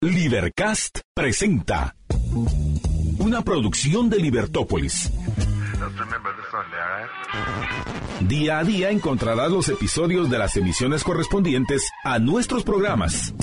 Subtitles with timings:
[0.00, 1.96] Libercast presenta
[3.18, 5.10] una producción de Libertópolis.
[8.20, 13.34] Día a día encontrarás los episodios de las emisiones correspondientes a nuestros programas.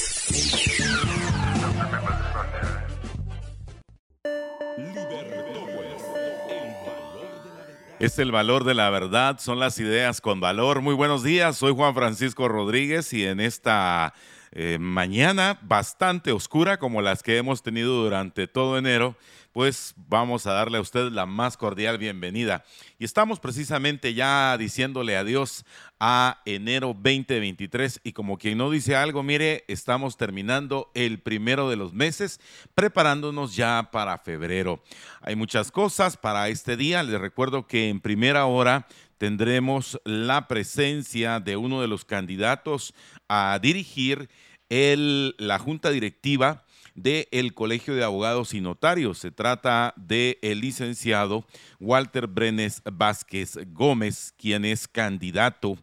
[7.99, 10.79] Es el valor de la verdad, son las ideas con valor.
[10.79, 14.13] Muy buenos días, soy Juan Francisco Rodríguez y en esta
[14.57, 19.17] eh, mañana bastante oscura como las que hemos tenido durante todo enero,
[19.51, 22.63] pues vamos a darle a usted la más cordial bienvenida.
[22.97, 25.65] Y estamos precisamente ya diciéndole adiós
[25.99, 31.75] a enero 2023 y como quien no dice algo, mire, estamos terminando el primero de
[31.75, 32.39] los meses,
[32.75, 34.81] preparándonos ya para febrero.
[35.19, 38.87] Hay muchas cosas para este día, les recuerdo que en primera hora
[39.17, 42.93] tendremos la presencia de uno de los candidatos
[43.27, 44.29] a dirigir
[44.69, 46.65] el, la junta directiva
[46.95, 49.19] del Colegio de Abogados y Notarios.
[49.19, 51.45] Se trata del el licenciado
[51.79, 55.77] Walter Brenes Vázquez Gómez, quien es candidato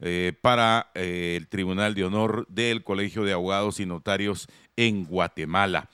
[0.00, 5.88] eh, para eh, el Tribunal de Honor del Colegio de Abogados y Notarios en Guatemala.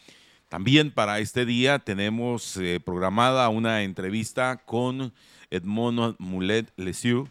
[0.48, 5.12] También para este día tenemos eh, programada una entrevista con
[5.50, 7.28] Edmond Mulet Lesieux,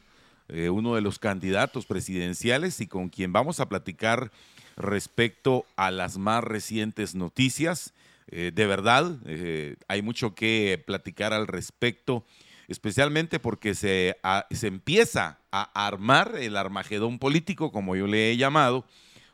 [0.69, 4.33] uno de los candidatos presidenciales y con quien vamos a platicar
[4.77, 7.93] respecto a las más recientes noticias.
[8.27, 12.25] Eh, de verdad, eh, hay mucho que platicar al respecto,
[12.67, 14.17] especialmente porque se,
[14.51, 18.85] se empieza a armar el armagedón político, como yo le he llamado,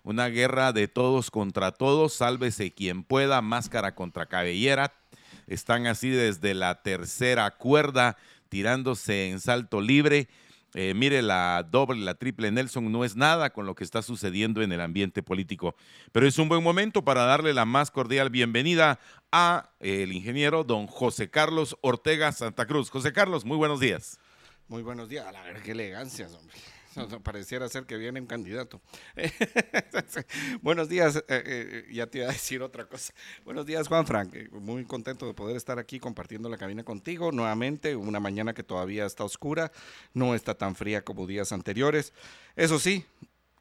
[0.04, 4.94] una guerra de todos contra todos, sálvese quien pueda, máscara contra cabellera.
[5.48, 8.18] Están así desde la tercera cuerda,
[8.50, 10.28] tirándose en salto libre
[10.80, 14.62] eh, mire, la doble, la triple Nelson no es nada con lo que está sucediendo
[14.62, 15.76] en el ambiente político,
[16.12, 19.00] pero es un buen momento para darle la más cordial bienvenida
[19.32, 22.92] a el ingeniero don José Carlos Ortega Santa Cruz.
[22.92, 24.20] José Carlos, muy buenos días.
[24.68, 25.26] Muy buenos días.
[25.26, 26.56] A la ver, qué elegancia, hombre.
[27.24, 28.82] Pareciera ser que viene un candidato.
[30.62, 33.14] Buenos días, eh, eh, ya te iba a decir otra cosa.
[33.46, 34.34] Buenos días, Juan Frank.
[34.34, 37.96] Eh, muy contento de poder estar aquí compartiendo la cabina contigo nuevamente.
[37.96, 39.72] Una mañana que todavía está oscura,
[40.14, 42.14] no está tan fría como días anteriores.
[42.56, 43.06] Eso sí,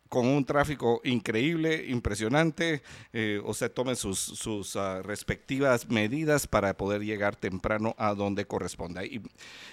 [0.08, 7.02] con un tráfico increíble, impresionante, eh, usted tome sus, sus ah, respectivas medidas para poder
[7.02, 9.04] llegar temprano a donde corresponda.
[9.04, 9.22] Y,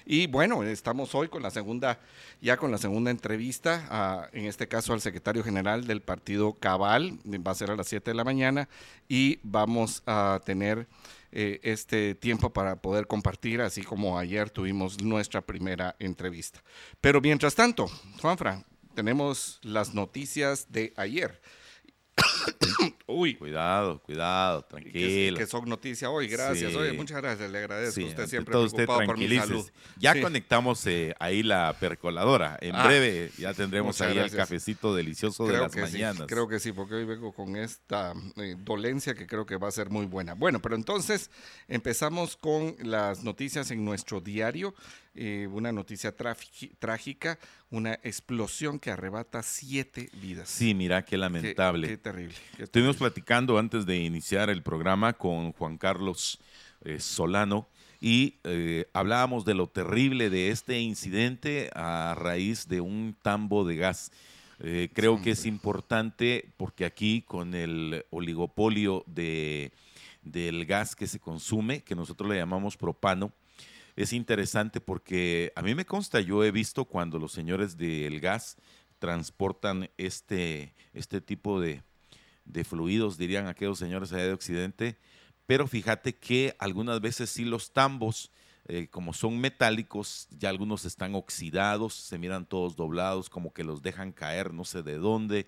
[0.05, 1.99] y, bueno, estamos hoy con la segunda,
[2.41, 7.51] ya con la segunda entrevista, en este caso al secretario general del partido Cabal, va
[7.51, 8.69] a ser a las 7 de la mañana,
[9.07, 10.88] y vamos a tener
[11.31, 16.61] eh, este tiempo para poder compartir, así como ayer tuvimos nuestra primera entrevista.
[17.01, 17.88] Pero mientras tanto,
[18.22, 21.41] Juanfra, tenemos las noticias de ayer.
[23.07, 23.35] Uy.
[23.35, 25.37] Cuidado, cuidado, tranquilo.
[25.37, 26.75] Que, son noticias hoy, gracias.
[26.75, 28.05] Oye, muchas gracias, le agradezco.
[28.05, 29.67] usted siempre preocupado por mi salud.
[29.97, 32.57] Ya conectamos eh, ahí la percoladora.
[32.61, 36.27] En ah, breve ya tendremos ahí el cafecito delicioso de las mañanas.
[36.27, 39.71] creo que sí, porque hoy vengo con esta eh, dolencia que creo que va a
[39.71, 40.33] ser muy buena.
[40.33, 41.31] Bueno, pero entonces
[41.67, 44.73] empezamos con las noticias en nuestro diario.
[45.16, 47.38] Eh, una noticia trágica,
[47.69, 50.50] una explosión que arrebata siete vidas.
[50.50, 51.88] Sí, mira, qué lamentable.
[51.88, 52.35] Qué, terrible.
[52.57, 56.40] Estuvimos platicando antes de iniciar el programa con Juan Carlos
[56.84, 57.68] eh, Solano
[58.02, 63.75] y eh, hablábamos de lo terrible de este incidente a raíz de un tambo de
[63.75, 64.12] gas.
[64.94, 69.73] creo que es importante porque aquí con el oligopolio de,
[70.23, 73.31] del gas que se consume, que nosotros le llamamos propano,
[73.95, 78.57] es interesante porque a mí me consta, yo he visto cuando los señores del gas
[78.99, 81.83] transportan este, este tipo de,
[82.63, 84.97] fluidos, dirían aquellos señores allá de Occidente,
[85.45, 88.31] pero fíjate que algunas veces sí los tambos,
[88.65, 93.81] eh, como son metálicos, ya algunos están oxidados, se miran todos doblados, como que los
[93.81, 95.47] dejan caer, no sé de dónde,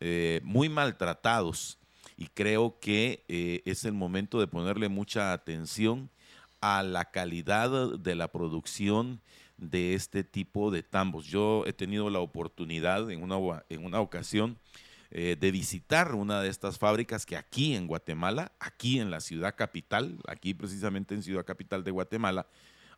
[0.00, 1.78] eh, muy maltratados.
[2.16, 6.10] Y creo que eh, es el momento de ponerle mucha atención
[6.60, 9.20] a la calidad de la producción
[9.56, 11.26] de este tipo de tambos.
[11.26, 14.58] Yo he tenido la oportunidad en una, en una ocasión
[15.10, 19.54] eh, de visitar una de estas fábricas que aquí en Guatemala, aquí en la ciudad
[19.56, 22.46] capital, aquí precisamente en ciudad capital de Guatemala,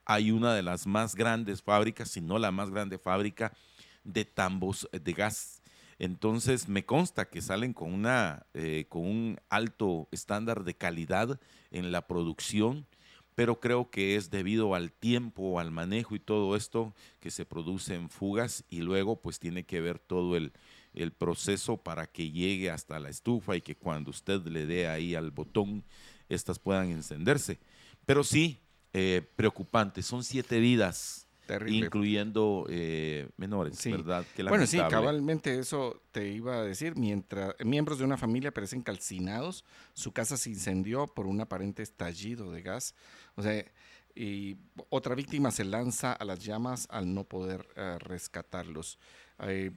[0.05, 3.53] hay una de las más grandes fábricas, si no la más grande fábrica
[4.03, 5.63] de tambos de gas.
[6.01, 11.39] Entonces me consta que salen con, una, eh, con un alto estándar de calidad
[11.71, 12.87] en la producción
[13.41, 17.95] pero creo que es debido al tiempo, al manejo y todo esto que se produce
[17.95, 20.53] en fugas y luego pues tiene que ver todo el,
[21.17, 25.31] proceso para que llegue hasta la estufa y que cuando usted le dé ahí al
[25.31, 25.83] botón,
[26.29, 27.59] estas puedan encenderse.
[28.05, 28.59] Pero sí,
[28.93, 31.27] eh, preocupante, son siete vidas.
[31.85, 34.25] Incluyendo eh, menores, ¿verdad?
[34.49, 36.97] bueno, sí, cabalmente eso te iba a decir.
[36.97, 42.51] Mientras miembros de una familia parecen calcinados, su casa se incendió por un aparente estallido
[42.53, 42.95] de gas.
[43.37, 43.65] O sea,
[44.15, 44.57] y
[44.89, 48.99] otra víctima se lanza a las llamas al no poder eh, rescatarlos.
[49.41, 49.71] Eh,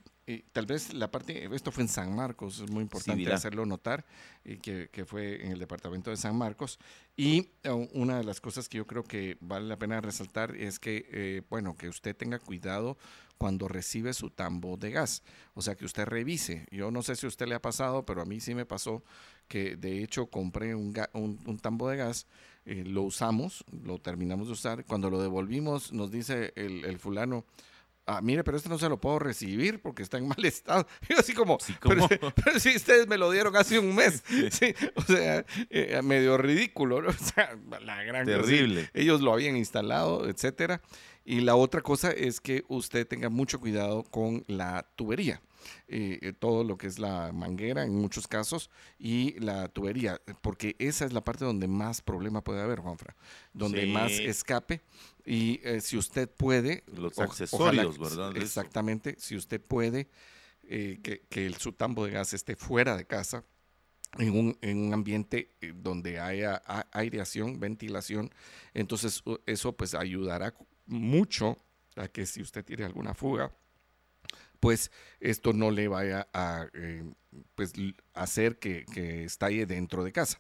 [0.54, 4.06] tal vez la parte, esto fue en San Marcos, es muy importante hacerlo notar,
[4.46, 6.80] y que, que, fue en el departamento de San Marcos.
[7.18, 10.80] Y eh, una de las cosas que yo creo que vale la pena resaltar es
[10.80, 12.98] que, eh, bueno, que usted tenga cuidado
[13.38, 15.24] cuando recibe su tambo de gas.
[15.54, 16.68] O sea, que usted revise.
[16.72, 19.04] Yo no sé si a usted le ha pasado, pero a mí sí me pasó
[19.50, 22.28] que de hecho compré un, un, tambo de gas,
[22.66, 24.86] lo usamos, lo terminamos de usar.
[24.86, 27.46] Cuando lo devolvimos, nos dice el, el fulano,
[28.06, 30.88] ah, mire, pero este no se lo puedo recibir porque está en mal estado.
[31.10, 31.58] Yo así como,
[32.44, 34.24] pero, si ustedes me lo dieron hace un mes.
[34.52, 37.10] Sí, o sea, eh, medio ridículo, ¿no?
[37.10, 38.90] O sea, la gran Terrible.
[38.94, 40.82] ellos lo habían instalado, etcétera.
[41.26, 45.42] Y la otra cosa es que usted tenga mucho cuidado con la tubería.
[45.88, 50.76] Eh, eh, todo lo que es la manguera en muchos casos y la tubería, porque
[50.80, 53.16] esa es la parte donde más problema puede haber, Juanfra,
[53.54, 54.82] donde más escape.
[55.26, 56.84] Y eh, si usted puede...
[56.88, 58.36] Los accesorios, ¿verdad?
[58.38, 60.10] Exactamente, si usted puede
[60.68, 63.44] que, que el, su tambo de gas esté fuera de casa,
[64.18, 66.62] en un, en un, ambiente donde haya
[66.92, 68.32] aireación, ventilación,
[68.74, 70.54] entonces eso pues ayudará
[70.86, 71.58] mucho
[71.96, 73.52] a que si usted tiene alguna fuga,
[74.64, 77.04] pues esto no le vaya a eh,
[77.54, 77.74] pues,
[78.14, 78.86] hacer que,
[79.26, 80.40] estalle dentro de casa.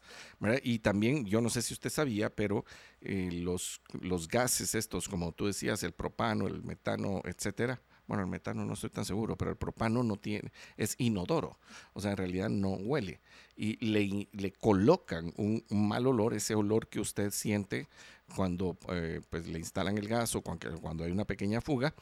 [0.63, 2.63] Y también, yo no sé si usted sabía, pero
[3.01, 8.29] eh, los, los gases estos, como tú decías, el propano, el metano, etcétera, bueno, el
[8.29, 11.59] metano no estoy tan seguro, pero el propano no tiene, es inodoro,
[11.91, 13.19] o sea, en realidad no huele.
[13.57, 17.89] Y le, le colocan un, mal olor, ese olor que usted siente
[18.37, 21.93] cuando eh, pues, le instalan el gas o cuando, cuando hay una pequeña fuga,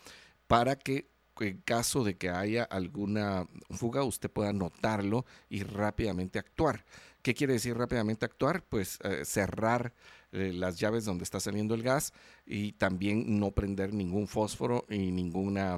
[0.46, 1.10] para que
[1.42, 6.86] en caso de que haya alguna fuga, usted pueda notarlo y rápidamente actuar.
[7.22, 8.64] ¿Qué quiere decir rápidamente actuar?
[8.64, 9.94] Pues eh, cerrar
[10.32, 12.14] eh, las llaves donde está saliendo el gas
[12.46, 15.78] y también no prender ningún fósforo y ninguna,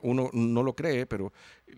[0.00, 1.32] uno no lo cree, pero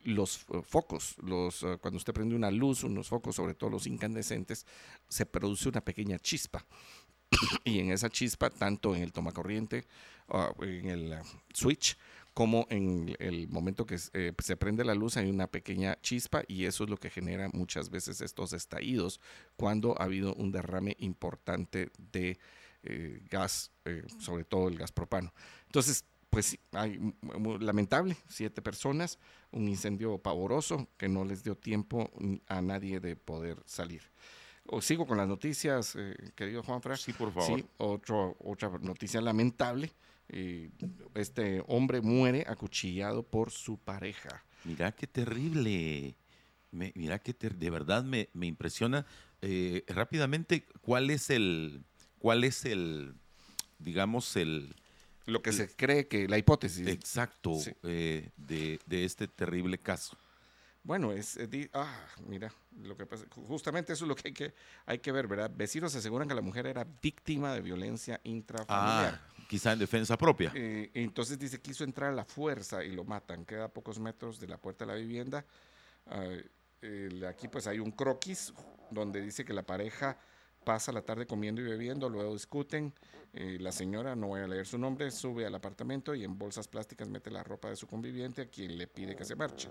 [0.04, 4.66] los eh, focos, los, cuando usted prende una luz, unos focos, sobre todo los incandescentes,
[5.08, 6.66] se produce una pequeña chispa.
[7.64, 9.86] y en esa chispa, tanto en el tomacorriente,
[10.28, 11.18] uh, en el
[11.52, 11.96] switch,
[12.38, 16.66] como en el momento que eh, se prende la luz hay una pequeña chispa y
[16.66, 19.20] eso es lo que genera muchas veces estos estallidos
[19.56, 22.38] cuando ha habido un derrame importante de
[22.84, 25.34] eh, gas, eh, sobre todo el gas propano.
[25.66, 27.12] Entonces, pues hay
[27.58, 29.18] lamentable, siete personas,
[29.50, 32.08] un incendio pavoroso que no les dio tiempo
[32.46, 34.02] a nadie de poder salir.
[34.68, 35.98] O sigo con las noticias,
[36.36, 36.96] querido Juanfra.
[36.96, 37.58] Sí, por favor.
[37.58, 39.90] Sí, otro, otra noticia lamentable
[40.28, 44.44] este hombre muere acuchillado por su pareja.
[44.64, 46.14] Mira qué terrible.
[46.70, 49.06] mira que de verdad me, impresiona
[49.40, 51.84] eh, rápidamente cuál es el,
[52.18, 53.14] cuál es el,
[53.78, 54.74] digamos, el...
[55.26, 56.86] Lo que se cree que, la hipótesis.
[56.86, 57.52] Exacto,
[57.82, 60.16] eh, de, este terrible caso.
[60.82, 62.50] Bueno, es, eh, ah, mira,
[62.82, 64.54] lo que pasa, justamente eso es lo que hay que,
[64.86, 65.50] hay que ver, ¿verdad?
[65.54, 69.20] Vecinos aseguran que la mujer era víctima de violencia intrafamiliar.
[69.22, 70.52] Ah quizá en defensa propia.
[70.54, 73.44] Eh, entonces dice, quiso entrar a la fuerza y lo matan.
[73.44, 75.44] Queda a pocos metros de la puerta de la vivienda.
[77.28, 78.52] Aquí pues hay un croquis
[78.90, 80.16] donde dice que la pareja
[80.64, 82.92] pasa la tarde comiendo y bebiendo, luego discuten.
[83.32, 86.68] Eh, la señora, no voy a leer su nombre, sube al apartamento y en bolsas
[86.68, 89.70] plásticas mete la ropa de su conviviente a quien le pide que se marche.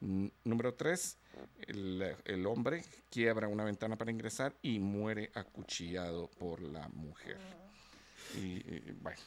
[0.00, 1.18] número tres,
[1.66, 7.38] el, el, hombre quiebra una ventana para ingresar y muere acuchillado por la mujer.
[8.36, 8.62] Y,
[9.00, 9.18] bueno,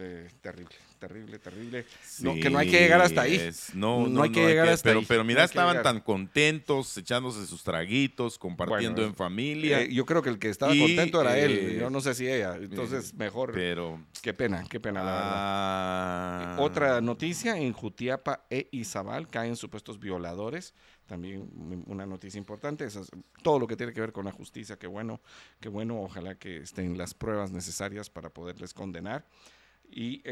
[0.00, 1.84] eh, terrible, terrible, terrible.
[2.20, 3.50] no, que no hay que llegar hasta ahí.
[3.74, 5.06] no, no, hay que llegar hasta pero, ahí.
[5.08, 9.82] Pero mira, estaban tan contentos, echándose sus traguitos, compartiendo en familia.
[9.82, 12.28] Eh, yo creo que el que estaba contento era él, eh, yo no sé si
[12.28, 12.56] ella.
[12.56, 13.52] Entonces, mejor.
[13.52, 14.00] Pero.
[14.22, 15.32] Qué pena, qué pena, la verdad.
[15.34, 16.56] Ah.
[16.60, 20.74] Otra noticia: en Jutiapa e Izabal caen supuestos violadores
[21.08, 21.50] también
[21.86, 22.98] una noticia importante, es
[23.42, 25.20] todo lo que tiene que ver con la justicia, qué bueno,
[25.58, 29.26] qué bueno, ojalá que estén las pruebas necesarias para poderles condenar.
[29.90, 30.22] Y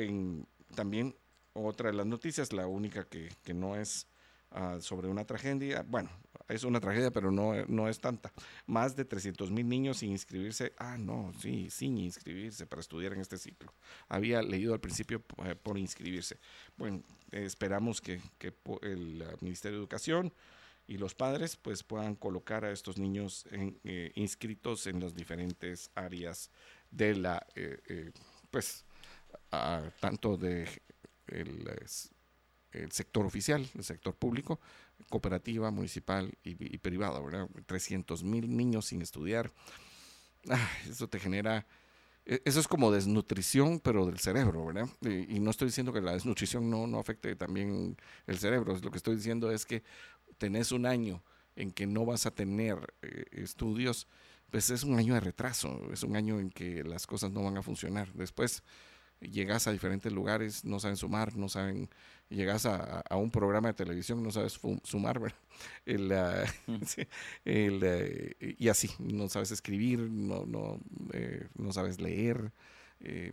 [0.75, 1.17] también
[1.55, 4.07] otra de las noticias, la única que, que no es
[4.51, 6.11] ah, sobre una tragedia, bueno,
[6.49, 8.33] es una tragedia, pero no, no es tanta.
[8.67, 10.73] Más de 300 mil niños sin inscribirse.
[10.79, 13.73] Ah, no, sí, sin inscribirse para estudiar en este ciclo.
[14.09, 16.39] Había leído al principio eh, por inscribirse.
[16.77, 17.03] Bueno,
[17.33, 18.21] esperamos que,
[18.83, 20.33] el Ministerio de Educación
[20.87, 26.51] y los padres pues puedan colocar a estos niños eh, inscritos en las diferentes áreas
[26.91, 28.13] de la, eh,
[28.51, 28.85] pues,
[30.01, 30.69] tanto de
[31.29, 34.61] el, sector oficial, el sector público,
[35.09, 37.49] cooperativa, municipal y, privada, ¿verdad?
[37.67, 39.51] 300 mil niños sin estudiar.
[40.49, 41.67] Ah, eso te genera,
[42.25, 44.89] e, eso es como desnutrición, pero del cerebro, ¿verdad?
[45.03, 48.99] Y, no estoy diciendo que la desnutrición no, no afecte también el cerebro, lo que
[48.99, 49.83] estoy diciendo es que
[50.39, 51.23] tenés un año
[51.57, 54.07] en que no vas a tener eh, estudios,
[54.51, 57.57] pues es un año de retraso, es un año en que las cosas no van
[57.57, 58.13] a funcionar.
[58.15, 58.63] Después
[59.21, 61.89] llegas a diferentes lugares, no saben sumar, no saben,
[62.29, 65.39] llegas a, un programa de televisión, no sabes sumar, ¿verdad?
[65.87, 66.45] El, ah,
[67.45, 70.81] eh, y así, no sabes escribir, no, no,
[71.13, 72.53] eh, no sabes leer,
[73.01, 73.33] eh,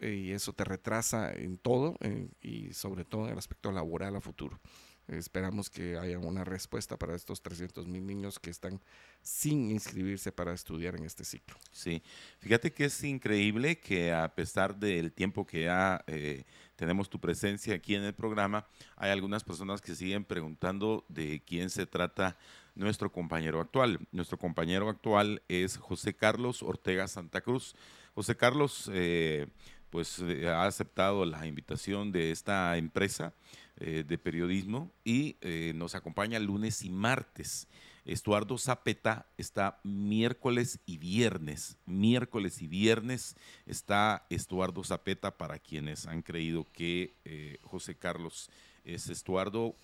[0.00, 1.96] y eso te retrasa en todo,
[2.40, 4.60] y sobre todo en el aspecto laboral a futuro.
[5.08, 8.80] Esperamos que haya una respuesta para estos 300 mil niños que están
[9.20, 11.56] sin inscribirse para estudiar en este ciclo.
[11.70, 12.02] Sí,
[12.38, 16.44] fíjate que es increíble que a pesar del tiempo que ya eh,
[16.76, 21.68] tenemos tu presencia aquí en el programa, hay algunas personas que siguen preguntando de quién
[21.68, 22.38] se trata
[22.74, 24.00] nuestro compañero actual.
[24.10, 27.76] Nuestro compañero actual es José Carlos Ortega Santa Cruz.
[28.14, 29.48] José Carlos, eh,
[29.90, 33.32] pues eh, ha aceptado la invitación de esta empresa
[33.76, 37.66] eh, de periodismo y eh, nos acompaña lunes y martes.
[38.04, 41.76] Estuardo Zapeta está miércoles y viernes.
[41.84, 43.34] Miércoles y viernes
[43.66, 48.48] está Estuardo Zapeta para quienes han creído que eh, José Carlos
[48.84, 49.74] es Estuardo.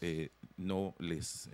[0.56, 1.50] no les,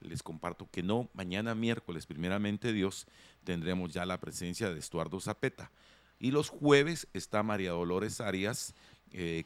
[0.00, 1.08] les comparto que no.
[1.12, 3.06] Mañana miércoles, primeramente Dios,
[3.44, 5.70] tendremos ya la presencia de Estuardo Zapeta.
[6.18, 8.74] Y los jueves está María Dolores Arias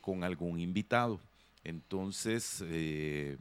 [0.01, 1.21] con algún invitado.
[1.65, 3.39] Entonces, eh,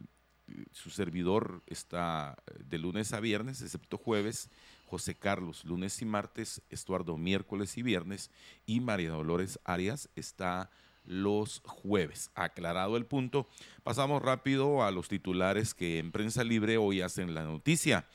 [0.71, 4.49] su servidor está de lunes a viernes, excepto jueves,
[4.85, 8.29] José Carlos lunes y martes, Estuardo miércoles y viernes
[8.65, 10.69] y María Dolores Arias está
[11.05, 12.29] los jueves.
[12.35, 13.47] Aclarado el punto,
[13.83, 18.05] pasamos rápido a los titulares que en Prensa Libre hoy hacen la noticia.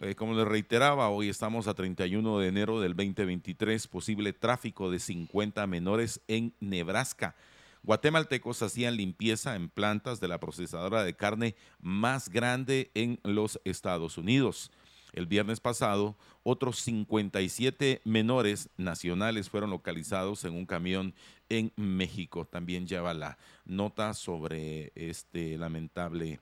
[0.00, 4.98] Eh, como les reiteraba, hoy estamos a 31 de enero del 2023, posible tráfico de
[4.98, 7.36] 50 menores en Nebraska.
[7.84, 14.16] Guatemaltecos hacían limpieza en plantas de la procesadora de carne más grande en los Estados
[14.16, 14.72] Unidos.
[15.12, 21.14] El viernes pasado, otros 57 menores nacionales fueron localizados en un camión
[21.50, 22.46] en México.
[22.46, 23.36] También lleva la
[23.66, 26.40] nota sobre este lamentable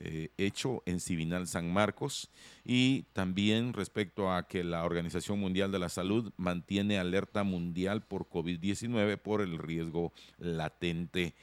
[0.00, 2.30] eh, hecho en Civinal San Marcos
[2.64, 8.28] y también respecto a que la Organización Mundial de la Salud mantiene alerta mundial por
[8.28, 11.34] COVID-19 por el riesgo latente.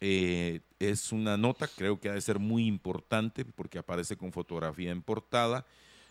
[0.00, 4.90] Eh, es una nota, creo que ha de ser muy importante porque aparece con fotografía
[4.90, 5.66] en portada.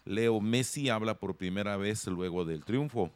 [0.05, 3.11] Leo Messi habla por primera vez luego del triunfo.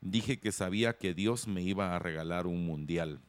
[0.00, 3.20] Dije que sabía que Dios me iba a regalar un mundial.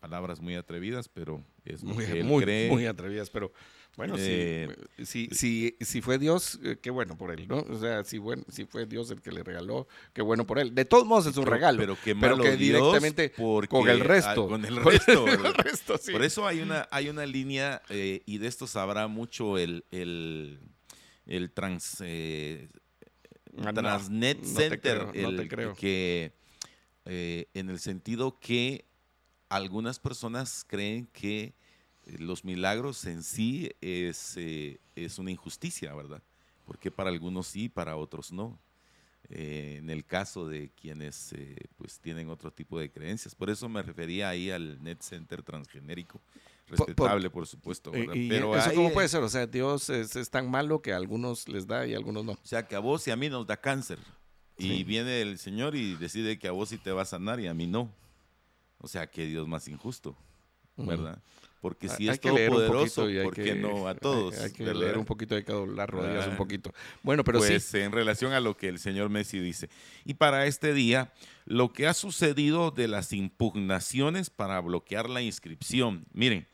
[0.00, 3.52] Palabras muy atrevidas, pero es muy, muy atrevidas, pero
[3.96, 7.58] bueno, eh, si, si, si, fue Dios, eh, qué bueno por él, ¿no?
[7.68, 10.72] O sea, si, bueno, si fue Dios el que le regaló, qué bueno por él.
[10.72, 13.32] De todos modos es un regalo, pero, que, pero que directamente
[13.68, 14.46] con el resto.
[14.46, 15.26] Con el resto.
[16.12, 20.60] Por eso hay una, hay una línea, eh, y de esto sabrá mucho el, el,
[21.26, 25.74] el trans, ah, Transnet Center, el, creo.
[25.74, 26.32] que
[27.04, 28.84] en el sentido que
[29.48, 31.54] algunas personas creen que
[32.18, 36.22] los milagros en sí es, eh, es una injusticia, ¿verdad?
[36.64, 38.58] Porque para algunos sí, para otros no.
[39.30, 43.34] Eh, en el caso de quienes eh, pues tienen otro tipo de creencias.
[43.34, 46.20] Por eso me refería ahí al Net Center transgenérico.
[46.66, 47.90] Respetable, por, supuesto.
[47.92, 49.22] Pero ¿Eso cómo puede ser?
[49.22, 52.32] O sea, Dios es, tan malo que a algunos les da y a algunos no.
[52.32, 53.98] O sea, que a vos y a mí nos da cáncer.
[54.56, 57.46] Y viene el Señor y decide que a vos sí te va a sanar y
[57.46, 57.90] a mí no.
[58.80, 60.16] O sea, que Dios más injusto,
[60.76, 61.22] ¿verdad?
[61.60, 64.38] Porque si es todopoderoso, ¿por qué no a todos?
[64.38, 66.72] Hay, que leer un poquito, hay que doblar rodillas un poquito.
[67.02, 69.68] Bueno, pero pues, en relación a lo que el señor Messi dice.
[70.04, 71.12] Y para este día,
[71.44, 76.06] lo que ha sucedido de las impugnaciones para bloquear la inscripción.
[76.12, 76.46] Miren,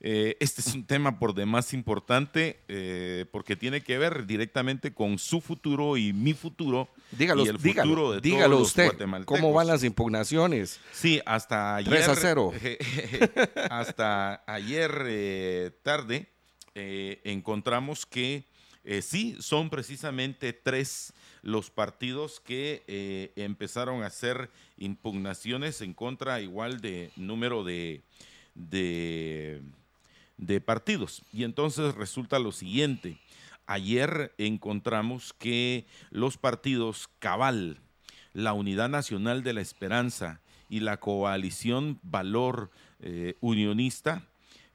[0.00, 5.18] eh, este es un tema por demás importante eh, porque tiene que ver directamente con
[5.18, 8.92] su futuro y mi futuro dígalo, y el futuro de dígalo todos usted,
[9.24, 10.80] ¿Cómo van las impugnaciones?
[10.92, 11.92] Sí, hasta ayer.
[11.92, 12.52] 3 a 0.
[13.70, 16.28] hasta ayer eh, tarde
[16.74, 18.44] encontramos que
[19.00, 21.14] sí, son precisamente tres
[21.46, 28.02] los partidos que eh, empezaron a hacer impugnaciones en contra igual de número de,
[28.54, 29.62] de,
[30.36, 31.22] de partidos.
[31.32, 33.18] Y entonces resulta lo siguiente.
[33.66, 37.80] Ayer encontramos que los partidos Cabal,
[38.32, 44.22] la Unidad Nacional de la Esperanza y la Coalición Valor eh, Unionista,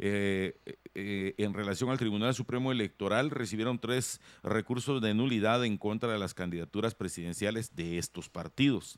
[0.03, 0.57] eh,
[0.95, 6.17] eh, en relación al Tribunal Supremo Electoral recibieron tres recursos de nulidad en contra de
[6.17, 8.97] las candidaturas presidenciales de estos partidos.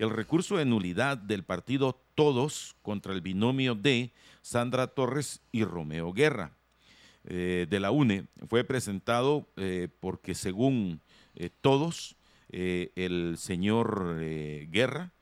[0.00, 6.14] El recurso de nulidad del partido Todos contra el binomio de Sandra Torres y Romeo
[6.14, 6.52] Guerra
[7.22, 9.46] de la UNE fue presentado
[10.00, 11.02] porque según
[11.60, 12.16] todos
[12.48, 14.16] el señor
[14.70, 15.12] Guerra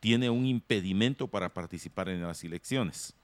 [0.00, 3.14] tiene un impedimento para participar en las elecciones.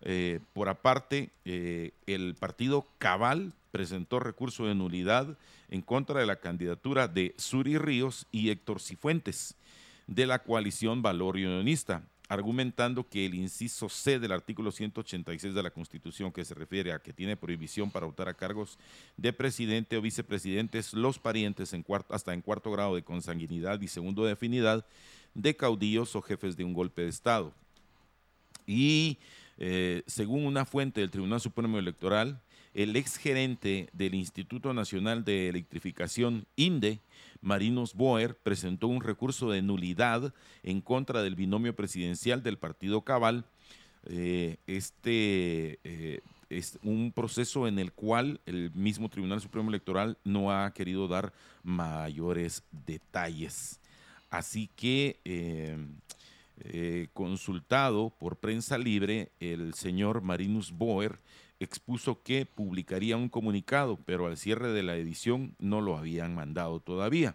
[0.00, 5.38] Eh, por aparte, eh, el partido Cabal presentó recurso de nulidad
[5.68, 9.54] en contra de la candidatura de Suri Ríos y Héctor Cifuentes
[10.08, 15.70] de la coalición Valor Unionista, argumentando que el inciso C del artículo 186 de la
[15.70, 18.78] Constitución, que se refiere a que tiene prohibición para optar a cargos
[19.16, 23.88] de presidente o vicepresidentes los parientes en cuarto, hasta en cuarto grado de consanguinidad y
[23.88, 24.84] segundo de afinidad,
[25.34, 27.52] de caudillos o jefes de un golpe de Estado.
[28.66, 29.18] Y
[29.58, 32.40] eh, según una fuente del Tribunal Supremo Electoral,
[32.78, 37.00] el exgerente del Instituto Nacional de Electrificación, INDE,
[37.40, 40.32] Marinos Boer, presentó un recurso de nulidad
[40.62, 43.46] en contra del binomio presidencial del Partido Cabal.
[44.06, 46.20] Eh, este eh,
[46.50, 51.32] es un proceso en el cual el mismo Tribunal Supremo Electoral no ha querido dar
[51.64, 53.80] mayores detalles.
[54.30, 61.18] Así que, eh, consultado por prensa libre, el señor Marinus Boer
[61.60, 66.80] expuso que publicaría un comunicado, pero al cierre de la edición no lo habían mandado
[66.80, 67.34] todavía.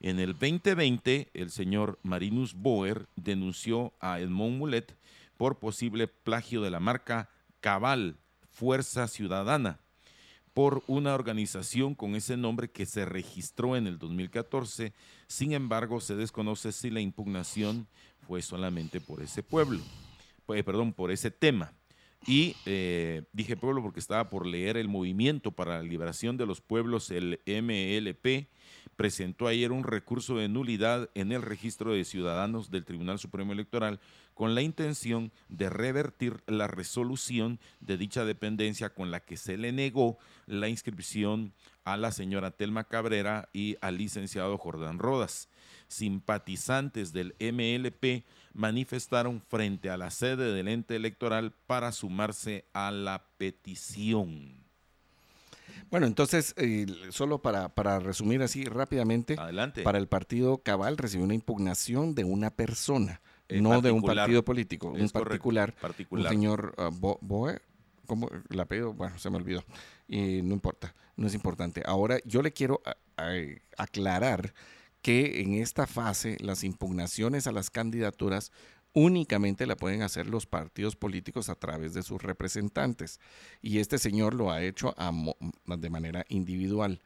[0.00, 4.96] En el 2020, el señor Marinus Boer denunció a Edmond Mulet
[5.36, 7.28] por posible plagio de la marca
[7.60, 8.16] Cabal,
[8.52, 9.80] Fuerza Ciudadana,
[10.54, 14.92] por una organización con ese nombre que se registró en el 2014.
[15.26, 17.86] Sin embargo, se desconoce si la impugnación
[18.26, 19.80] fue solamente por ese pueblo,
[20.46, 21.72] pues, perdón, por ese tema.
[22.26, 26.60] Y eh, dije pueblo porque estaba por leer el Movimiento para la Liberación de los
[26.60, 28.48] Pueblos, el MLP,
[28.96, 34.00] presentó ayer un recurso de nulidad en el registro de ciudadanos del Tribunal Supremo Electoral
[34.34, 39.72] con la intención de revertir la resolución de dicha dependencia con la que se le
[39.72, 41.52] negó la inscripción
[41.84, 45.48] a la señora Telma Cabrera y al licenciado Jordán Rodas.
[45.86, 53.24] Simpatizantes del MLP manifestaron frente a la sede del ente electoral para sumarse a la
[53.36, 54.68] petición.
[55.90, 59.82] Bueno, entonces, eh, solo para, para, resumir así rápidamente, Adelante.
[59.82, 64.88] para el partido Cabal recibió una impugnación de una persona, no de un partido político,
[64.88, 67.60] un particular, particular, un señor uh, Boe,
[68.06, 68.92] ¿cómo el apellido?
[68.92, 69.64] Bueno, se me olvidó,
[70.06, 71.82] y no importa, no es importante.
[71.86, 72.82] Ahora, yo le quiero
[73.76, 74.52] aclarar
[75.02, 78.52] que en esta fase las impugnaciones a las candidaturas
[78.92, 83.20] únicamente la pueden hacer los partidos políticos a través de sus representantes.
[83.62, 84.94] Y este señor lo ha hecho
[85.66, 87.00] de manera individual.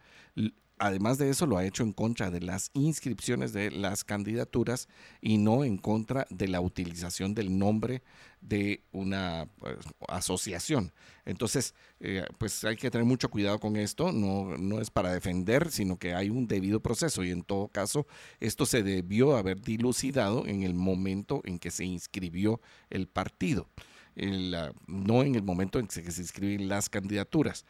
[0.82, 4.88] Además de eso, lo ha hecho en contra de las inscripciones de las candidaturas
[5.20, 8.02] y no en contra de la utilización del nombre
[8.40, 9.76] de una pues,
[10.08, 10.90] asociación.
[11.24, 14.10] Entonces, eh, pues hay que tener mucho cuidado con esto.
[14.10, 18.08] No, no es para defender, sino que hay un debido proceso y en todo caso,
[18.40, 23.68] esto se debió haber dilucidado en el momento en que se inscribió el partido.
[24.16, 27.66] no en el momento en que se inscriben las candidaturas.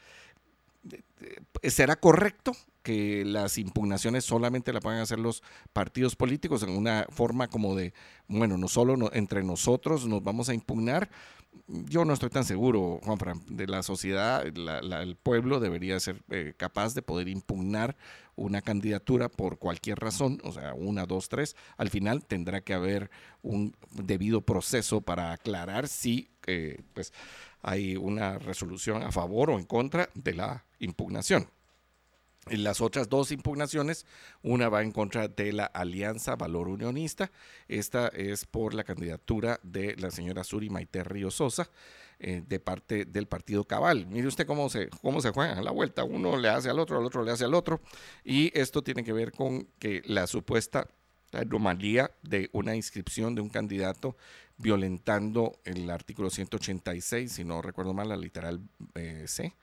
[1.62, 5.42] ¿Será correcto que las impugnaciones solamente la puedan hacer los
[5.72, 7.94] partidos políticos en una forma como de,
[8.28, 11.10] bueno, no solo entre nosotros nos vamos a impugnar?
[11.66, 16.94] Yo no estoy tan seguro, Juan de la sociedad, el pueblo debería ser eh, capaz
[16.94, 17.94] de poder impugnar
[18.36, 21.54] una candidatura por cualquier razón, o sea, una, dos, tres.
[21.76, 23.10] Al final tendrá que haber
[23.42, 27.12] un debido proceso para aclarar si, eh, pues,
[27.60, 31.48] hay una resolución a favor o en contra de la impugnación.
[32.50, 34.04] Las otras dos impugnaciones,
[34.42, 37.30] una va en contra de la Alianza Valor Unionista.
[37.68, 41.70] Esta es por la candidatura de la señora Suri Maite Río Sosa,
[42.18, 44.08] eh, de parte del partido Cabal.
[44.08, 46.02] Mire usted cómo se, cómo se juega la vuelta.
[46.02, 47.80] Uno le hace al otro, al otro le hace al otro.
[48.24, 50.88] Y esto tiene que ver con que la supuesta
[51.30, 54.16] anomalía de una inscripción de un candidato
[54.58, 58.60] violentando el artículo 186, si no recuerdo mal, la literal
[58.96, 59.54] eh, C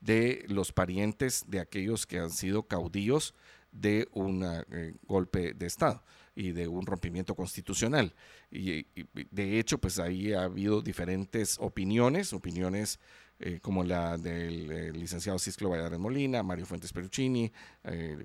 [0.00, 3.34] de los parientes de aquellos que han sido caudillos
[3.72, 6.02] de un eh, golpe de Estado
[6.34, 8.14] y de un rompimiento constitucional.
[8.50, 8.86] Y,
[9.30, 12.98] de hecho, pues ahí ha habido diferentes opiniones, opiniones
[13.38, 17.52] eh, como la del eh, licenciado Cisclo Valladares Molina, Mario Fuentes Peruccini,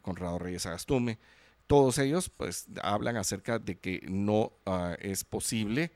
[0.02, 1.20] Conrado Reyes Agastume.
[1.68, 5.92] Todos ellos pues hablan acerca de que no ah, es posible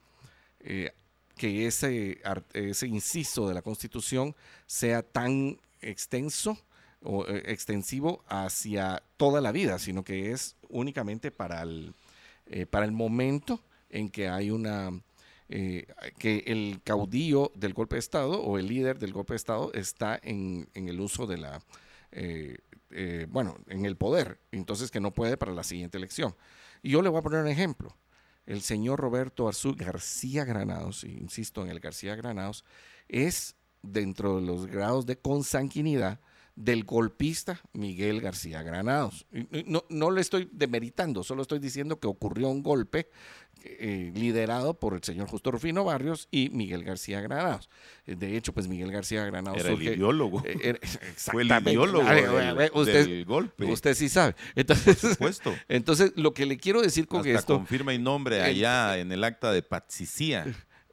[1.35, 2.21] que ese,
[2.53, 6.57] ese inciso de la Constitución sea tan extenso
[7.05, 11.93] o eh, extensivo hacia toda la vida, sino que es únicamente para el,
[12.47, 14.91] eh, para el momento en que hay una
[15.47, 15.85] eh,
[16.17, 20.19] que el caudillo del golpe de Estado o el líder del golpe de Estado está
[20.23, 21.61] en, el uso de la
[23.27, 26.33] bueno, en el poder, entonces que no puede para la siguiente elección.
[26.81, 27.93] Y yo le voy a poner un ejemplo.
[28.45, 32.63] El señor Roberto Arzú García Granados, insisto en el García Granados,
[33.07, 36.19] es dentro de los grados de consanguinidad
[36.55, 39.25] del golpista Miguel García Granados.
[39.65, 43.09] No, no le estoy demeritando, solo estoy diciendo que ocurrió un golpe
[43.63, 47.69] eh, liderado por el señor Justo Rufino Barrios y Miguel García Granados.
[48.05, 50.43] De hecho, pues Miguel García Granados era el ideólogo.
[50.45, 50.79] Eh,
[51.15, 52.07] Fue el ideólogo
[52.73, 53.65] usted, golpe.
[53.65, 54.35] Usted sí sabe.
[54.55, 55.53] Entonces, por supuesto.
[55.67, 57.57] Entonces, lo que le quiero decir con Hasta esto...
[57.57, 60.45] confirma y nombre allá en el acta de patricía.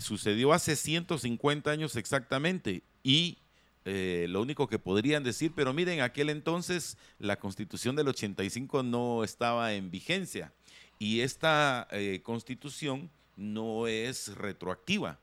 [0.00, 3.38] sucedió hace 150 años exactamente y
[3.84, 9.24] eh, lo único que podrían decir, pero miren, aquel entonces la constitución del 85 no
[9.24, 10.52] estaba en vigencia
[10.98, 15.18] y esta eh, constitución no es retroactiva.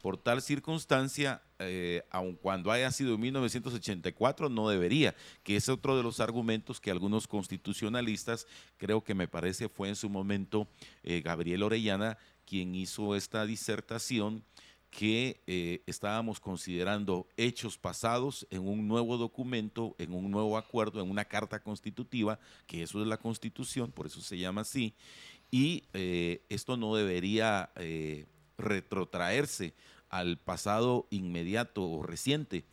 [0.00, 5.96] Por tal circunstancia, eh, aun cuando haya sido en 1984, no debería, que es otro
[5.96, 8.46] de los argumentos que algunos constitucionalistas,
[8.78, 10.68] creo que me parece fue en su momento
[11.02, 12.16] Gabriel Orellana,
[12.48, 14.42] quien hizo esta disertación
[14.90, 21.10] que eh, estábamos considerando hechos pasados en un nuevo documento, en un nuevo acuerdo, en
[21.10, 24.94] una carta constitutiva, que eso es la constitución, por eso se llama así,
[25.50, 28.24] y eh, esto no debería eh,
[28.56, 29.74] retrotraerse
[30.08, 32.64] al pasado inmediato o reciente,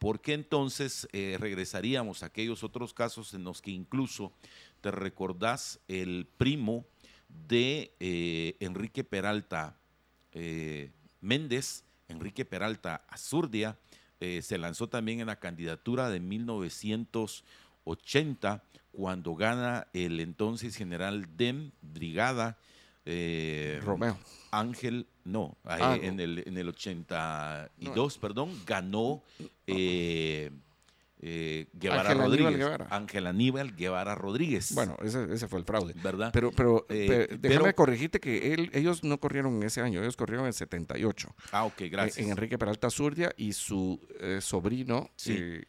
[0.00, 4.32] porque entonces regresaríamos a aquellos otros casos en los que incluso,
[4.80, 6.86] te recordás, el primo
[7.48, 9.76] de eh, Enrique Peralta
[10.32, 10.90] eh,
[11.20, 13.78] Méndez, Enrique Peralta Azurdia,
[14.20, 18.62] eh, se lanzó también en la candidatura de 1980
[18.92, 22.58] cuando gana el entonces general DEM, Brigada.
[23.82, 24.16] Romeo.
[24.50, 29.22] Ángel, no, ah, en, El, en el 82, perdón, ganó
[29.66, 30.50] eh,
[31.20, 32.66] Guevara Rodríguez.
[32.88, 34.74] Ángel Aníbal Guevara Rodríguez.
[34.74, 35.94] Bueno, ese, fue el fraude.
[36.02, 36.30] ¿Verdad?
[36.32, 40.46] Pero, pero, eh, déjame corregirte que él, ellos no corrieron en ese año, ellos corrieron
[40.46, 41.34] en 78.
[41.52, 42.18] Ah, ok, gracias.
[42.18, 45.10] En, Enrique Peralta Zurdia y su eh, sobrino.
[45.16, 45.60] Sí.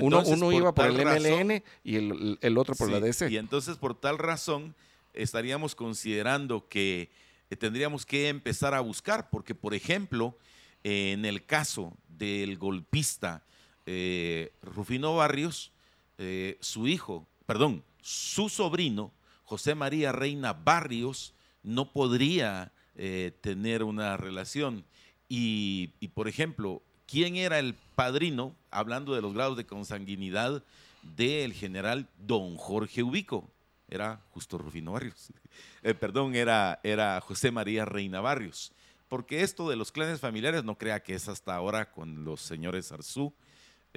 [0.00, 1.96] uno, uno iba por el MLN y
[2.40, 3.28] el, otro por la DC.
[3.30, 4.76] Y entonces, por tal razón,
[5.14, 7.10] estaríamos considerando que
[7.58, 10.38] tendríamos que empezar a buscar, porque, por ejemplo,
[10.84, 13.42] en el caso del golpista,
[13.86, 15.72] eh, Rufino Barrios,
[16.18, 19.12] eh, su hijo, perdón, su sobrino,
[19.44, 24.84] José María Reina Barrios, no podría eh, tener una relación.
[25.28, 30.62] Y, por ejemplo, ¿quién era el padrino, hablando de los grados de consanguinidad,
[31.16, 33.48] del general don Jorge Ubico?
[33.88, 35.32] Era justo Rufino Barrios.
[36.00, 38.72] perdón, era, era José María Reina Barrios.
[39.08, 42.90] Porque esto de los clanes familiares no crea que es hasta ahora con los señores
[42.90, 43.32] Arzú,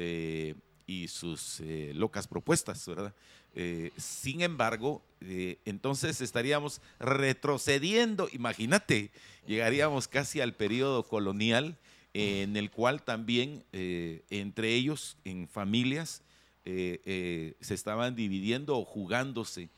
[0.01, 0.55] eh,
[0.87, 3.13] y sus eh, locas propuestas, ¿verdad?
[3.53, 5.03] Eh, sin embargo,
[5.65, 9.11] entonces estaríamos retrocediendo, imagínate,
[9.45, 11.77] llegaríamos casi al periodo colonial
[12.13, 16.23] en el cual también entre ellos, en familias,
[16.63, 19.69] se estaban dividiendo o jugándose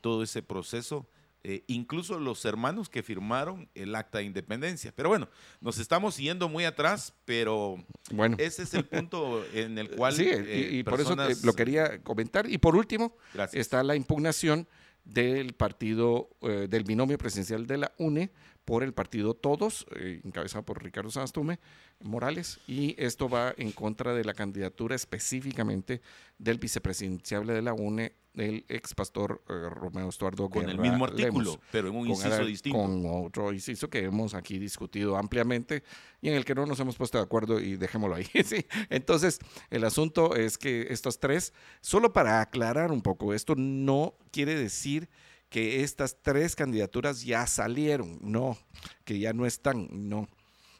[0.00, 1.06] todo ese proceso
[1.46, 4.94] eh, incluso los hermanos que firmaron el acta de independencia.
[4.96, 5.28] Pero bueno,
[5.60, 8.36] nos estamos yendo muy atrás, pero bueno.
[8.40, 10.14] ese es el punto en el cual...
[10.14, 12.50] Sí, y, eh, por eso lo quería comentar.
[12.50, 13.14] Y por último,
[13.52, 14.66] está la impugnación
[15.04, 18.32] del partido, eh, del binomio presidencial de la UNE
[18.64, 21.58] por el partido Todos, eh, encabezado por Ricardo Sanastume
[22.00, 26.00] Morales, y esto va en contra de la candidatura específicamente
[26.38, 31.60] del vicepresidenciable de la UNE, el ex pastor eh, Romeo Estuardo Con el mismo artículo,
[31.70, 32.78] pero en un inciso distinto.
[32.78, 35.84] Con otro inciso que hemos aquí discutido ampliamente
[36.20, 38.26] y en el que no nos hemos puesto de acuerdo y dejémoslo ahí.
[38.44, 38.66] ¿sí?
[38.90, 39.38] Entonces,
[39.70, 45.08] el asunto es que estos tres, solo para aclarar un poco, esto no quiere decir
[45.54, 48.58] que estas tres candidaturas ya salieron, no,
[49.04, 50.28] que ya no están, no.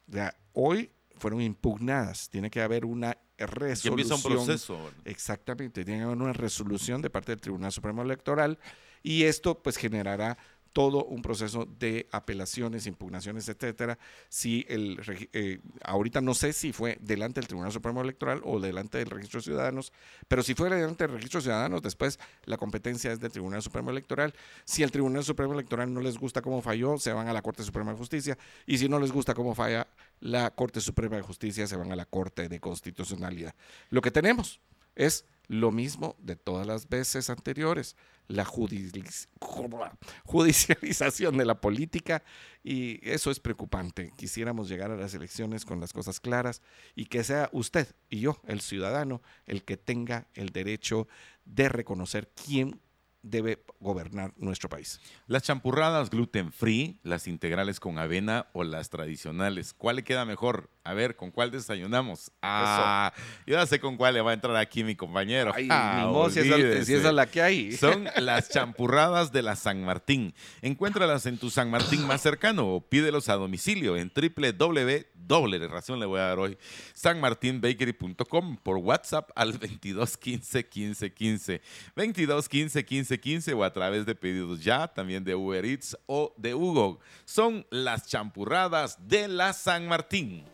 [0.09, 3.93] Ya, hoy fueron impugnadas, tiene que haber una resolución.
[3.93, 4.91] empieza un proceso.
[5.05, 8.59] Exactamente, tiene que haber una resolución de parte del Tribunal Supremo Electoral
[9.01, 10.39] y esto pues generará
[10.75, 13.97] todo un proceso de apelaciones, impugnaciones, etcétera.
[14.29, 15.01] Si el
[15.33, 19.39] eh, ahorita no sé si fue delante del Tribunal Supremo Electoral o delante del Registro
[19.39, 19.93] de Ciudadanos,
[20.27, 23.91] pero si fue delante del Registro de Ciudadanos, después la competencia es del Tribunal Supremo
[23.91, 24.35] Electoral.
[24.65, 27.63] Si el Tribunal Supremo Electoral no les gusta cómo falló, se van a la Corte
[27.63, 29.87] Suprema de Justicia y si no les gusta cómo falla
[30.19, 33.55] la Corte Suprema de Justicia, se van a la Corte de Constitucionalidad.
[33.91, 34.61] Lo que tenemos
[34.97, 37.97] es lo mismo de todas las veces anteriores,
[38.29, 42.23] la judicialización de la política
[42.63, 44.13] y eso es preocupante.
[44.17, 46.63] Quisiéramos llegar a las elecciones con las cosas claras
[46.95, 51.09] y que sea usted y yo, el ciudadano, el que tenga el derecho
[51.45, 52.81] de reconocer quién
[53.23, 55.01] debe gobernar nuestro país.
[55.27, 60.71] Las champurradas gluten free, las integrales con avena o las tradicionales, ¿cuál le queda mejor?
[60.85, 62.31] A ver, ¿con cuál desayunamos?
[62.43, 63.13] Ah,
[63.47, 65.53] yo ya sé con cuál le va a entrar aquí mi compañero.
[65.55, 67.73] Ay, ah, si, esa, es la que hay.
[67.73, 70.35] Son las champurradas de la San Martín.
[70.63, 75.69] Encuéntralas en tu San Martín más cercano o pídelos a domicilio en www doble de
[75.69, 76.59] razón le voy a dar hoy.
[76.95, 81.63] sanmartinbakery.com por WhatsApp al 22 15 15 15.
[81.97, 86.35] 22 15 15 15 o a través de pedidos ya, también de Uber Eats o
[86.37, 87.01] de Hugo.
[87.25, 90.45] Son las champurradas de la San Martín.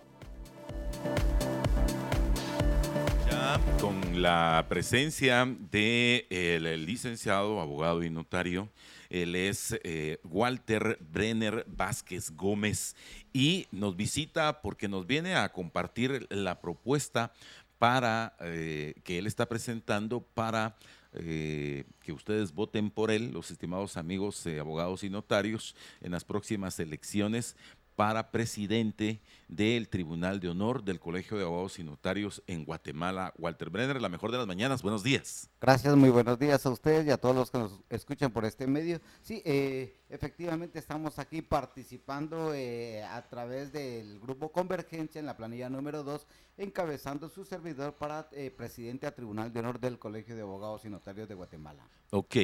[3.81, 8.69] Con la presencia del de licenciado, abogado y notario
[9.11, 12.95] él es eh, Walter Brenner Vázquez Gómez
[13.33, 17.33] y nos visita porque nos viene a compartir la propuesta
[17.79, 20.77] para eh, que él está presentando para
[21.13, 26.79] eh, que ustedes voten por él, los estimados amigos abogados y notarios, en las próximas
[26.79, 27.57] elecciones
[28.01, 33.35] para presidente del Tribunal de Honor del Colegio de Abogados y Notarios en Guatemala.
[33.37, 34.81] Walter Brenner, la mejor de las mañanas.
[34.81, 35.51] Buenos días.
[35.61, 38.67] Gracias, muy buenos días a ustedes y a todos los que nos escuchan por este
[38.67, 39.03] medio.
[39.21, 45.71] Sí, eh, efectivamente estamos aquí participando eh, a través del grupo Convergencia en la planilla
[45.71, 46.27] número 2,
[46.59, 50.91] encabezando su servidor para eh, presidente a Tribunal de Honor del Colegio de Abogados y
[50.91, 51.83] Notarios de Guatemala.
[52.11, 52.37] Ok,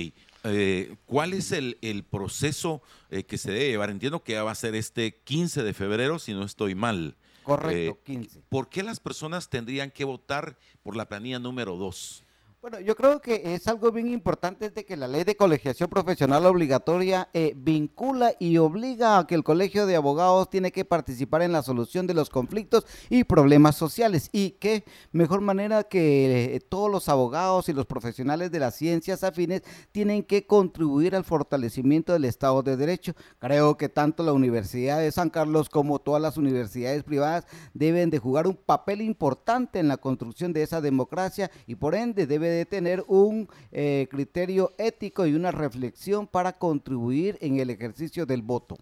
[1.06, 3.90] ¿cuál es el, el proceso que se debe llevar?
[3.90, 7.16] Entiendo que va a ser este 15 de febrero, si no estoy mal.
[7.46, 8.42] Correcto, 15.
[8.48, 12.24] ¿Por qué las personas tendrían que votar por la planilla número 2?
[12.68, 16.44] Bueno, yo creo que es algo bien importante de que la ley de colegiación profesional
[16.46, 21.52] obligatoria eh, vincula y obliga a que el colegio de abogados tiene que participar en
[21.52, 26.90] la solución de los conflictos y problemas sociales y qué mejor manera que eh, todos
[26.90, 32.24] los abogados y los profesionales de las ciencias afines tienen que contribuir al fortalecimiento del
[32.24, 33.14] Estado de Derecho.
[33.38, 38.18] Creo que tanto la Universidad de San Carlos como todas las universidades privadas deben de
[38.18, 42.55] jugar un papel importante en la construcción de esa democracia y por ende debe de
[42.56, 48.42] de tener un eh, criterio ético y una reflexión para contribuir en el ejercicio del
[48.42, 48.76] voto.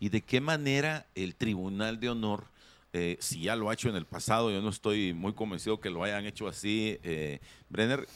[0.00, 2.44] ¿Y de qué manera el Tribunal de Honor,
[2.92, 5.90] eh, si ya lo ha hecho en el pasado, yo no estoy muy convencido que
[5.90, 8.06] lo hayan hecho así, eh, Brenner,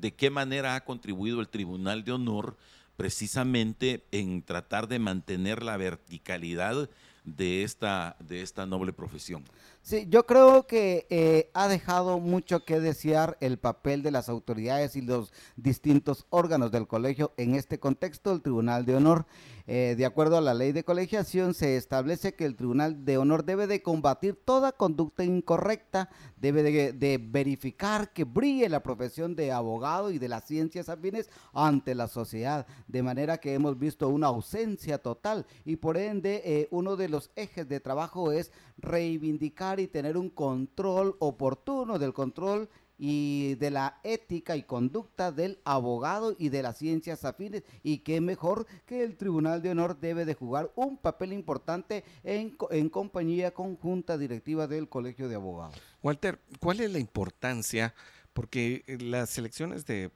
[0.00, 2.56] ¿de qué manera ha contribuido el Tribunal de Honor
[2.96, 6.90] precisamente en tratar de mantener la verticalidad
[7.24, 9.44] de esta, de esta noble profesión?
[9.88, 14.96] Sí, yo creo que eh, ha dejado mucho que desear el papel de las autoridades
[14.96, 19.24] y los distintos órganos del colegio en este contexto, el Tribunal de Honor.
[19.70, 23.44] Eh, de acuerdo a la ley de colegiación, se establece que el Tribunal de Honor
[23.44, 30.10] debe de combatir toda conducta incorrecta, debe de, verificar que brille la profesión de abogado
[30.10, 34.98] y de las ciencias afines ante la sociedad, de manera que hemos visto una ausencia
[34.98, 40.16] total y por ende eh, uno de los ejes de trabajo es reivindicar y tener
[40.16, 46.62] un control oportuno del control y de la ética y conducta del abogado y de
[46.62, 50.96] las ciencias afines y qué mejor que el Tribunal de Honor debe de jugar un
[50.96, 55.76] papel importante en, en compañía conjunta directiva del Colegio de Abogados.
[56.02, 57.94] Walter, ¿cuál es la importancia
[58.38, 60.12] porque eh, las elecciones de,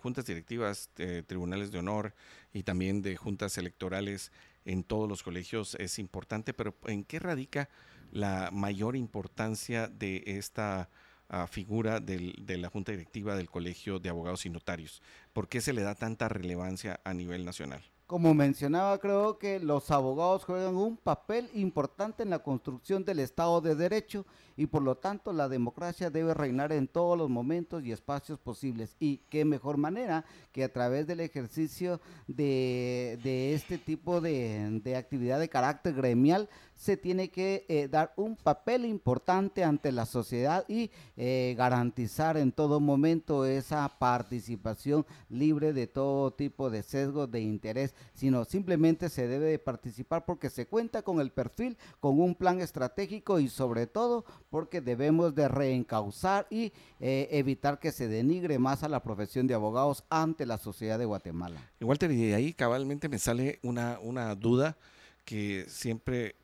[0.00, 2.14] juntas directivas, de tribunales de honor
[2.52, 4.30] y también de juntas electorales
[4.64, 7.68] en todos los colegios es importante, pero ¿en qué radica
[8.14, 10.88] la mayor importancia de esta
[11.28, 15.02] ah, figura de la junta directiva del Colegio de Abogados y Notarios?
[15.32, 17.82] ¿Por qué se le da tanta relevancia a nivel nacional?
[18.06, 23.62] Como mencionaba, creo que los abogados juegan un papel importante en la construcción del Estado
[23.62, 24.26] de Derecho
[24.58, 28.94] y por lo tanto la democracia debe reinar en todos los momentos y espacios posibles.
[29.00, 31.98] Y qué mejor manera que a través del ejercicio
[32.28, 38.84] de, este tipo de actividad de carácter gremial se tiene que eh, dar un papel
[38.84, 46.32] importante ante la sociedad y eh, garantizar en todo momento esa participación libre de todo
[46.32, 51.20] tipo de sesgos de interés, sino simplemente se debe de participar porque se cuenta con
[51.20, 57.28] el perfil, con un plan estratégico y sobre todo porque debemos de reencauzar y eh,
[57.30, 61.60] evitar que se denigre más a la profesión de abogados ante la sociedad de Guatemala.
[61.80, 64.76] Walter, y ahí cabalmente me sale una, una duda
[65.24, 66.36] que siempre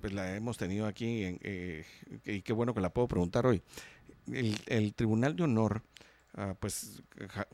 [0.00, 1.84] pues la hemos tenido aquí eh,
[2.24, 3.62] y qué bueno que la puedo preguntar hoy.
[4.32, 5.82] El, Tribunal de Honor,
[6.34, 7.02] ah, pues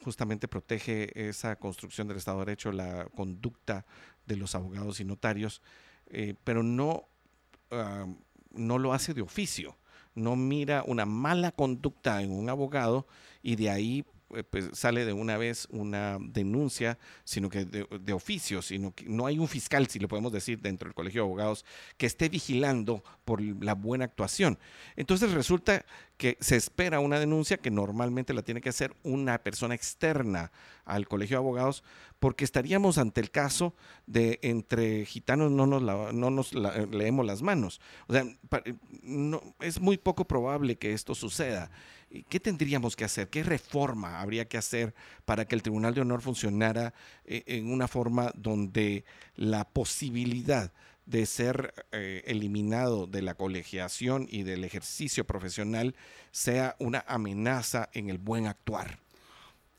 [0.03, 3.85] justamente protege esa construcción del Estado de Derecho, la conducta
[4.27, 5.63] de los abogados y notarios,
[6.07, 7.09] eh, pero no,
[7.71, 8.07] ah,
[8.51, 9.77] no lo hace de oficio.
[10.15, 13.07] No mira una mala conducta en un abogado
[13.43, 14.05] y de ahí
[14.51, 19.39] pues, sale de una vez una denuncia, sino que de, oficio, sino que no hay
[19.39, 21.65] un fiscal, si lo podemos decir, dentro del Colegio de Abogados
[21.97, 24.59] que esté vigilando por la buena actuación.
[24.97, 25.85] Entonces resulta
[26.17, 30.53] que se espera una denuncia que normalmente la tiene que hacer una persona externa
[30.85, 31.83] al Colegio de Abogados,
[32.19, 33.75] porque estaríamos ante el caso
[34.07, 37.81] de entre gitanos no nos, no nos leemos las manos.
[38.07, 38.25] O sea,
[39.03, 41.71] no, es muy poco probable que esto suceda.
[42.29, 43.31] ¿Qué tendríamos que hacer?
[43.31, 44.95] ¿Qué reforma habría que hacer
[45.25, 46.93] para que el Tribunal de Honor funcionara
[47.25, 50.73] eh, en una forma donde la posibilidad
[51.07, 55.97] de ser eh, eliminado de la colegiación y del ejercicio profesional
[56.31, 58.99] sea una amenaza en el buen actuar?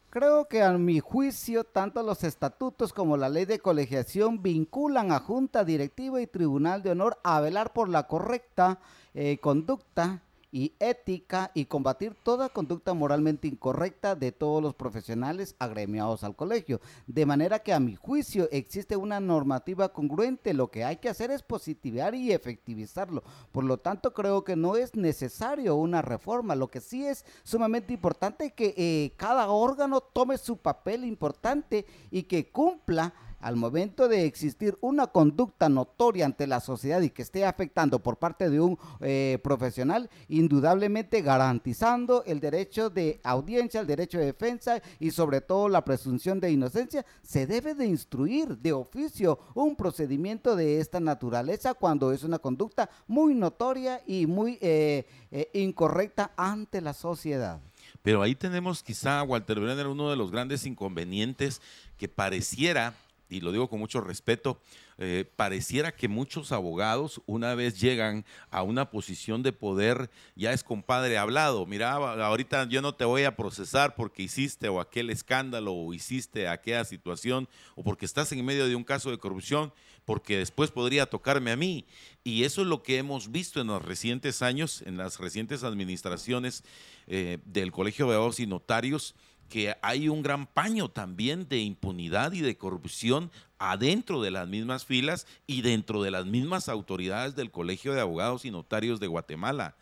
[0.10, 5.20] Creo que a mi juicio, tanto los estatutos como la ley de colegiación vinculan a
[5.20, 8.80] Junta Directiva y Tribunal de Honor a velar por la correcta
[9.16, 10.22] eh, conducta
[10.54, 16.80] y ética y combatir toda conducta moralmente incorrecta de todos los profesionales agremiados al colegio.
[17.08, 21.32] De manera que a mi juicio existe una normativa congruente, lo que hay que hacer
[21.32, 23.24] es positivar y efectivizarlo.
[23.52, 26.56] Por lo tanto, creo que no es necesario una reforma.
[26.56, 31.88] Lo que sí es sumamente importante es que eh, cada órgano tome su papel importante
[32.12, 37.22] y que cumpla al momento de existir una conducta notoria ante la sociedad y que
[37.22, 43.88] esté afectando por parte de un eh, profesional, indudablemente garantizando el derecho de audiencia, el
[43.88, 48.72] derecho de defensa y sobre todo la presunción de inocencia, se debe de instruir de
[48.72, 55.06] oficio un procedimiento de esta naturaleza cuando es una conducta muy notoria y muy eh,
[55.32, 57.60] eh, incorrecta ante la sociedad.
[58.02, 61.62] Pero ahí tenemos quizá, Walter Brenner, uno de los grandes inconvenientes
[61.98, 62.94] que pareciera
[63.30, 64.62] y lo digo con mucho respeto,
[64.98, 70.64] eh, pareciera que muchos abogados una vez llegan a una posición de poder, ya es
[70.64, 75.74] compadre hablado, mira, ahorita yo no te voy a procesar porque hiciste o aquel escándalo
[75.74, 79.74] o hiciste aquella situación o porque estás en medio de un caso de corrupción,
[80.06, 81.86] porque después podría tocarme a mí.
[82.24, 86.64] Y eso es lo que hemos visto en los recientes años, en las recientes administraciones
[87.08, 89.16] eh, del Colegio de Abogados y Notarios,
[89.54, 94.84] que hay un gran paño también de impunidad y de corrupción adentro de las mismas
[94.84, 99.76] filas y dentro de las mismas autoridades del Colegio de Abogados y Notarios de Guatemala.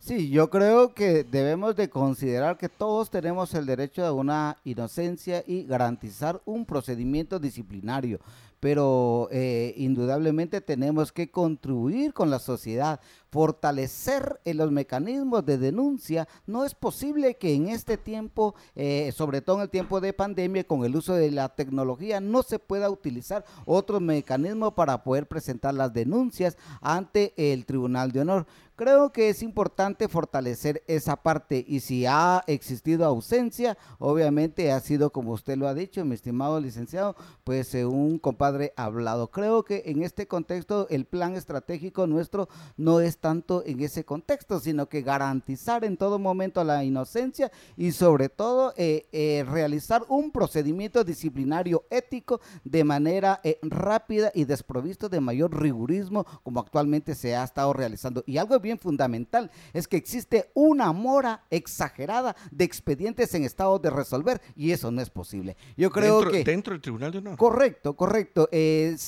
[0.00, 5.44] Sí, yo creo que debemos de considerar que todos tenemos el derecho a una inocencia
[5.46, 8.18] y garantizar un procedimiento disciplinario
[8.62, 13.00] pero eh, indudablemente tenemos que contribuir con la sociedad,
[13.32, 16.28] fortalecer eh, los mecanismos de denuncia.
[16.46, 20.64] No es posible que en este tiempo, eh, sobre todo en el tiempo de pandemia,
[20.64, 25.72] con el uso de la tecnología, no se pueda utilizar otro mecanismo para poder presentar
[25.72, 28.46] las denuncias ante el Tribunal de Honor.
[28.74, 35.10] Creo que es importante fortalecer esa parte y si ha existido ausencia, obviamente ha sido
[35.10, 37.14] como usted lo ha dicho, mi estimado licenciado,
[37.44, 39.30] pues un compadre hablado.
[39.30, 44.58] Creo que en este contexto el plan estratégico nuestro no es tanto en ese contexto,
[44.58, 50.32] sino que garantizar en todo momento la inocencia y sobre todo eh, eh, realizar un
[50.32, 57.36] procedimiento disciplinario ético de manera eh, rápida y desprovisto de mayor rigurismo como actualmente se
[57.36, 58.24] ha estado realizando.
[58.26, 63.90] Y algo bien fundamental es que existe una mora exagerada de expedientes en estado de
[63.90, 65.56] resolver y eso no es posible.
[65.76, 66.44] Yo creo dentro, que...
[66.44, 67.36] Dentro del Tribunal de Honor.
[67.36, 68.48] Correcto, correcto.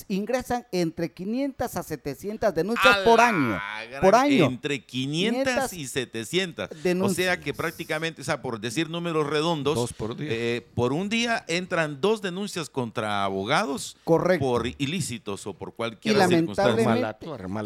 [0.07, 3.61] ingresan entre 500 a 700 denuncias por año.
[4.05, 4.47] Por año.
[4.47, 6.69] Entre 500, y 700.
[6.83, 7.13] Denuncias.
[7.13, 11.45] O sea que prácticamente, o sea, por decir números redondos, por, eh, por un día
[11.49, 14.45] entran dos denuncias contra abogados Correcto.
[14.45, 17.17] por ilícitos o por cualquier circunstancia.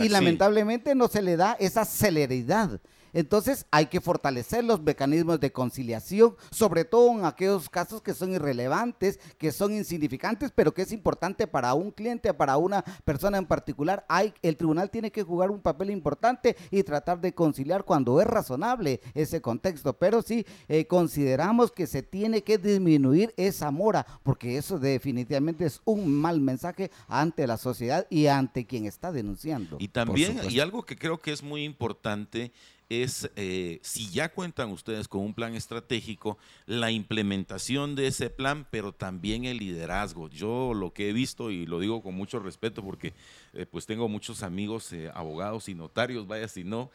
[0.01, 2.81] y lamentablemente no se le da esa celeridad
[3.13, 8.33] entonces hay que fortalecer los mecanismos de conciliación, sobre todo en aquellos casos que son
[8.33, 13.47] irrelevantes, que son insignificantes, pero que es importante para un cliente, para una persona en
[13.47, 14.05] particular.
[14.09, 18.27] Hay, el tribunal tiene que jugar un papel importante y tratar de conciliar cuando es
[18.27, 19.93] razonable ese contexto.
[19.95, 25.81] Pero sí eh, consideramos que se tiene que disminuir esa mora, porque eso definitivamente es
[25.85, 29.77] un mal mensaje ante la sociedad y ante quien está denunciando.
[29.81, 32.53] Y también, y algo que creo que es muy importante,
[32.89, 38.67] es, eh, si ya cuentan ustedes con un plan estratégico, la implementación de ese plan,
[38.71, 40.29] pero también el liderazgo.
[40.29, 43.13] Yo lo que he visto, y lo digo con mucho respeto porque
[43.53, 46.91] eh, pues tengo muchos amigos, eh, abogados y notarios, vaya si no,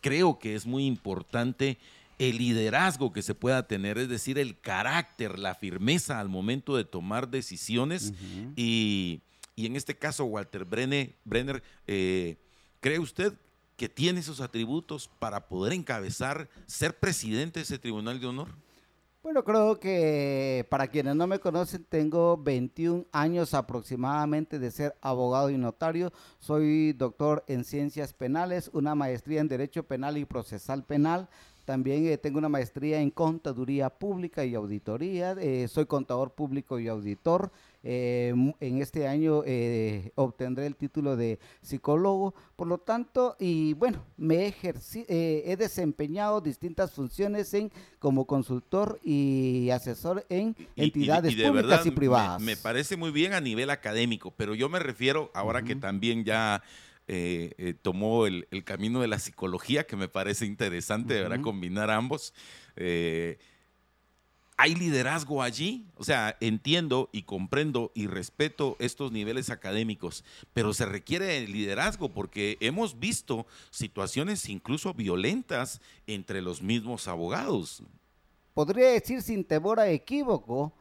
[0.00, 1.78] creo que es muy importante
[2.18, 6.84] el liderazgo que se pueda tener, es decir, el carácter, la firmeza al momento de
[6.84, 8.12] tomar decisiones.
[8.56, 9.20] y,
[9.54, 13.32] y, en este caso, Walter Brenner, Brenner ¿cree usted
[13.76, 18.48] que tiene esos atributos para poder encabezar, ser presidente de ese Tribunal de Honor?
[19.26, 25.50] Bueno, creo que para quienes no me conocen, tengo 21 años aproximadamente de ser abogado
[25.50, 26.12] y notario.
[26.38, 31.28] Soy doctor en ciencias penales, una maestría en Derecho Penal y Procesal Penal.
[31.66, 35.32] También eh, tengo una maestría en contaduría pública y auditoría.
[35.32, 37.50] Eh, soy contador público y auditor.
[37.82, 42.34] Eh, en este año eh, obtendré el título de psicólogo.
[42.54, 50.24] Por lo tanto, y bueno, me he desempeñado distintas funciones en como consultor y asesor
[50.28, 52.40] en entidades públicas y privadas.
[52.40, 56.62] Me, parece muy bien a nivel académico, pero yo me refiero ahora que también ya
[57.82, 61.40] tomó el, camino de la psicología, que me parece interesante, ¿verdad?
[61.40, 62.34] Combinar ambos.
[64.58, 65.86] ¿Hay liderazgo allí?
[65.96, 72.56] O sea, entiendo y comprendo y respeto estos niveles académicos, pero se requiere liderazgo porque
[72.60, 77.82] hemos visto situaciones incluso violentas entre los mismos abogados.
[78.54, 80.72] Podría decir sin temor a equívoco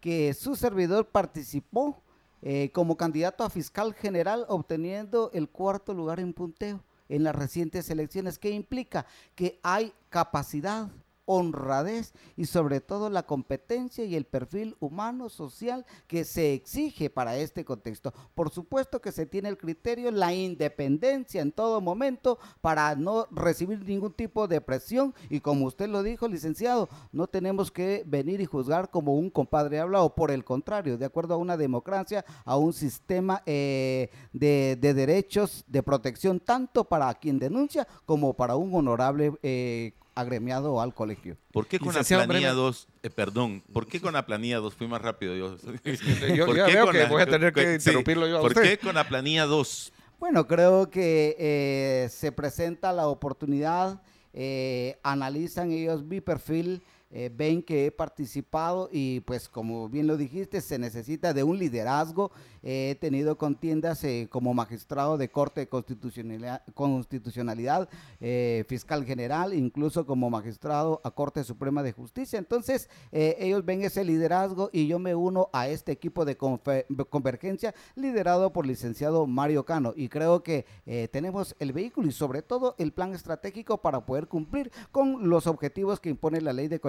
[0.00, 2.03] que su servidor participó
[2.46, 7.88] eh, como candidato a fiscal general obteniendo el cuarto lugar en punteo en las recientes
[7.88, 8.38] elecciones.
[8.38, 9.06] ¿Qué implica?
[9.34, 10.90] Que hay capacidad,
[11.26, 17.36] honradez y sobre todo la competencia y el perfil humano social que se exige para
[17.36, 18.12] este contexto.
[18.34, 23.84] Por supuesto que se tiene el criterio, la independencia en todo momento para no recibir
[23.84, 28.46] ningún tipo de presión y como usted lo dijo, licenciado, no tenemos que venir y
[28.46, 32.72] juzgar como un compadre hablado, por el contrario, de acuerdo a una democracia, a un
[32.72, 39.94] sistema eh, de, derechos de protección tanto para quien denuncia como para un honorable eh,
[40.14, 41.36] agremiado al colegio.
[41.52, 44.86] ¿Por qué con la planilla 2, eh, perdón, por qué con la planilla 2 fui
[44.86, 45.56] más rápido yo?
[46.34, 49.44] yo veo que voy a tener que interrumpirlo yo a ¿Por qué con la planilla
[49.46, 49.92] 2?
[50.18, 54.00] Bueno, creo que eh, se presenta la oportunidad,
[54.32, 56.82] eh, analizan ellos mi perfil,
[57.16, 61.60] eh, ven que he participado y pues como bien lo dijiste, se necesita de un
[61.60, 62.32] liderazgo.
[62.64, 67.88] he tenido contiendas eh, como magistrado de Corte de Constitucionalidad, constitucionalidad
[68.20, 72.36] eh, Fiscal General, incluso como magistrado a Corte Suprema de Justicia.
[72.36, 78.52] Entonces, ellos ven ese liderazgo y yo me uno a este equipo de convergencia liderado
[78.52, 79.92] por licenciado Mario Cano.
[79.94, 80.66] Y creo que
[81.12, 86.00] tenemos el vehículo y sobre todo el plan estratégico para poder cumplir con los objetivos
[86.00, 86.80] que impone la ley de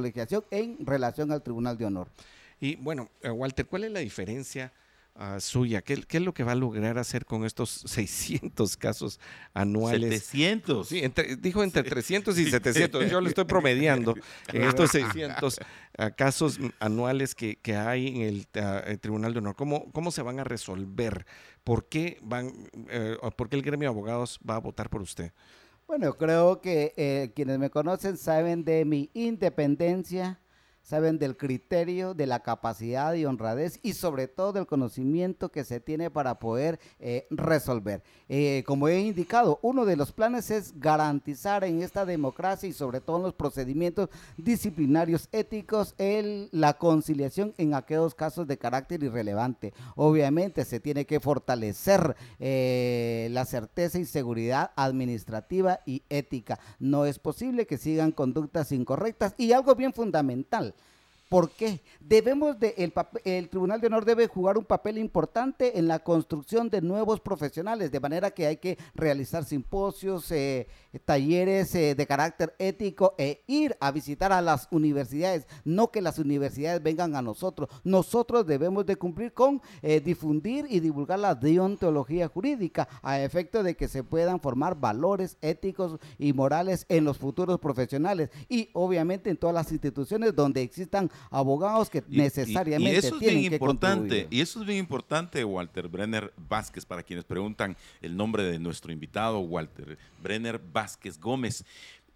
[0.51, 2.09] en relación al Tribunal de Honor.
[2.59, 4.71] Y bueno, eh, Walter, ¿cuál es la diferencia
[5.15, 5.81] ah, suya?
[5.81, 9.19] ¿Qué, es lo que va a lograr hacer con estos 600 casos
[9.53, 10.23] anuales?
[10.23, 10.87] 700.
[10.87, 11.03] Sí,
[11.39, 13.09] dijo entre 300 y 700.
[13.09, 14.15] Yo le estoy promediando
[14.53, 15.59] en estos 600
[15.97, 19.55] ah, casos anuales que, hay en el, ah, Tribunal de Honor.
[19.55, 21.25] ¿Cómo, ¿Cómo se van a resolver?
[21.63, 25.31] ¿Por qué, van, eh, ¿Por qué el gremio de abogados va a votar por usted?
[25.87, 30.39] Bueno, creo que eh, quienes me conocen saben de mi independencia,
[30.85, 35.79] saben del criterio, de la capacidad y honradez y sobre todo del conocimiento que se
[35.79, 38.03] tiene para poder eh, resolver.
[38.29, 43.01] Eh, como he indicado, uno de los planes es garantizar en esta democracia y sobre
[43.01, 45.95] todo en los procedimientos disciplinarios éticos
[46.51, 49.73] la conciliación en aquellos casos de carácter irrelevante.
[49.95, 56.59] Obviamente se tiene que fortalecer eh, la certeza y seguridad administrativa y ética.
[56.79, 60.74] No es posible que sigan conductas incorrectas y algo bien fundamental
[61.29, 61.81] ¿Por qué?
[61.99, 66.69] Debemos de, el, el, Tribunal de Honor debe jugar un papel importante en la construcción
[66.69, 70.67] de nuevos profesionales, de manera que hay que realizar simposios, eh,
[70.99, 76.19] talleres eh, de carácter ético e ir a visitar a las universidades, no que las
[76.19, 77.69] universidades vengan a nosotros.
[77.83, 83.75] Nosotros debemos de cumplir con eh, difundir y divulgar la deontología jurídica a efecto de
[83.75, 89.37] que se puedan formar valores éticos y morales en los futuros profesionales y obviamente en
[89.37, 94.27] todas las instituciones donde existan abogados que necesariamente y, eso es tienen bien que importante
[94.29, 98.91] y eso es bien importante Walter Brenner Vázquez para quienes preguntan el nombre de nuestro
[98.91, 100.84] invitado Walter Brenner Vázquez
[101.19, 101.65] Gómez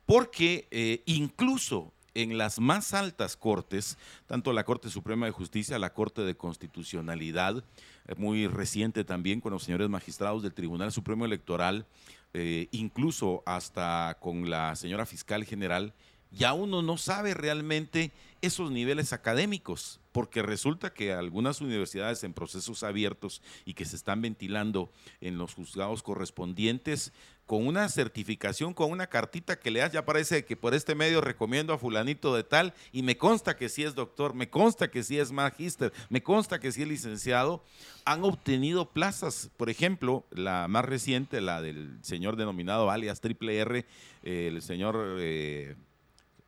[0.05, 5.93] porque eh, incluso en las más altas cortes, tanto la Corte Suprema de Justicia, la
[5.93, 7.63] Corte de Constitucionalidad,
[8.07, 11.85] eh, muy reciente también con los señores magistrados del Tribunal Supremo Electoral,
[12.33, 15.93] eh, incluso hasta con la señora fiscal general,
[16.31, 18.11] ya uno no sabe realmente
[18.41, 24.21] esos niveles académicos, porque resulta que algunas universidades en procesos abiertos y que se están
[24.21, 27.11] ventilando en los juzgados correspondientes,
[27.45, 31.19] con una certificación, con una cartita que le das, ya parece que por este medio
[31.19, 35.03] recomiendo a fulanito de tal, y me consta que sí es doctor, me consta que
[35.03, 37.63] sí es magíster, me consta que sí es licenciado,
[38.05, 43.85] han obtenido plazas, por ejemplo, la más reciente, la del señor denominado alias Triple R,
[44.23, 45.17] el señor...
[45.19, 45.75] Eh,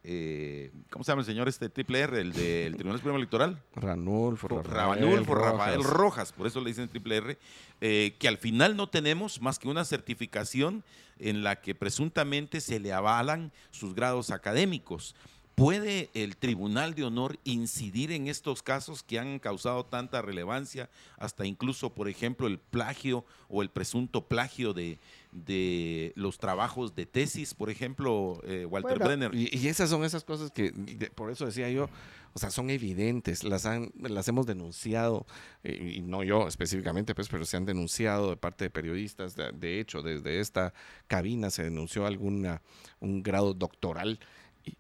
[0.03, 3.61] eh, ¿cómo se llama el señor este triple R, el del Tribunal Supremo Electoral?
[3.75, 7.39] Ranulfo, Ranulfo, Rafael Rojas, por eso le dicen triple R,
[7.81, 10.83] eh, que al final no tenemos más que una certificación
[11.19, 15.15] en la que presuntamente se le avalan sus grados académicos.
[15.53, 21.45] ¿Puede el Tribunal de Honor incidir en estos casos que han causado tanta relevancia, hasta
[21.45, 24.97] incluso, por ejemplo, el plagio o el presunto plagio de,
[25.31, 29.33] de los trabajos de tesis, por ejemplo, eh, Walter Brenner?
[29.33, 30.71] Y, esas son esas cosas que,
[31.15, 31.89] por eso decía yo,
[32.33, 35.25] o sea, son evidentes, las, han, las hemos denunciado,
[35.63, 39.35] eh, y no yo específicamente, pues, pero se han denunciado de parte de periodistas.
[39.35, 40.73] De, de hecho, desde esta
[41.07, 42.61] cabina se denunció alguna,
[42.99, 44.19] un grado doctoral.
[44.63, 44.77] Y,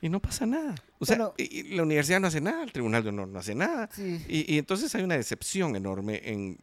[0.00, 0.74] y no pasa nada.
[0.98, 3.88] O sea, la universidad no hace nada, el Tribunal de Honor no hace nada.
[4.28, 6.58] Y, entonces hay una decepción enorme en,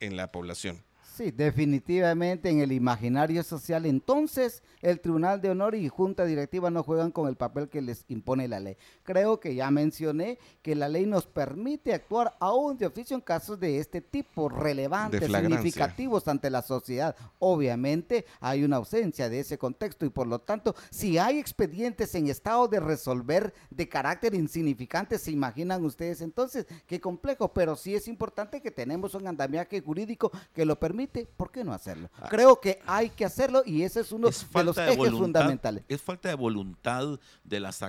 [0.00, 0.82] en la población.
[1.14, 3.86] Sí, definitivamente en el imaginario social.
[3.86, 8.04] Entonces, el Tribunal de Honor y Junta Directiva no juegan con el papel que les
[8.08, 8.76] impone la ley.
[9.04, 13.60] Creo que ya mencioné que la ley nos permite actuar aún de oficio en casos
[13.60, 17.14] de este tipo, relevantes, significativos ante la sociedad.
[17.38, 22.26] Obviamente, hay una ausencia de ese contexto y por lo tanto, si hay expedientes en
[22.26, 28.08] estado de resolver de carácter insignificante, se imaginan ustedes entonces qué complejo, pero sí es
[28.08, 32.10] importante que tenemos un andamiaje jurídico que lo permite ¿por qué no hacerlo?
[32.18, 32.28] Ah.
[32.30, 35.84] Creo que hay que hacerlo y ese es uno de los ejes fundamentales.
[35.88, 37.80] Es falta de voluntad de las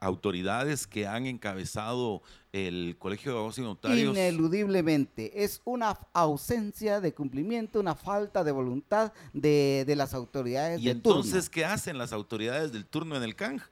[0.00, 2.22] autoridades que han encabezado
[2.52, 4.10] el Colegio de Abogados y Notarios.
[4.10, 11.48] Ineludiblemente, es una ausencia de cumplimiento, una falta de voluntad de, las autoridades ¿Y entonces
[11.48, 13.62] qué hacen las autoridades del turno en el CANG?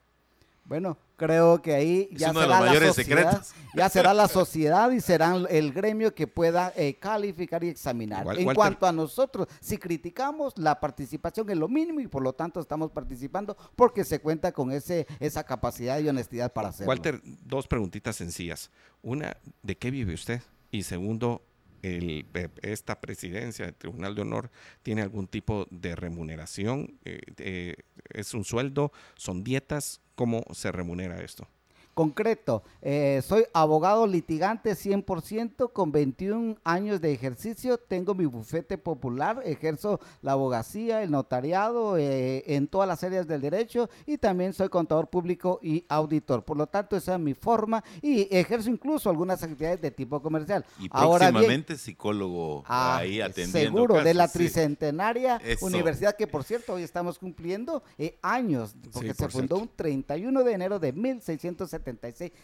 [0.71, 3.43] Bueno, creo que ahí ya será, la sociedad,
[3.75, 8.25] ya será la sociedad y será el gremio que pueda eh, calificar y examinar.
[8.39, 12.61] en cuanto a nosotros, si criticamos, la participación es lo mínimo y por lo tanto
[12.61, 16.89] estamos participando porque se cuenta con ese, esa capacidad y honestidad para hacerlo.
[16.91, 18.71] Walter, dos preguntitas sencillas.
[19.03, 20.41] Una, ¿de qué vive usted?
[20.71, 21.43] Y segundo,
[21.83, 22.27] el,
[22.63, 24.51] esta presidencia del Tribunal de Honor
[24.85, 26.99] tiene algún tipo de remuneración?
[27.05, 27.75] Eh,
[28.11, 28.93] ¿Es un sueldo?
[29.17, 30.01] ¿Son dietas?
[30.21, 31.49] ¿Cómo se remunera esto?
[32.01, 39.43] Concreto, eh, soy abogado litigante 100% con 21 años de ejercicio, tengo mi bufete popular,
[39.45, 44.71] ejerzo la abogacía, el notariado eh, en todas las áreas del derecho y también soy
[44.71, 46.43] contador público y auditor.
[46.43, 50.65] Por lo tanto, esa es mi forma y ejerzo incluso algunas actividades de tipo comercial.
[50.79, 53.77] Y próximamente psicólogo ah, ahí atendiendo.
[53.77, 59.29] Seguro, de la tricentenaria universidad que por cierto hoy estamos cumpliendo eh, años, porque se
[59.29, 61.90] fundó un 31 de enero de 1670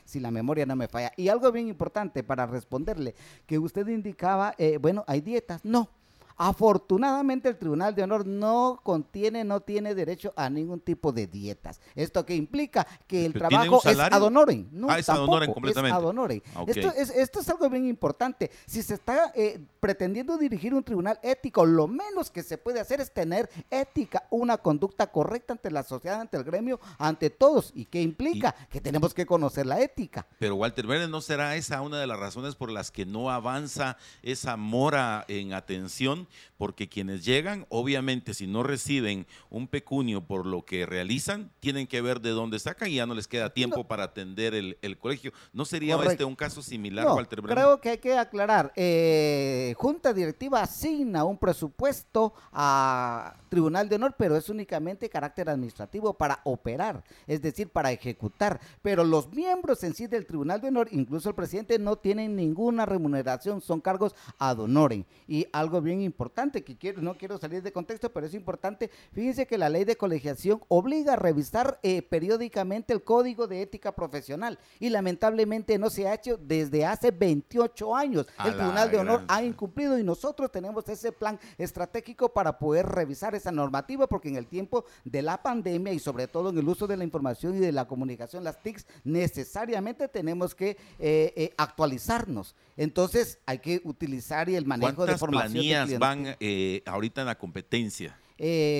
[0.05, 1.13] si la memoria no me falla.
[1.17, 3.15] Y algo bien importante para responderle,
[3.47, 5.65] que usted indicaba, eh, bueno, hay dietas.
[5.65, 5.91] No,
[6.37, 11.81] Afortunadamente el Tribunal de Honor no contiene, no tiene derecho a ningún tipo de dietas.
[11.95, 12.87] ¿Esto que implica?
[13.07, 14.69] Que el trabajo es ad honorem.
[14.71, 15.97] No, ah, es ad honorem completamente.
[15.97, 16.41] Es ad honorem.
[16.67, 18.51] Esto, es, esto es algo bien importante.
[18.67, 23.01] Si se está eh, pretendiendo dirigir un tribunal ético, lo menos que se puede hacer
[23.01, 27.73] es tener ética, una conducta correcta ante la sociedad, ante el gremio, ante todos.
[27.75, 28.55] ¿Y qué implica?
[28.71, 30.27] que tenemos que conocer la ética.
[30.39, 33.97] Pero Walter Vélez, ¿no será esa una de las razones por las que no avanza
[34.23, 36.26] esa mora en atención?
[36.57, 42.01] Porque quienes llegan, obviamente, si no reciben un pecunio por lo que realizan, tienen que
[42.01, 45.33] ver de dónde sacan y ya no les queda tiempo para atender el, colegio.
[45.53, 47.65] ¿No sería este un caso similar, Walter Brenner?
[47.65, 48.73] Creo que hay que aclarar.
[48.77, 56.13] Eh, Junta Directiva asigna un presupuesto a Tribunal de Honor, pero es únicamente carácter administrativo
[56.13, 58.61] para operar, es decir, para ejecutar.
[58.83, 62.85] Pero los miembros en sí del Tribunal de Honor, incluso el presidente, no tienen ninguna
[62.85, 65.05] remuneración, son cargos ad honorem.
[65.27, 69.47] Y algo bien importante, que quiero, no quiero salir de contexto, pero es importante, fíjense
[69.47, 74.59] que la ley de colegiación obliga a revisar eh, periódicamente el código de ética profesional
[74.79, 78.27] y lamentablemente no se ha hecho desde hace 28 años.
[78.45, 83.35] el Tribunal de Honor ha incumplido y nosotros tenemos ese plan estratégico para poder revisar
[83.47, 86.87] esa normativa porque en el tiempo de la pandemia y sobre todo en el uso
[86.87, 92.57] de la información y de la comunicación, las TICs, necesariamente tenemos que eh, eh, actualizarnos.
[92.77, 95.53] Entonces hay que utilizar y el manejo de formación.
[95.53, 98.19] planillas van eh, ahorita en la competencia?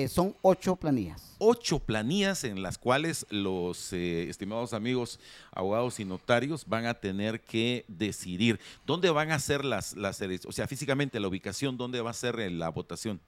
[0.09, 1.35] son ocho planillas.
[1.39, 5.19] Ocho planillas en las cuales los estimados amigos
[5.51, 10.51] abogados y notarios van a tener que decidir dónde van a ser las, las o
[10.51, 13.19] sea, físicamente la ubicación, dónde va a ser la votación.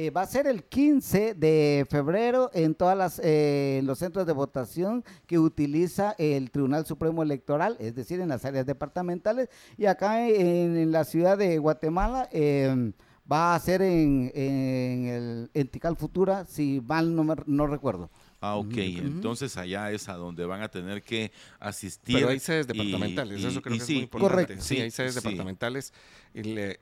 [0.00, 4.32] Eh, va a ser el 15 de febrero en todas las eh, los centros de
[4.32, 9.48] votación que utiliza el Tribunal Supremo Electoral, es decir, en las áreas departamentales.
[9.76, 12.92] Y acá en, la ciudad de Guatemala em,
[13.28, 18.08] va a ser en, el en Futura, si mal no, no recuerdo.
[18.40, 18.76] Ah, ok.
[18.76, 22.16] Entonces allá es a donde van a tener que asistir.
[22.16, 24.44] Pero hay sedes departamentales, eso creo que es muy importante.
[24.44, 24.64] Correcto.
[24.64, 25.92] Sí, hay sedes departamentales.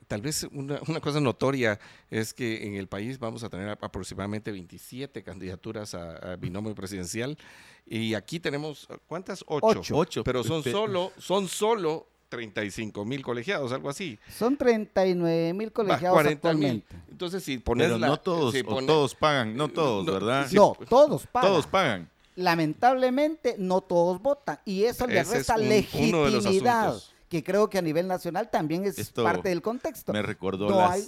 [0.07, 1.79] tal vez una, cosa notoria
[2.11, 7.37] es que en el país vamos a tener aproximadamente 27 candidaturas a, binomio presidencial
[7.85, 9.43] y aquí tenemos, ¿cuántas?
[9.47, 9.81] Ocho.
[9.95, 10.23] Ocho.
[10.23, 14.19] Pero son solo, son solo 35 mil colegiados, algo así.
[14.29, 16.95] Son 39 mil colegiados actualmente.
[17.09, 18.53] Entonces, si pones Pero no todos,
[18.85, 20.47] todos pagan, no todos, ¿verdad?
[20.51, 21.51] No, todos pagan.
[21.51, 22.09] Todos pagan.
[22.35, 24.59] Lamentablemente, no todos votan.
[24.65, 26.95] Y eso le resta legitimidad,
[27.29, 30.13] que creo que a nivel nacional también es parte del contexto.
[30.13, 31.03] Me recordó no Hay,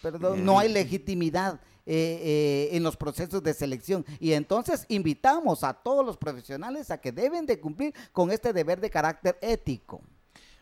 [0.00, 1.60] perdón, no hay legitimidad.
[1.86, 4.06] Eh, eh, en los procesos de selección.
[4.18, 8.80] Y entonces invitamos a todos los profesionales a que deben de cumplir con este deber
[8.80, 10.00] de carácter ético.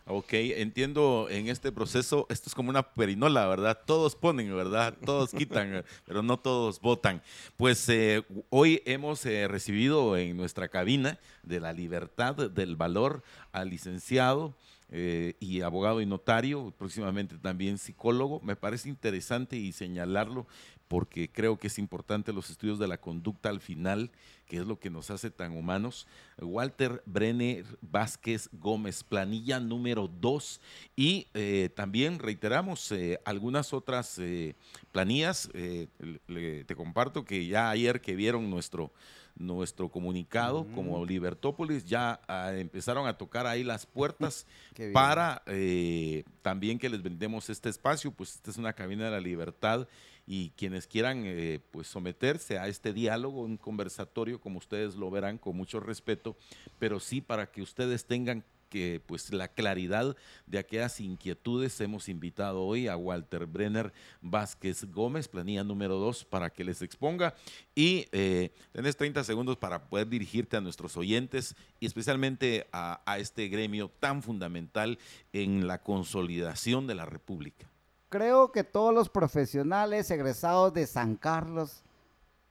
[0.04, 3.78] Ok, entiendo en este proceso, esto es como una perinola, ¿verdad?
[3.86, 4.96] Todos ponen, ¿verdad?
[5.04, 7.22] Todos quitan, pero no todos votan.
[7.56, 13.22] Pues eh, hoy hemos eh, recibido en nuestra cabina de la libertad del valor
[13.52, 14.54] al licenciado
[14.90, 18.40] eh, y abogado y notario, próximamente también psicólogo.
[18.40, 20.48] Me parece interesante y señalarlo
[20.92, 24.10] porque creo que es importante los estudios de la conducta al final,
[24.44, 26.06] que es lo que nos hace tan humanos.
[26.38, 30.60] Walter Brenner Vázquez Gómez, planilla número 2.
[30.94, 34.54] Y eh, también reiteramos eh, algunas otras eh,
[34.92, 35.48] planillas.
[35.50, 38.92] te comparto que ya ayer que vieron nuestro
[39.34, 44.46] nuestro comunicado como Libertópolis, ya ah, empezaron a tocar ahí las puertas
[44.92, 45.42] para
[46.42, 49.88] también que les vendemos este espacio, pues esta es una cabina de la libertad
[50.26, 55.38] y quienes quieran eh, pues someterse a este diálogo, un conversatorio, como ustedes lo verán,
[55.38, 56.36] con mucho respeto,
[56.78, 60.16] pero sí para que ustedes tengan que pues la claridad
[60.46, 63.92] de aquellas inquietudes hemos invitado hoy a Walter Brenner
[64.22, 67.34] Vázquez Gómez, planilla número 2, para que les exponga
[67.74, 73.48] y eh, tenés 30 segundos para poder dirigirte a nuestros oyentes y especialmente a este
[73.48, 74.98] gremio tan fundamental
[75.34, 77.71] en la consolidación de la República.
[78.12, 81.82] Creo que todos los profesionales egresados de San Carlos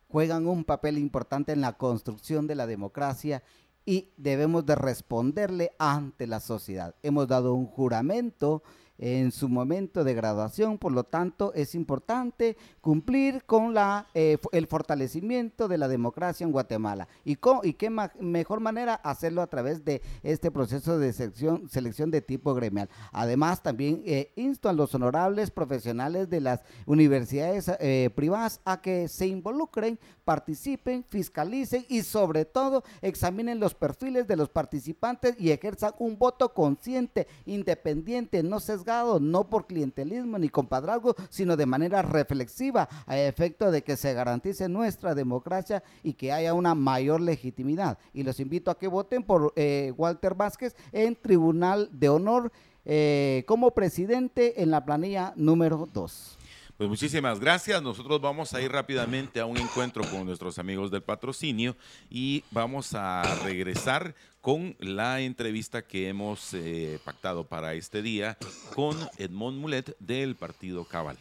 [0.07, 3.43] juegan un papel importante en la construcción de la democracia
[3.85, 6.95] y debemos de responderle ante la sociedad.
[7.03, 8.63] Hemos dado un juramento
[9.01, 13.75] en su momento de graduación, por lo tanto es importante cumplir con
[14.13, 17.07] eh, el fortalecimiento de la democracia en Guatemala.
[17.25, 17.89] ¿Y, y qué
[18.19, 22.89] mejor manera hacerlo a través de este proceso de selección, selección de tipo gremial?
[23.11, 29.07] Además, también eh, insto a los honorables profesionales de las universidades eh, privadas a que
[29.07, 35.93] se involucren, participen, fiscalicen y sobre todo examinen los perfiles de los participantes y ejerzan
[35.99, 42.87] un voto consciente, independiente, no sesgado no por clientelismo ni compadrazgo, sino de manera reflexiva
[43.05, 47.97] a efecto de que se garantice nuestra democracia y que haya una mayor legitimidad.
[48.13, 52.51] Y los invito a que voten por eh, Walter Vázquez en Tribunal de Honor
[52.83, 56.37] eh, como presidente en la planilla número 2.
[56.81, 57.79] Pues muchísimas gracias.
[57.83, 61.77] Nosotros vamos a ir rápidamente a un encuentro con nuestros amigos del patrocinio
[62.09, 68.35] y vamos a regresar con la entrevista que hemos eh, pactado para este día
[68.73, 71.17] con Edmond Mulet del Partido Cabal.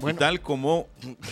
[0.00, 0.88] Bueno, tal como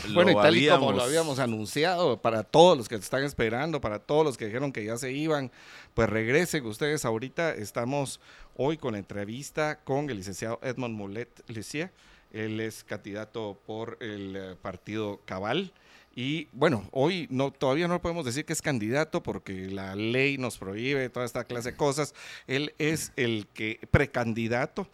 [0.09, 3.23] lo bueno, y tal y habíamos, como lo habíamos anunciado, para todos los que están
[3.23, 5.53] esperando, para todos los que dijeron que ya se iban,
[5.93, 7.05] pues regresen ustedes.
[7.05, 8.21] Ahorita estamos
[8.57, 11.93] hoy con la entrevista con el licenciado Edmond Mulet Lucia.
[12.33, 15.73] Él es candidato por el eh, partido Cabal.
[16.17, 20.59] Y bueno, hoy no, todavía no podemos decir que es candidato porque la ley nos
[20.59, 22.15] prohíbe toda esta clase de cosas.
[22.47, 24.89] Él es el que precandidato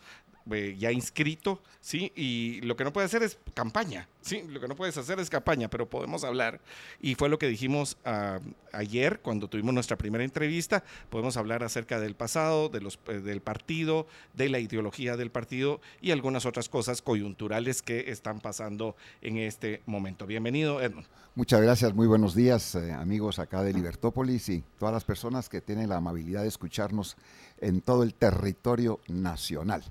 [0.53, 2.13] eh, ya inscrito, ¿sí?
[2.15, 4.43] Y lo que no puede hacer es campaña, ¿sí?
[4.49, 6.61] Lo que no puedes hacer es campaña, pero podemos hablar.
[7.01, 8.41] Y fue lo que dijimos ah,
[8.73, 10.85] ayer cuando tuvimos nuestra primera entrevista.
[11.09, 15.81] Podemos hablar acerca del pasado, de los, eh, del partido, de la ideología del partido
[16.01, 20.27] y algunas otras cosas coyunturales que están pasando en este momento.
[20.27, 21.07] Bienvenido, Edmund.
[21.37, 25.61] Muchas gracias, muy buenos días, eh, amigos acá de Libertópolis y todas las personas que
[25.61, 27.17] tienen la amabilidad de escucharnos
[27.61, 29.85] en todo el territorio nacional.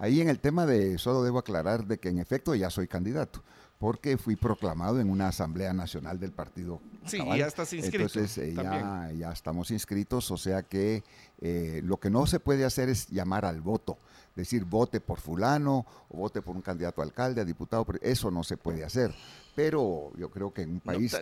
[0.00, 3.42] Ahí en el tema de, solo debo aclarar de que en efecto ya soy candidato
[3.82, 6.80] porque fui proclamado en una asamblea nacional del partido.
[7.04, 7.36] Sí, Cabal.
[7.36, 8.04] ya estás inscrito.
[8.04, 11.02] Entonces eh, ya, ya estamos inscritos, o sea que
[11.40, 13.98] eh, lo que no se puede hacer es llamar al voto,
[14.36, 18.44] decir vote por fulano o vote por un candidato a alcalde, a diputado, eso no
[18.44, 19.12] se puede hacer.
[19.54, 21.14] Pero yo creo que en un país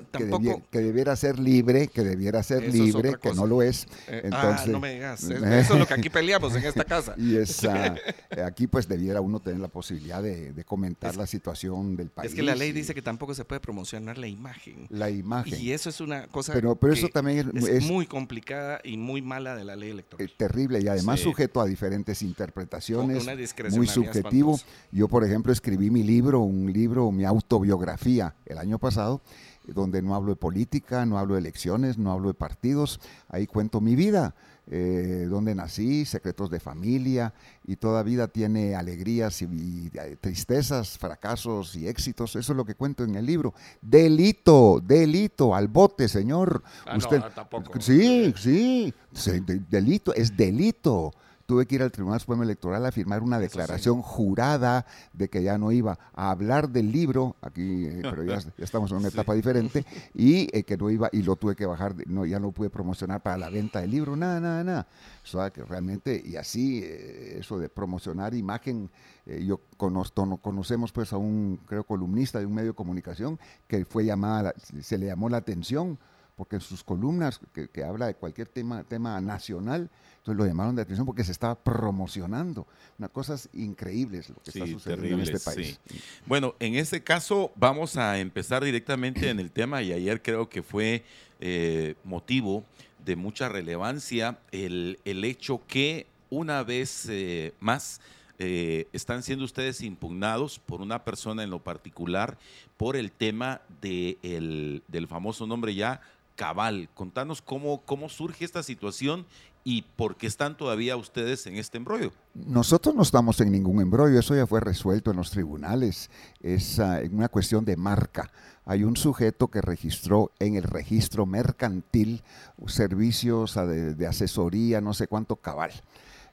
[0.71, 4.67] que, debiera ser libre, que debiera ser Eso libre, que no lo es, Eh, entonces...
[4.69, 5.25] ah, no me digas.
[5.25, 7.15] es- Eso es lo que aquí peleamos en esta casa.
[7.19, 7.87] Y esa,
[8.31, 12.11] eh, aquí pues debiera uno tener la posibilidad de, de comentar Es- la situación del
[12.11, 12.31] país.
[12.31, 14.87] Es que la ley y dice que tampoco se puede promocionar la imagen.
[14.91, 15.61] La imagen.
[15.61, 19.23] Y eso es una cosa Pero, pero eso que también es, muy complicada y muy
[19.23, 20.31] mala de la ley eh, electoral.
[20.37, 21.25] terrible y además Sí.
[21.25, 23.35] sujeto a diferentes interpretaciones, Una
[23.71, 24.55] muy subjetivo.
[24.55, 24.87] espantosa.
[24.93, 29.21] Yo, por ejemplo, escribí mi libro, un libro, mi autobiografía el año pasado,
[29.67, 33.81] donde no hablo de política, no hablo de elecciones, no hablo de partidos, ahí cuento
[33.81, 34.35] mi vida,
[34.73, 37.33] eh, donde nací, secretos de familia,
[37.67, 42.65] y toda vida tiene alegrías y, y, eh, tristezas, fracasos y éxitos, eso es lo
[42.65, 43.53] que cuento en el libro.
[43.83, 46.63] Delito, delito, al bote, señor.
[46.87, 47.81] Ah, no, tampoco.
[47.81, 51.13] Sí, sí, sí, de- delito, es delito.
[51.51, 55.59] Tuve que ir al Tribunal Supremo Electoral a firmar una declaración jurada de que ya
[55.59, 59.17] no iba a hablar del libro, aquí, eh, pero ya, ya estamos en una Sí.
[59.17, 59.85] etapa diferente,
[60.15, 63.21] y eh, que no iba, y lo tuve que bajar, no, ya no pude promocionar
[63.21, 64.87] para la venta del libro, nada, nada, nada.
[65.25, 68.89] O sea, que realmente, y así, eh, eso de promocionar imagen,
[69.27, 73.85] yo conozco, no- conocemos pues a un, creo, columnista de un medio de comunicación que
[73.85, 75.99] fue llamada, la- se le llamó la atención
[76.37, 79.91] porque en sus columnas que, que habla de cualquier tema, tema nacional,
[80.21, 82.67] entonces lo llamaron de atención porque se estaba promocionando.
[82.99, 85.81] Unas cosas increíbles lo que está sucediendo terrible, en este país.
[85.89, 86.01] sí.
[86.27, 90.63] Bueno, en este caso vamos a empezar directamente en el tema y ayer creo que
[90.63, 91.05] fue
[91.41, 92.65] eh, motivo
[93.05, 98.01] de mucha relevancia el, el hecho que una vez eh, más
[98.39, 102.39] eh, están siendo ustedes impugnados por una persona en lo particular
[102.77, 106.01] por el tema de el- del famoso nombre ya
[106.37, 106.89] Cabal.
[106.95, 109.27] Contanos cómo, cómo surge esta situación
[109.65, 112.13] y por qué están todavía ustedes en este embrollo.
[112.35, 116.11] Nosotros no estamos en ningún embrollo, eso ya fue resuelto en los tribunales,
[116.43, 118.31] es ah, una cuestión de marca.
[118.65, 122.23] Hay un sujeto que registró en el registro mercantil
[122.67, 125.73] servicios ah, de, de asesoría, no sé cuánto cabal.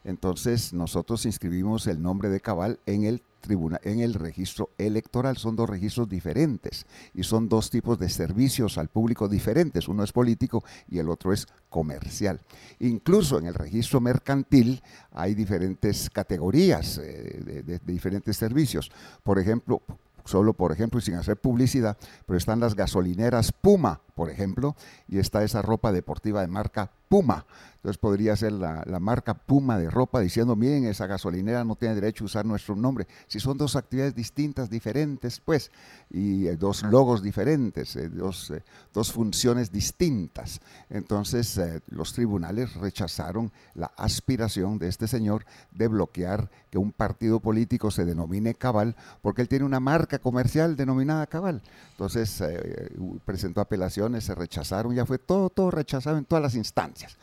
[0.04, 5.38] Entonces nosotros inscribimos el nombre de cabal en el tribunal, en el registro electoral.
[5.38, 9.88] Son dos registros diferentes y son dos tipos de servicios al público diferentes.
[9.88, 12.42] Uno es político y el otro es comercial.
[12.80, 14.82] Incluso en el registro mercantil
[15.12, 18.92] hay diferentes categorías eh, de diferentes servicios.
[19.24, 19.82] Por ejemplo,
[20.26, 24.76] solo por ejemplo y sin hacer publicidad, pero están las gasolineras Puma, por ejemplo,
[25.08, 27.46] y está esa ropa deportiva de marca Puma.
[27.76, 31.96] Entonces podría ser la, la marca Puma de ropa diciendo, miren, esa gasolinera no tiene
[31.96, 33.08] derecho a usar nuestro nombre.
[33.28, 35.72] Si son dos actividades distintas, diferentes, pues,
[36.10, 38.64] y eh, dos logos diferentes, eh, dos, eh,
[38.94, 40.60] dos funciones distintas.
[40.90, 47.40] Entonces eh, los tribunales rechazaron la aspiración de este señor de bloquear que un partido
[47.40, 51.62] político se denomine cabal, porque él tiene una marca comercial denominada cabal.
[51.92, 52.90] Entonces eh,
[53.24, 57.18] presentó apelación se rechazaron, ya fue todo, todo rechazado en todas las instancias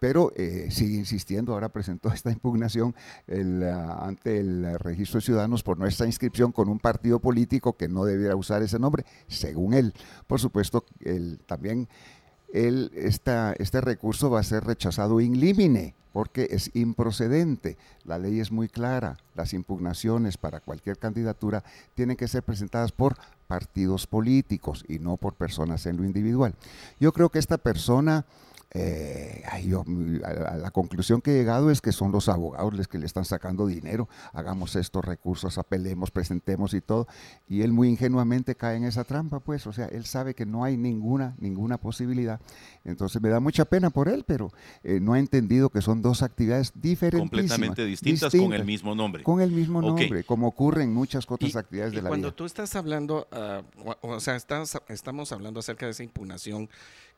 [0.00, 2.96] pero eh, sigue insistiendo, ahora presentó esta impugnación
[3.62, 8.04] ah, ante el registro de ciudadanos por nuestra inscripción con un partido político que no
[8.04, 9.92] debiera usar ese nombre, según él.
[10.26, 11.86] Por supuesto, él, también
[12.52, 17.76] él, este recurso va a ser rechazado in limine porque es improcedente.
[18.04, 19.16] La ley es muy clara.
[19.34, 21.62] Las impugnaciones para cualquier candidatura
[21.94, 26.54] tienen que ser presentadas por partidos políticos y no por personas en lo individual.
[26.98, 28.24] Yo creo que esta persona
[28.72, 29.84] eh, yo,
[30.24, 33.24] a la conclusión que he llegado es que son los abogados los que le están
[33.24, 37.08] sacando dinero, hagamos estos recursos, apelemos, presentemos y todo,
[37.48, 40.62] y él muy ingenuamente cae en esa trampa, pues, o sea, él sabe que no
[40.64, 42.40] hay ninguna, ninguna posibilidad,
[42.84, 44.52] entonces me da mucha pena por él, pero
[44.84, 47.20] eh, no ha entendido que son dos actividades diferentes.
[47.20, 49.22] Completamente distintas, con el mismo nombre.
[49.24, 52.36] Con el mismo nombre, como ocurre en muchas otras actividades de la cuando vida.
[52.36, 53.62] Cuando tú estás hablando, ah,
[54.00, 56.68] o sea, estamos hablando acerca de esa impugnación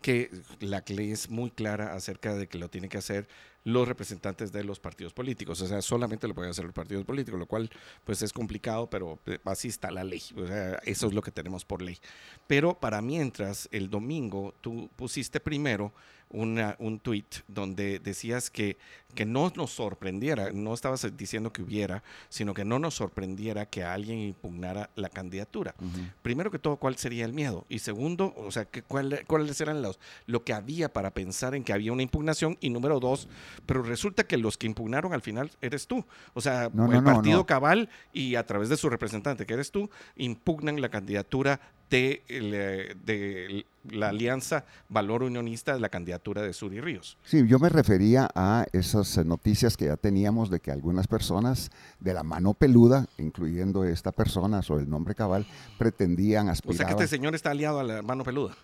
[0.03, 0.31] que
[0.61, 3.29] la ley es muy clara acerca de que lo tienen que hacer
[3.65, 5.61] los representantes de los partidos políticos.
[5.61, 7.71] O sea, solamente lo pueden hacer los partidos políticos, lo cual
[8.05, 10.23] pues es complicado, pero eh, así está la ley.
[10.37, 11.99] O sea, eso es lo que tenemos por ley.
[12.47, 15.93] Pero para mientras, el domingo tú pusiste primero
[16.33, 18.79] una, un tweet donde decías que,
[19.15, 23.85] que no nos sorprendiera, no estabas diciendo que hubiera, sino que no nos sorprendiera que
[23.85, 25.75] alguien impugnara la candidatura.
[26.23, 27.67] Primero que todo, ¿cuál sería el miedo?
[27.69, 31.73] Y segundo, o sea, ¿cuál, ¿cuáles eran los, lo que había para pensar en que
[31.73, 32.57] había una impugnación?
[32.61, 33.29] Y número dos,
[33.67, 36.05] pero resulta que los que impugnaron al final eres tú.
[36.35, 40.81] O sea, el partido cabal y a través de su representante, que eres tú, impugnan
[40.81, 47.19] la candidatura de, eh, de la alianza Valor Unionista de la candidatura de Suri Ríos.
[47.23, 51.71] Sí, yo me refería a esas eh, noticias que ya teníamos de que algunas personas
[52.01, 55.47] de la mano peluda, incluyendo esta persona o el nombre cabal,
[55.79, 56.75] pretendían aspirar.
[56.75, 58.55] O sea que este señor está aliado a la mano peluda.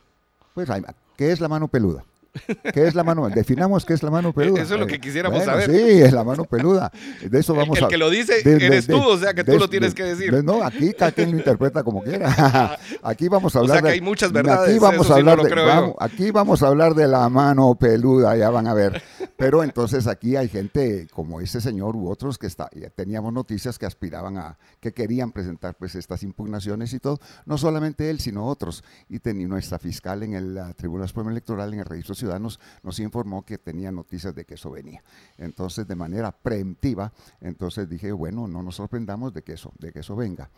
[0.55, 0.69] Pues,
[1.17, 2.05] ¿qué es la mano peluda?
[2.73, 3.29] ¿Qué es la mano?
[3.29, 4.63] Definamos qué es la mano peluda.
[4.63, 5.71] Eso es lo que quisiéramos saber.
[5.71, 6.91] Sí, es la mano peluda.
[7.23, 9.69] De eso vamos el, el que lo dice eres tú, o sea que tú lo
[9.69, 10.45] tienes que decir.
[10.45, 12.79] no, aquí cada quien lo interpreta como quiera.
[13.03, 13.79] Aquí vamos a hablar.
[13.79, 14.71] O sea que hay muchas verdades.
[14.71, 18.67] Aquí vamos a hablar de, aquí vamos a hablar de la mano peluda, ya van
[18.67, 19.03] a ver.
[19.37, 23.79] Pero entonces aquí hay gente como ese señor u otros que está, ya teníamos noticias
[23.79, 27.19] que aspiraban a, que querían presentar pues estas impugnaciones y todo.
[27.47, 28.83] No solamente él, sino otros.
[29.09, 33.45] Y tenía nuestra fiscal en el Tribunal Supremo Electoral, en el Registro Ciudadanos, nos informó
[33.45, 35.03] que tenía noticias de que eso venía.
[35.37, 40.01] Entonces, de manera preemptiva, entonces dije, bueno, no nos sorprendamos de que eso, de que
[40.01, 40.51] eso venga.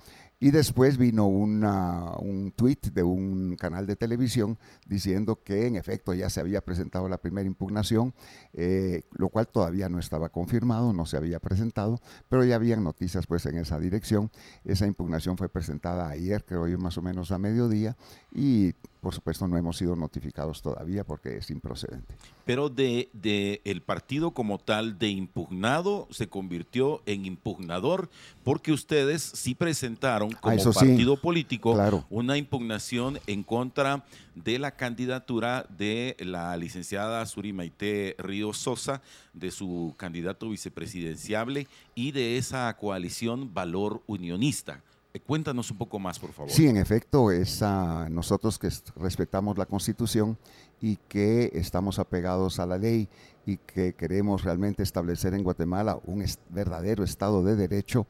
[0.42, 6.30] Y después vino un tweet de un canal de televisión diciendo que en efecto ya
[6.30, 8.14] se había presentado la primera impugnación,
[8.54, 12.00] eh, lo cual todavía no estaba confirmado, no se había presentado,
[12.30, 14.30] pero ya habían noticias pues en esa dirección.
[14.64, 17.96] Esa impugnación fue presentada ayer, creo yo más o menos a mediodía,
[18.32, 22.14] y por supuesto no hemos sido notificados todavía porque es improcedente.
[22.44, 28.10] Pero de, de, el partido como tal de impugnado se convirtió en impugnador
[28.44, 31.76] porque ustedes sí presentaron ah, como partido político
[32.10, 39.50] una impugnación en contra de la candidatura de la licenciada Suri Maite Río Sosa, de
[39.50, 44.82] su candidato vicepresidenciable y de esa coalición Valor Unionista.
[45.12, 46.50] Eh, cuéntanos un poco más, por favor.
[46.50, 47.62] Sí, en efecto, es
[48.10, 50.38] nosotros que respetamos la Constitución
[50.80, 53.08] y que estamos apegados a la ley
[53.44, 58.06] y que queremos realmente establecer en Guatemala un verdadero Estado de Derecho,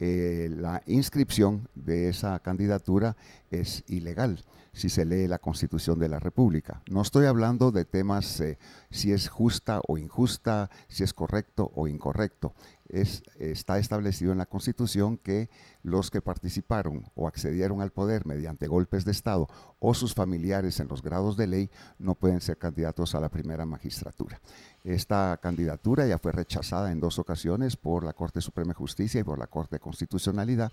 [0.00, 3.16] eh, la inscripción de esa candidatura
[3.50, 6.82] es ilegal si se lee la Constitución de la República.
[6.90, 8.58] No estoy hablando de temas eh,
[8.90, 12.54] si es justa o injusta, si es correcto o incorrecto
[12.94, 15.48] está establecido en la Constitución que
[15.82, 20.88] los que participaron o accedieron al poder mediante golpes de Estado o sus familiares en
[20.88, 24.40] los grados de ley no pueden ser candidatos a la primera magistratura.
[24.84, 29.24] Esta candidatura ya fue rechazada en dos ocasiones por la Corte Suprema de Justicia y
[29.24, 30.72] por la Corte de Constitucionalidad.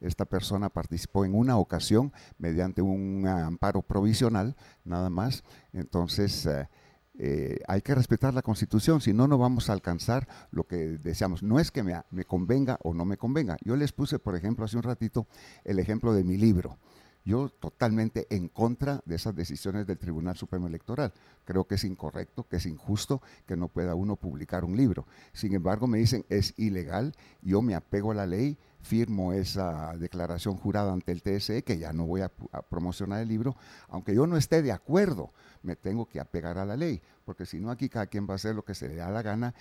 [0.00, 5.44] Esta persona participó en una ocasión mediante un amparo provisional, nada más.
[5.72, 6.68] Entonces, eh,
[7.18, 11.44] eh, hay que respetar la constitución, si no, no vamos a alcanzar lo que deseamos.
[11.44, 13.58] No es que me, me, convenga o no me convenga.
[13.64, 15.28] Yo les puse, por ejemplo, hace un ratito
[15.62, 16.78] el ejemplo de mi libro.
[17.24, 21.12] Yo totalmente en contra de esas decisiones del Tribunal Supremo Electoral.
[21.44, 25.06] Creo que es incorrecto, que es injusto que no pueda uno publicar un libro.
[25.32, 30.56] Sin embargo, me dicen es ilegal, yo me apego a la ley, firmo esa declaración
[30.56, 32.28] jurada ante el TSE que ya no voy a
[32.68, 33.56] promocionar el libro,
[33.88, 37.60] aunque yo no esté de acuerdo me tengo que apegar a la ley, porque si
[37.60, 39.54] no aquí cada quien va a hacer lo que se le da la gana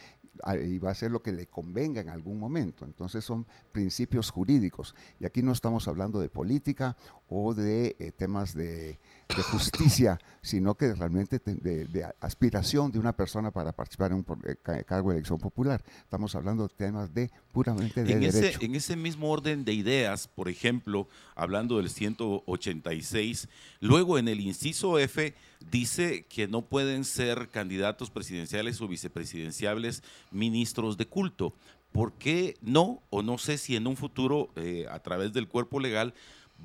[0.64, 2.86] y va a hacer lo que le convenga en algún momento.
[2.86, 6.98] Entonces son principios jurídicos y aquí no estamos hablando de política
[7.34, 9.00] o de eh, temas de,
[9.36, 14.18] de justicia, sino que realmente te- de, de aspiración de una persona para participar en
[14.18, 15.82] un eh, ca- cargo de elección popular.
[16.04, 18.60] Estamos hablando de temas de puramente de En ese, derecho.
[18.62, 23.48] en ese mismo orden de ideas, por ejemplo, hablando del 186,
[23.80, 25.34] luego en el inciso F
[25.72, 31.54] dice que no pueden ser candidatos presidenciales o vicepresidenciales ministros de culto.
[31.92, 33.02] ¿Por qué no?
[33.10, 36.14] O no sé si en un futuro, eh, a través del cuerpo legal,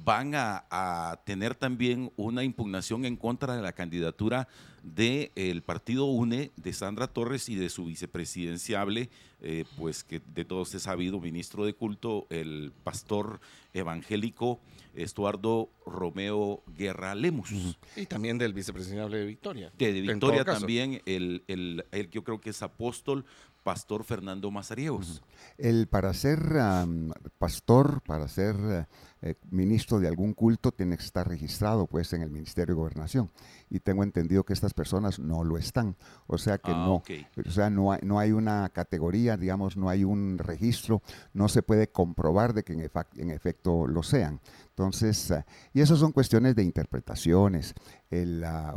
[0.04, 4.48] van a, a tener también una impugnación en contra de la candidatura
[4.94, 10.74] del partido UNE de Sandra Torres y de su vicepresidenciable, eh, pues que de todos
[10.74, 13.40] es sabido, ministro de culto, el pastor
[13.74, 14.60] evangélico
[14.94, 17.76] Estuardo Romeo Guerra Lemus.
[17.96, 19.72] Y también del vicepresidenciable de Victoria.
[19.76, 23.24] De Victoria también, el, el, el que yo creo que es apóstol,
[23.62, 25.22] pastor Fernando Mazariegos.
[25.58, 26.38] El para ser
[27.38, 28.86] pastor, para ser
[29.22, 33.30] eh, ministro de algún culto, tiene que estar registrado pues en el Ministerio de Gobernación.
[33.70, 35.96] Y tengo entendido que estas personas no lo están.
[36.26, 37.02] O sea que Ah, no.
[37.46, 41.02] O sea, no hay, no hay una categoría, digamos, no hay un registro,
[41.32, 44.40] no se puede comprobar de que en, efecto lo sean.
[44.70, 47.74] Entonces, eh, y eso son cuestiones de interpretaciones.
[48.10, 48.74] El, ah,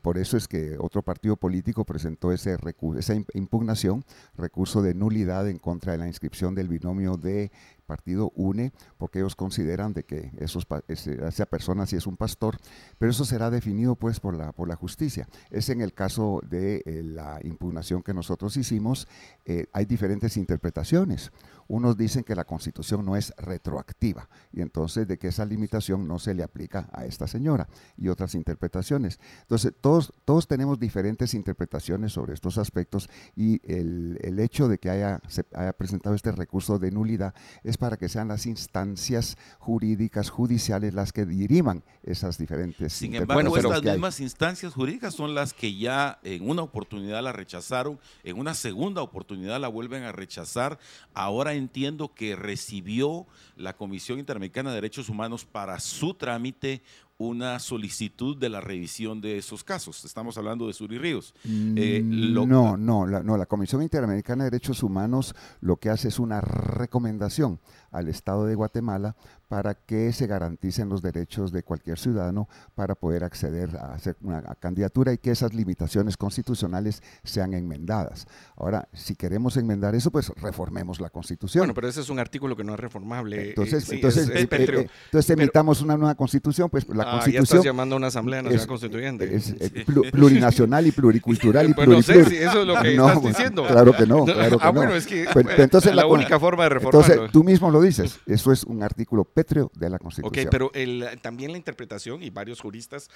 [0.00, 2.54] por eso es que otro partido político presentó ese
[2.96, 4.04] esa im- impugnación,
[4.36, 7.52] recurso de nulidad en contra de la inscripción del binomio de
[7.86, 12.58] partido UNE, porque ellos consideran de que esos, esa persona sí es un pastor,
[12.98, 15.28] pero eso será definido pues por la, por la justicia.
[15.50, 19.08] Es en el caso de eh, la impugnación que nosotros hicimos,
[19.44, 21.32] eh, hay diferentes interpretaciones.
[21.68, 26.18] Unos dicen que la constitución no es retroactiva y entonces de que esa limitación no
[26.18, 29.20] se le aplica a esta señora y otras interpretaciones.
[29.42, 34.90] Entonces todos, todos tenemos diferentes interpretaciones sobre estos aspectos y el, el hecho de que
[34.90, 40.30] haya, se haya presentado este recurso de nulidad es para que sean las instancias jurídicas,
[40.30, 43.92] judiciales, las que diriman esas diferentes Sin interpretaciones embargo, estas hay.
[43.92, 49.02] mismas instancias jurídicas son las que ya en una oportunidad la rechazaron, en una segunda
[49.02, 50.78] oportunidad la vuelven a rechazar.
[51.14, 53.26] Ahora entiendo que recibió
[53.56, 56.82] la Comisión Interamericana de Derechos Humanos para su trámite
[57.18, 60.04] una solicitud de la revisión de esos casos.
[60.04, 61.34] Estamos hablando de Suri Ríos.
[61.44, 65.88] Eh, lo- Mm, no, no la, no, la Comisión Interamericana de Derechos Humanos lo que
[65.90, 67.60] hace es una recomendación
[67.92, 69.14] al Estado de Guatemala
[69.48, 74.40] para que se garanticen los derechos de cualquier ciudadano para poder acceder a hacer una
[74.58, 78.26] candidatura y que esas limitaciones constitucionales sean enmendadas.
[78.56, 81.60] Ahora, si queremos enmendar eso, pues reformemos la Constitución.
[81.62, 83.50] Bueno, pero ese es un artículo que no es reformable.
[83.50, 84.80] entonces, Eh, sí, entonces, es- es eh, pétreo.
[84.80, 87.98] eh, entonces Pero- emitamos una nueva constitución, pues la Ah, ya constitución estás llamando a
[87.98, 89.36] una asamblea nacional es- constituyente.
[89.36, 93.08] es, eh, plurinacional y pluricultural y no sé pluriplur- si eso es lo que No,
[93.08, 93.66] estás diciendo.
[93.66, 94.72] Claro que no, claro que ah, no.
[94.72, 97.06] bueno, es que Pues, bueno, entonces la única forma de reformarlo.
[97.12, 100.48] Entonces, tú mismo lo dices, eso es un artículo pétreo de la Ok, Constitución.
[100.50, 103.10] pero el, también la interpretación y varios juristas,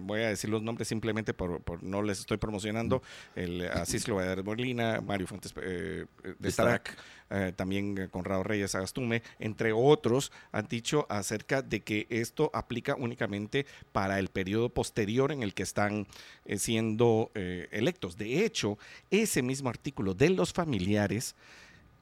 [0.00, 3.02] voy a decir los nombres simplemente por, por no les estoy promocionando,
[3.34, 6.06] el Asís Valladares Molina, Mario Fuentes eh,
[6.38, 6.96] de Starac,
[7.30, 12.94] eh, también eh, Conrado Reyes Agastume, entre otros, han dicho acerca de que esto aplica
[12.94, 16.06] únicamente para el periodo posterior en el que están
[16.44, 18.16] eh, siendo eh, electos.
[18.16, 18.78] De hecho,
[19.10, 21.34] ese mismo artículo de los familiares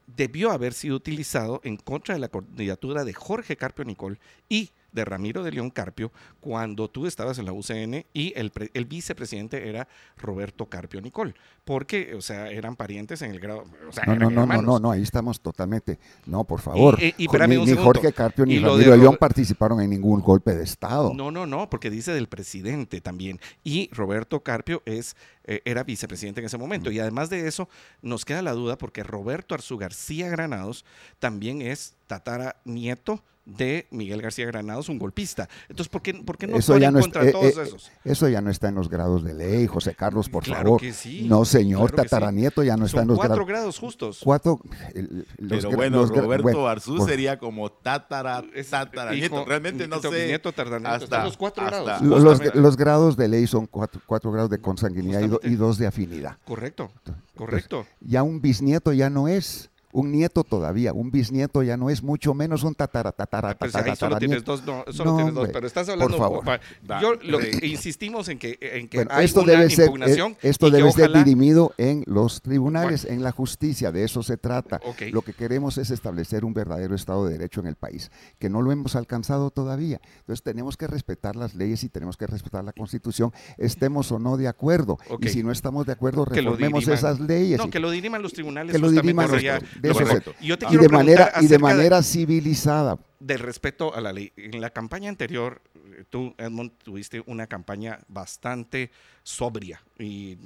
[0.06, 5.04] debió haber sido utilizado en contra de la candidatura de Jorge Carpio Nicol y de
[5.04, 9.86] Ramiro de León Carpio cuando tú estabas en la UCN y el, el vicepresidente era
[10.16, 11.34] Roberto Carpio Nicol,
[11.64, 14.64] porque, o sea, eran parientes en el grado, o sea, no, no, no, no, hermanos.
[14.64, 15.98] no, no, ahí estamos totalmente.
[16.26, 16.98] No, por favor.
[17.02, 17.74] Y- y- ni.
[17.74, 21.12] Jorge Carpio ni Y Ramiro de de León Ro- participaron en ningún golpe de Estado.
[21.14, 23.40] No, no, no, porque dice del presidente también.
[23.64, 26.90] Y Roberto Carpio es, eh, era vicepresidente en ese momento.
[26.90, 27.68] Y además de eso,
[28.02, 30.84] nos queda la duda porque Roberto Arzú García Granados
[31.18, 35.48] también es tatara nieto de Miguel García Granados, un golpista.
[35.68, 37.60] Entonces, ¿por qué, por qué no eso ya en no contra de está, todos eh,
[37.60, 37.90] eh, esos?
[38.04, 40.80] eso ya no está en los grados de ley, José Carlos, por Claro favor.
[40.80, 42.08] que sí, No, señor claro que sí.
[42.10, 43.48] Tataranieto ya no está Son en los cuatro grados.
[43.48, 44.20] grados justos.
[44.24, 44.60] Cuatro.
[44.94, 49.34] el- los Pero bueno, los Roberto bueno, Arzú por- sería como tatara, Es tatara, hijo,
[49.36, 49.44] nieto.
[49.48, 50.26] Realmente no nieto, sé.
[50.26, 52.02] nieto, tataranieto, están los cuatro hasta- grados.
[52.02, 55.54] Lo- Los, grados de ley son cuatro, cuatro grados de consanguinidad y, do- Justamente.
[55.54, 56.38] y dos de afinidad.
[56.46, 56.90] Correcto,
[57.36, 57.86] correcto.
[58.00, 62.34] Ya un bisnieto ya no es, un nieto todavía, un bisnieto ya no es, mucho
[62.34, 65.40] menos un tatara, tatara, Pues tatara, ahí solo tienes dos, no, solo No, tienes dos,
[65.44, 66.18] hombre, pero estás por hablando.
[66.18, 66.44] favor.
[66.44, 69.70] pa- Va, yo lo que insistimos en que, en que Bueno, hay esto una debe
[69.70, 74.04] ser, impugnación eh, esto debe ser ojalá- dirimido en los tribunales, en la justicia, de
[74.04, 74.80] eso se trata.
[75.12, 78.62] Lo que queremos es establecer un verdadero Estado de Derecho en el país, que no
[78.62, 80.00] lo hemos alcanzado todavía.
[80.18, 84.36] Entonces tenemos que respetar las leyes y tenemos que respetar la Constitución, estemos o no
[84.36, 84.98] de acuerdo.
[85.20, 87.58] Y si no estamos de acuerdo, reformemos esas leyes.
[87.58, 90.34] No, y- que lo diriman los tribunales que lo diriman por los- eso se- Correcto.
[90.40, 92.98] Yo te y de manera y de manera civilizada.
[93.20, 94.32] del respeto a la ley.
[94.36, 95.62] En la campaña anterior,
[95.96, 98.90] eh, tú, Edmond, tuviste una campaña bastante
[99.22, 100.36] sobria y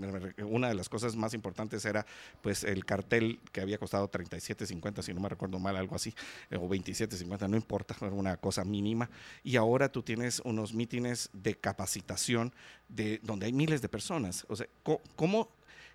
[0.45, 2.07] una de las cosas más importantes era
[2.41, 6.14] pues el cartel que había costado 37.50, si no me recuerdo mal, algo así,
[6.51, 9.11] eh, o 27.50, no importa, era una cosa mínima.
[9.43, 12.53] Y ahora tú tienes unos mítines de capacitación
[12.89, 14.47] de donde hay miles de personas.
[14.49, 14.68] O sea,
[15.16, 15.49] ¿cómo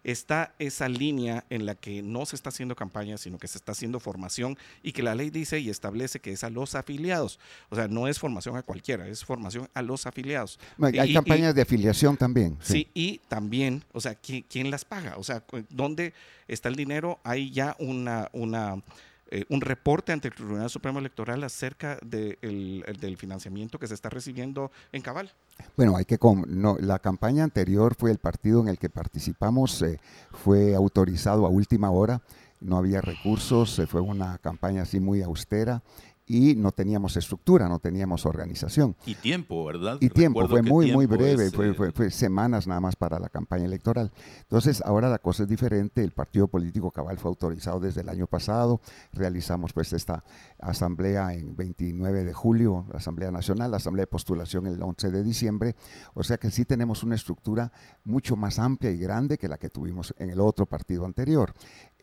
[0.03, 3.71] está esa línea en la que no se está haciendo campaña, sino que se está
[3.71, 7.39] haciendo formación y que la ley dice y establece que es a los afiliados.
[7.69, 10.59] O sea, no es formación a cualquiera, es formación a los afiliados.
[10.81, 12.57] Hay Y- y- campañas de afiliación también.
[12.61, 15.15] Sí, y también, o sea, ¿quién, quién las paga?
[15.17, 16.13] O sea, ¿dónde
[16.47, 17.19] está el dinero?
[17.23, 18.81] Hay ya una, una,
[19.35, 23.87] eh, un reporte ante el Tribunal Supremo Electoral acerca de el- el- del financiamiento que
[23.87, 25.31] se está recibiendo en Cabal.
[25.75, 29.81] Bueno, hay que com- no, la campaña anterior fue el partido en el que participamos,
[29.81, 29.99] eh,
[30.31, 32.21] fue autorizado a última hora,
[32.61, 35.81] no había recursos, eh, fue una campaña así muy austera
[36.25, 38.95] y no teníamos estructura, no teníamos organización.
[39.05, 39.97] Y tiempo, ¿verdad?
[39.99, 42.95] Y tiempo, Recuerdo fue muy, muy breve, es, fue, eh, fue- fue semanas nada más
[42.95, 44.11] para la campaña electoral.
[44.41, 48.27] Entonces, ahora la cosa es diferente, el partido político Cabal fue autorizado desde el año
[48.27, 48.79] pasado,
[49.11, 50.23] realizamos pues esta
[50.59, 55.23] asamblea en 29 de julio, la Asamblea Nacional, la Asamblea de Postulación el 11 de
[55.23, 55.75] diciembre,
[56.13, 57.71] o sea que sí tenemos una estructura
[58.05, 61.53] mucho más amplia y grande que la que tuvimos en el otro partido anterior.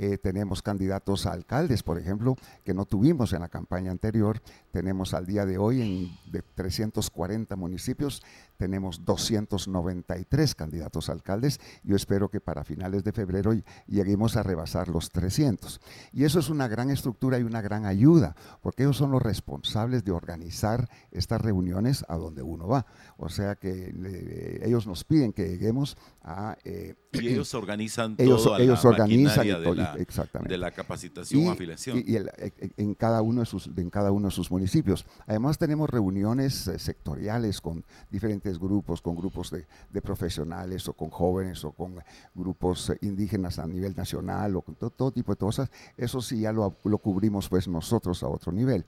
[0.02, 2.34] Eh, tenemos candidatos a alcaldes, por ejemplo,
[2.64, 4.40] que no tuvimos en la campaña anterior.
[4.72, 8.22] Tenemos al día de hoy en de 340 municipios,
[8.56, 11.60] tenemos 293 candidatos a alcaldes.
[11.84, 15.80] Yo espero que para finales de febrero ll- lleguemos a rebasar los 300.
[16.12, 20.04] Y eso es una gran estructura y una gran ayuda, porque ellos son los responsables
[20.04, 22.86] de organizar estas reuniones a donde uno va.
[23.18, 26.56] O sea que ellos nos piden que lleguemos a...
[26.64, 30.52] eh, Y ellos organizan ellos, toda ellos la organizan maquinaria y to- de la, exactamente
[30.52, 31.98] de la capacitación o afiliación.
[31.98, 34.50] y- y el- e- e- en cada uno de sus en cada uno de sus
[34.50, 35.06] municipios.
[35.26, 41.10] Además tenemos reuniones eh, sectoriales con diferentes grupos, con grupos de, de profesionales o con
[41.10, 41.96] jóvenes o con
[42.34, 45.70] grupos eh, indígenas a nivel nacional o con to- todo tipo de cosas.
[45.96, 48.84] Eso sí ya lo, lo cubrimos pues nosotros a otro nivel.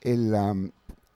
[0.00, 0.30] El,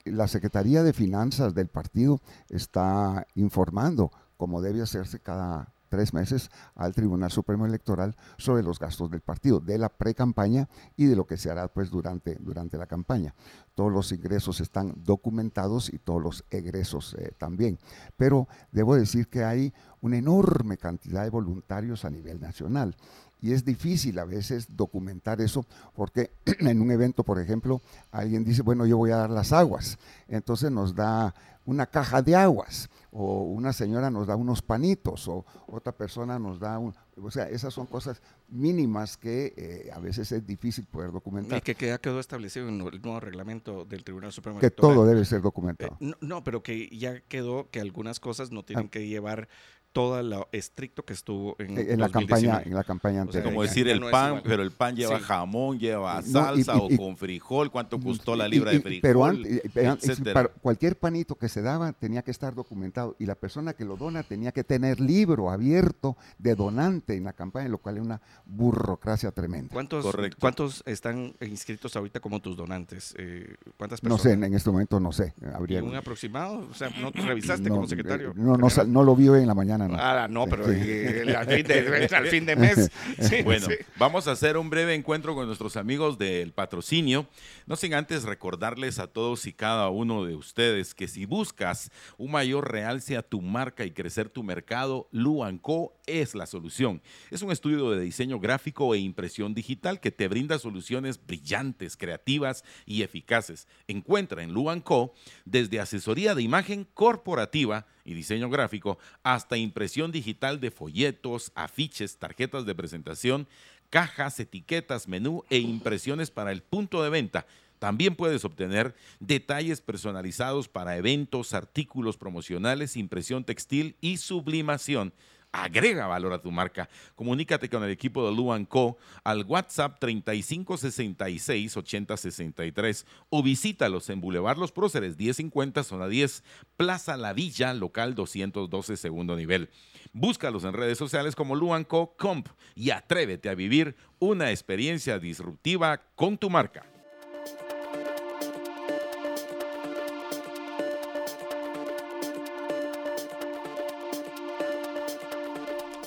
[0.04, 6.94] la Secretaría de Finanzas del partido está informando, como debe hacerse cada tres meses, al
[6.94, 10.66] Tribunal Supremo Electoral sobre los gastos del partido, de la pre-campaña
[10.96, 13.34] y de lo que se hará pues durante, durante la campaña.
[13.74, 17.78] Todos los ingresos están documentados y todos los egresos eh, también.
[18.16, 22.96] Pero debo decir que hay una enorme cantidad de voluntarios a nivel nacional.
[23.42, 26.30] Y es difícil a veces documentar eso porque
[26.60, 27.82] en un evento, por ejemplo,
[28.12, 29.98] alguien dice, bueno, yo voy a dar las aguas.
[30.26, 31.34] Entonces nos da
[31.66, 36.58] una caja de aguas o una señora nos da unos panitos o otra persona nos
[36.58, 36.94] da un...
[37.22, 41.62] O sea, esas son cosas mínimas que eh, a veces es difícil poder Y documentar.
[41.62, 44.96] que ya quedó establecido en el nuevo reglamento del Tribunal Supremo Que Electoral.
[44.96, 45.96] todo debe ser Eh, documentado.
[46.00, 48.90] no, no, pero que ya quedó que algunas cosas no tienen Ah.
[48.90, 49.48] que llevar
[49.92, 52.10] todo lo estricto que estuvo en, En la 2019.
[52.26, 53.44] campaña, en la campaña O sea, anterior.
[53.52, 55.24] Como ya- decir el no pan, pero el pan lleva Sí.
[55.24, 58.82] jamón, lleva No, y- salsa y- o con frijol, cuánto costó la libra y- de
[58.82, 63.34] frijol, pero antes, para cualquier panito que se daba tenía que estar documentado y la
[63.34, 67.78] persona que lo dona tenía que tener libro abierto de donante en la campaña, lo
[67.78, 69.68] cual es una burocracia tremenda.
[69.72, 70.38] ¿Cuántos, Correcto.
[70.40, 73.14] ¿Cuántos están inscritos ahorita como tus donantes?
[73.18, 74.38] Eh, ¿Cuántas No personas?
[74.40, 75.34] sé, en este momento no sé.
[75.40, 76.66] ¿Y Habría, un aproximado?
[76.70, 77.20] O sea, ¿no te
[77.60, 78.30] revisaste no, como secretario?
[78.30, 79.81] eh, No, no, sal- no lo vi hoy en la mañana.
[79.88, 79.96] No.
[79.98, 80.78] Ah, no, pero Sí.
[80.80, 82.90] eh, al, fin de, al fin de mes.
[83.20, 83.74] Sí, Bueno, sí.
[83.98, 87.26] vamos a hacer un breve encuentro con nuestros amigos del patrocinio.
[87.66, 92.30] No sin antes recordarles a todos y cada uno de ustedes que si buscas un
[92.32, 97.02] mayor realce a tu marca y crecer tu mercado, Luanco es la solución.
[97.30, 102.64] Es un estudio de diseño gráfico e impresión digital que te brinda soluciones brillantes, creativas
[102.86, 103.66] y eficaces.
[103.88, 105.14] Encuentra en Luanco
[105.44, 112.66] desde asesoría de imagen corporativa y diseño gráfico hasta impresión digital de folletos, afiches, tarjetas
[112.66, 113.46] de presentación,
[113.90, 117.46] cajas, etiquetas, menú e impresiones para el punto de venta.
[117.78, 125.12] También puedes obtener detalles personalizados para eventos, artículos promocionales, impresión textil y sublimación.
[125.52, 126.88] Agrega valor a tu marca.
[127.14, 134.56] Comunícate con el equipo de Luan Co al WhatsApp 3566 8063 o visítalos en Boulevard
[134.56, 136.42] Los Próceres 1050 zona 10,
[136.78, 139.68] Plaza La Villa, local 212 segundo nivel.
[140.14, 146.00] Búscalos en redes sociales como Luan Co Comp y atrévete a vivir una experiencia disruptiva
[146.14, 146.91] con tu marca.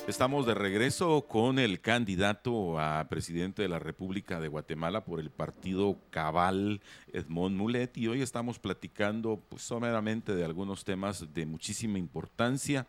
[0.08, 5.32] Estamos de regreso con el candidato a presidente de la República de Guatemala por el
[5.32, 6.80] partido Cabal,
[7.12, 12.86] Edmond Mulet, y hoy estamos platicando pues, someramente de algunos temas de muchísima importancia,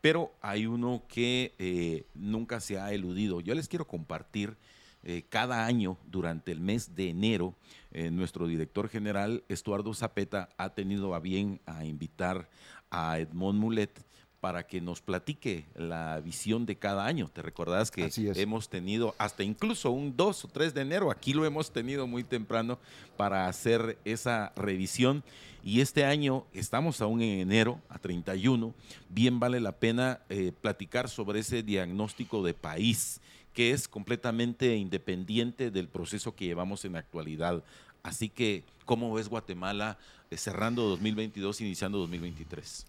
[0.00, 3.40] pero hay uno que eh, nunca se ha eludido.
[3.40, 4.56] Yo les quiero compartir
[5.04, 7.54] eh, cada año durante el mes de enero,
[7.92, 12.48] eh, nuestro director general, Estuardo Zapeta, ha tenido a bien a invitar
[12.90, 14.05] a Edmond Mulet
[14.46, 17.28] para que nos platique la visión de cada año.
[17.32, 21.44] Te recordarás que hemos tenido hasta incluso un 2 o 3 de enero, aquí lo
[21.44, 22.78] hemos tenido muy temprano
[23.16, 25.24] para hacer esa revisión.
[25.64, 28.72] Y este año estamos aún en enero, a 31,
[29.08, 33.20] bien vale la pena eh, platicar sobre ese diagnóstico de país
[33.52, 37.64] que es completamente independiente del proceso que llevamos en la actualidad.
[38.04, 39.98] Así que, ¿cómo ves Guatemala
[40.30, 42.86] eh, cerrando 2022, iniciando 2023?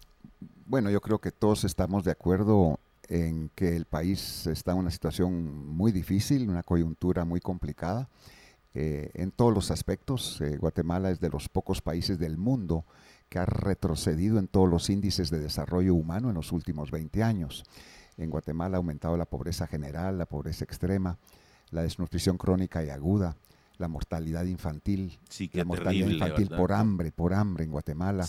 [0.68, 2.78] Bueno, yo creo que todos estamos de acuerdo
[3.08, 8.10] en que el país está en una situación muy difícil, una coyuntura muy complicada.
[8.74, 12.84] Eh, en todos los aspectos, eh, Guatemala es de los pocos países del mundo
[13.30, 17.64] que ha retrocedido en todos los índices de desarrollo humano en los últimos 20 años.
[18.18, 21.16] En Guatemala ha aumentado la pobreza general, la pobreza extrema,
[21.70, 23.38] la desnutrición crónica y aguda,
[23.78, 25.18] la mortalidad infantil,
[25.52, 28.26] la mortalidad infantil por hambre, por hambre en Guatemala,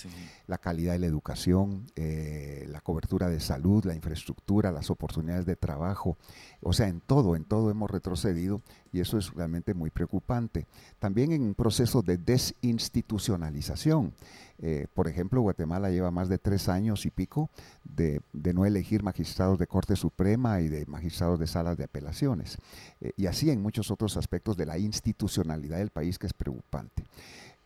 [0.48, 5.56] la calidad de la educación, eh, la cobertura de salud, la infraestructura, las oportunidades de
[5.56, 6.18] trabajo,
[6.62, 8.62] o sea, en todo, en todo hemos retrocedido
[8.92, 10.68] y eso es realmente muy preocupante.
[11.00, 14.14] También en un proceso de desinstitucionalización.
[14.62, 17.50] Eh, por ejemplo, Guatemala lleva más de tres años y pico
[17.86, 22.58] de, no elegir magistrados de Corte Suprema y de magistrados de salas de apelaciones.
[23.00, 27.06] Eh, y así en muchos otros aspectos de la institucionalidad del país que es preocupante.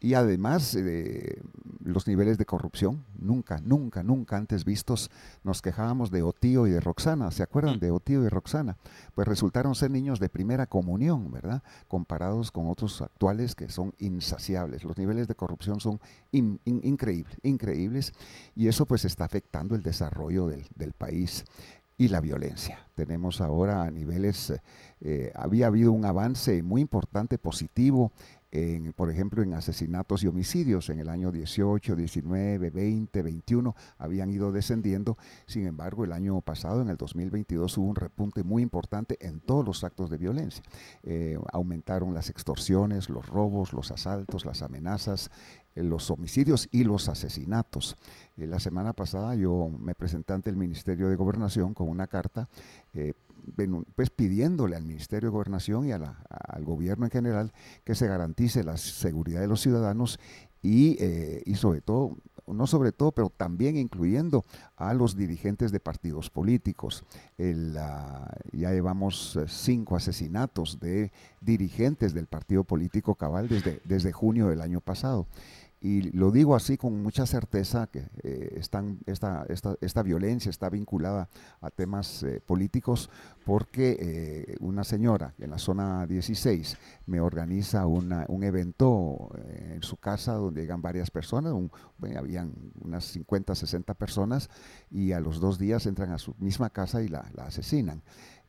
[0.03, 1.41] Y además, eh,
[1.81, 5.09] los niveles de corrupción, nunca, nunca, nunca antes vistos,
[5.45, 7.79] nos quejábamos de Otío y de Roxana, ¿se acuerdan mm.
[7.79, 8.75] de Otío y Roxana?
[9.15, 11.63] Pues resultaron ser niños de primera comunión, ¿verdad?
[11.87, 14.83] Comparados con otros actuales que son insaciables.
[14.83, 16.01] Los niveles de corrupción son
[16.33, 18.11] increíbles, increíbles,
[18.57, 21.45] y eso pues está afectando el desarrollo del, del país
[21.97, 22.79] y la violencia.
[22.95, 24.53] Tenemos ahora a niveles,
[24.99, 28.11] eh, había habido un avance muy importante, positivo,
[28.95, 34.51] por ejemplo, en asesinatos y homicidios en el año 18, 19, 20, 21 habían ido
[34.51, 35.17] descendiendo.
[35.47, 39.65] Sin embargo, el año pasado, en el 2022, hubo un repunte muy importante en todos
[39.65, 40.63] los actos de violencia.
[41.01, 45.31] Eh, aumentaron las extorsiones, los robos, los asaltos, las amenazas,
[45.75, 47.97] eh, los homicidios y los asesinatos.
[48.37, 52.47] Eh, la semana pasada yo me presenté ante el Ministerio de Gobernación con una carta
[53.95, 57.53] pues pidiéndole al Ministerio de Gobernación y al gobierno en general
[57.83, 60.19] que se garantice la seguridad de los ciudadanos
[60.61, 62.17] y, eh, y sobre todo,
[62.47, 64.45] no sobre todo, pero también incluyendo
[64.75, 67.03] a los dirigentes de partidos políticos.
[67.37, 71.11] ya llevamos eh, cinco asesinatos de
[71.41, 75.27] dirigentes del partido político Cabal desde, desde junio del año pasado.
[75.83, 80.69] Y lo digo así con mucha certeza que eh, están, esta, esta, esta, violencia está
[80.69, 81.27] vinculada
[81.59, 83.09] a temas eh, políticos
[83.43, 86.77] porque eh, una señora en la zona 16
[87.07, 89.29] me organiza un evento
[89.73, 91.69] en su casa donde llegan varias personas, un,
[92.15, 94.49] habían unas 50, 60 personas
[94.89, 98.03] y a los dos días entran a su misma casa y la, la asesinan.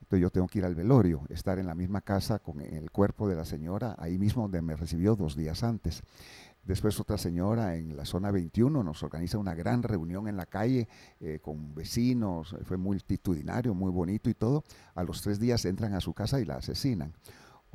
[0.05, 3.27] Entonces yo tengo que ir al velorio, estar en la misma casa con el cuerpo
[3.27, 6.03] de la señora, ahí mismo donde me recibió dos días antes.
[6.65, 10.89] Después otra señora en la zona 21 nos organiza una gran reunión en la calle
[11.21, 14.65] eh, con vecinos, fue multitudinario, muy bonito y todo.
[14.95, 17.13] A los tres días entran a su casa y la asesinan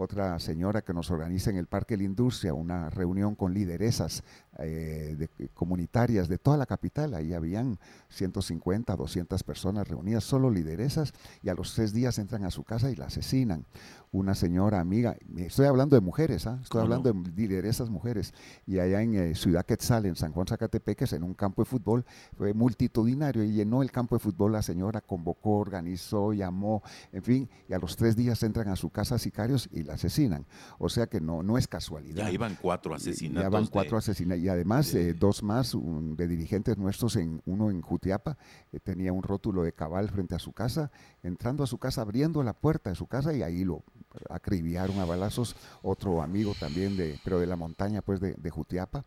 [0.02, 4.24] otra señora que nos organiza en el Parque la Industria una reunión con lideresas
[4.62, 7.14] eh, comunitarias de toda la capital.
[7.14, 7.80] Ahí habían
[8.10, 12.92] 150, 200 personas reunidas, solo lideresas, y a los tres días entran a su casa
[12.92, 13.66] y la asesinan
[14.12, 16.60] una señora amiga, estoy hablando de mujeres, ¿ah?
[16.64, 18.34] estoy hablando de lideresas mujeres,
[18.66, 22.06] y allá en eh, Ciudad Quetzal, en San Juan Zacatepeques, en un campo de fútbol,
[22.36, 26.82] fue multitudinario y llenó el campo de fútbol, la señora convocó, organizó, llamó,
[27.12, 30.46] en fin, y a los tres días entran a su casa sicarios y la asesinan.
[30.80, 32.26] O sea que no, no es casualidad.
[32.26, 33.44] Ya iban cuatro asesinatos.
[33.44, 38.38] Ya van cuatro asesinatos, además eh, dos más de dirigentes nuestros, en uno en Jutiapa,
[38.72, 40.92] eh, tenía un rótulo de cabal frente a su casa,
[41.24, 43.84] entrando a su casa, abriendo la puerta de su casa y ahí lo
[44.30, 49.06] acribillaron a balazos, otro amigo también, de, pero de la montaña, pues de, Jutiapa,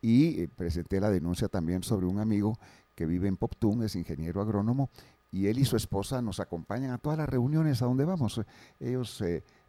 [0.00, 2.58] y eh, presenté la denuncia también sobre un amigo
[2.94, 4.90] que vive en Poptún, es ingeniero agrónomo,
[5.32, 8.40] y él y su esposa nos acompañan a todas las reuniones a donde vamos.
[8.78, 9.20] Ellos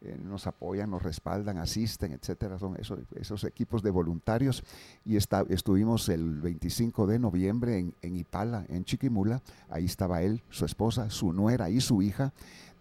[0.06, 2.60] eh, eh, nos apoyan, nos respaldan, asisten, etcétera.
[2.60, 4.64] Son esos, esos equipos de voluntarios.
[5.04, 9.42] Y está, estuvimos el 25 de noviembre en, en Ipala, en Chiquimula.
[9.70, 12.34] Ahí estaba él, su esposa, su nuera y su hija.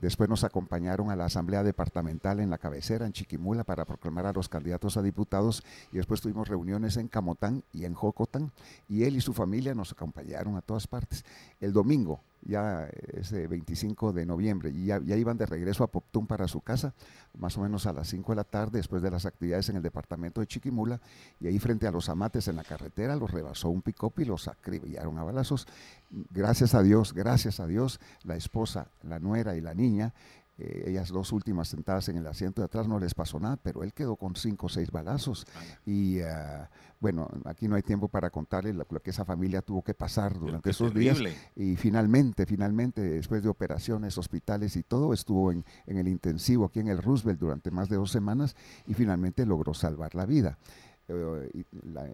[0.05, 4.35] Después nos acompañaron a la Asamblea Departamental en la cabecera, en Chiquimula, para proclamar a
[4.35, 5.65] los candidatos a diputados.
[5.93, 8.53] Y después tuvimos reuniones en Camotán y en Jocotán.
[8.87, 11.25] Y él y su familia nos acompañaron a todas partes.
[11.59, 16.49] El domingo, ya ese 25 de noviembre, y ya, iban de regreso a Poptún para
[16.49, 16.93] su casa,
[17.39, 19.83] más o menos a las 5 de la tarde, después de las actividades en el
[19.83, 21.01] departamento de Chiquimula,
[21.41, 24.49] y ahí frente a los amates en la carretera los rebasó un pick y los
[24.49, 25.67] acribillaron a balazos.
[26.11, 30.13] Gracias a Dios, gracias a Dios, la esposa, la nuera y la niña
[30.57, 33.83] eh, ellas dos últimas sentadas en el asiento de atrás no les pasó nada, pero
[33.83, 35.47] él quedó con cinco o seis balazos.
[35.85, 36.71] Y ah,
[37.01, 40.71] bueno, aquí no hay tiempo para contarle lo, que esa familia tuvo que pasar durante
[40.71, 41.19] esos días.
[41.57, 46.81] Y finalmente, finalmente, después de operaciones, hospitales y todo, estuvo en, en el intensivo aquí
[46.81, 48.57] en el Roosevelt durante más de dos semanas
[48.87, 50.59] y finalmente logró salvar la vida.
[51.07, 51.65] Eh,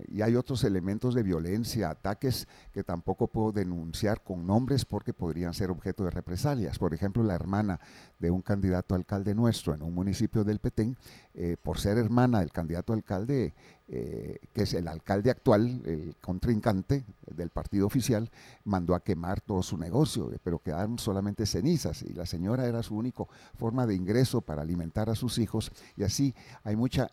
[0.09, 5.55] y, hay otros elementos de violencia, ataques que tampoco puedo denunciar con nombres porque podrían
[5.55, 6.79] ser objeto de represalias.
[6.79, 7.81] Por ejemplo, la hermana
[8.19, 10.97] de un candidato alcalde nuestro en un municipio del Petén,
[11.35, 13.55] eh, por ser hermana del candidato alcalde,
[13.89, 18.31] eh, que es el alcalde actual, el contrincante del partido oficial,
[18.65, 22.97] mandó a quemar todo su negocio, pero quedaron solamente cenizas y la señora era su
[22.97, 23.25] única
[23.57, 27.11] forma de ingreso para alimentar a sus hijos y así hay mucha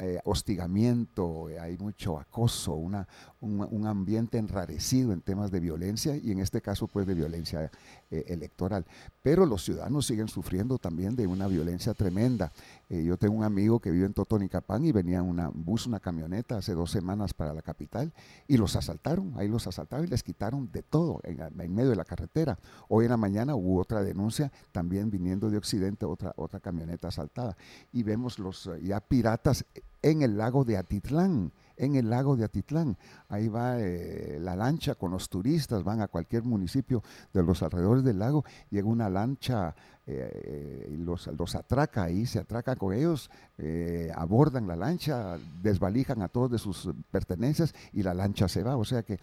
[0.00, 3.08] eh, hostigamiento, hay mucho acoso, una,
[3.40, 7.70] un, ambiente enrarecido en temas de violencia y en este caso pues de violencia
[8.10, 8.86] eh, electoral.
[9.22, 12.52] Pero los ciudadanos siguen sufriendo también de una violencia tremenda.
[12.88, 16.56] Eh, yo tengo un amigo que vive en Totonicapán y venía un bus, una camioneta
[16.56, 18.12] hace dos semanas para la capital
[18.46, 21.96] y los asaltaron, ahí los asaltaron y les quitaron de todo en, en medio de
[21.96, 22.58] la carretera.
[22.88, 27.56] Hoy en la mañana hubo otra denuncia también viniendo de Occidente, otra, otra camioneta asaltada.
[27.92, 29.64] Y vemos los ya piratas
[30.02, 32.96] en el lago de Atitlán en el lago de Atitlán.
[33.28, 37.02] Ahí va eh, la lancha con los turistas, van a cualquier municipio
[37.32, 39.74] de los alrededores del lago, llega una lancha
[40.10, 46.28] eh, los, los, atraca ahí, se atraca con ellos, eh, abordan la lancha, desvalijan a
[46.28, 48.78] todos de sus pertenencias y la lancha se va.
[48.78, 49.20] O sea que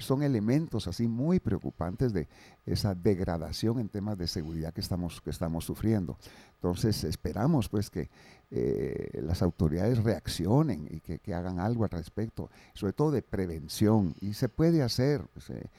[0.00, 2.28] son elementos así muy preocupantes de
[2.66, 6.18] esa degradación en temas de seguridad que estamos, que estamos sufriendo.
[6.54, 8.10] Entonces esperamos pues que
[8.50, 14.14] eh, las autoridades reaccionen y que, hagan algo al respecto, sobre todo de prevención.
[14.20, 15.24] Y se puede hacer,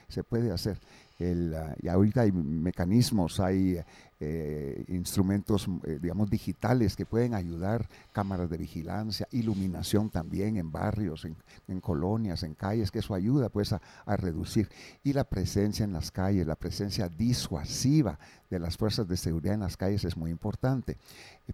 [0.08, 0.80] se puede hacer.
[1.20, 3.80] El, ah, y ahorita hay mecanismos, hay
[4.24, 11.26] eh, instrumentos, eh, digamos, digitales que pueden ayudar, cámaras de vigilancia, iluminación también en barrios,
[11.26, 14.70] en, colonias, en calles, que eso ayuda pues a, reducir.
[15.04, 18.20] Y la presencia en las calles, la presencia disuasiva
[18.52, 20.98] de las fuerzas de seguridad en las calles es muy importante.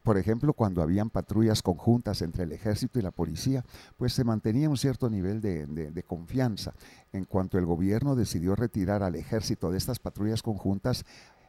[0.04, 3.64] Por ejemplo, cuando habían patrullas conjuntas entre el ejército y la policía,
[3.96, 6.74] pues se mantenía un cierto nivel de, confianza.
[7.14, 11.06] En cuanto el gobierno decidió retirar al ejército de estas patrullas conjuntas,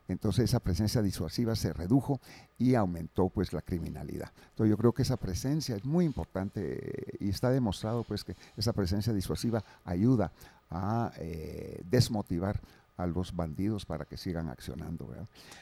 [0.08, 2.20] entonces esa presencia disuasiva se redujo
[2.56, 4.32] y aumentó pues la criminalidad.
[4.50, 8.72] Entonces yo creo que esa presencia es muy importante y está demostrado pues que esa
[8.72, 10.32] presencia disuasiva ayuda
[10.70, 12.60] a eh, desmotivar
[12.98, 15.14] a los bandidos para que sigan accionando.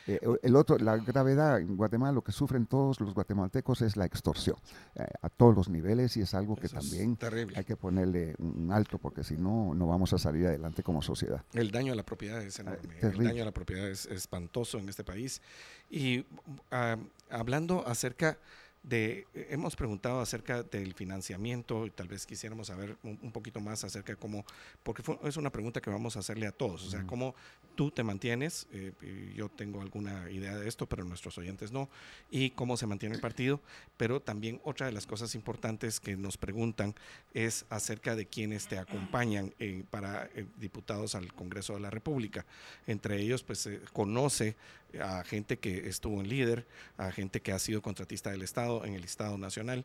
[0.06, 4.06] Eh, el otro, la gravedad en Guatemala, lo que sufren todos los guatemaltecos es la
[4.06, 4.56] extorsión
[4.94, 7.16] eh, a todos los niveles y es algo que también
[7.54, 11.42] hay que ponerle un alto porque si no, no vamos a salir adelante como sociedad.
[11.52, 12.94] El daño a la propiedad es enorme.
[13.02, 15.42] Ah, el daño a la propiedad es espantoso en este país.
[15.90, 16.24] Y
[16.70, 16.96] ah,
[17.30, 18.38] hablando acerca
[18.86, 24.12] de, hemos preguntado acerca del financiamiento y tal vez quisiéramos saber un, poquito más acerca
[24.12, 24.44] de cómo,
[24.84, 27.34] porque es una pregunta que vamos a hacerle a todos, o sea, cómo
[27.74, 28.92] tú te mantienes, eh,
[29.34, 31.90] yo tengo alguna idea de esto, pero nuestros oyentes no,
[32.30, 33.60] y cómo se mantiene el partido,
[33.96, 36.94] pero también otra de las cosas importantes que nos preguntan
[37.34, 42.46] es acerca de quienes te acompañan eh, para eh, diputados al Congreso de la República.
[42.86, 44.54] Entre ellos, pues conoce
[45.00, 48.94] a gente que estuvo en líder, a gente que ha sido contratista del Estado en
[48.94, 49.84] el Estado Nacional.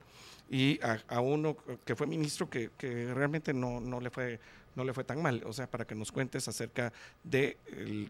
[0.49, 4.39] Y a, uno que fue ministro que, que realmente no, no le fue
[4.75, 5.43] no le fue tan mal.
[5.45, 6.91] O sea, para que nos cuentes acerca
[7.23, 7.57] de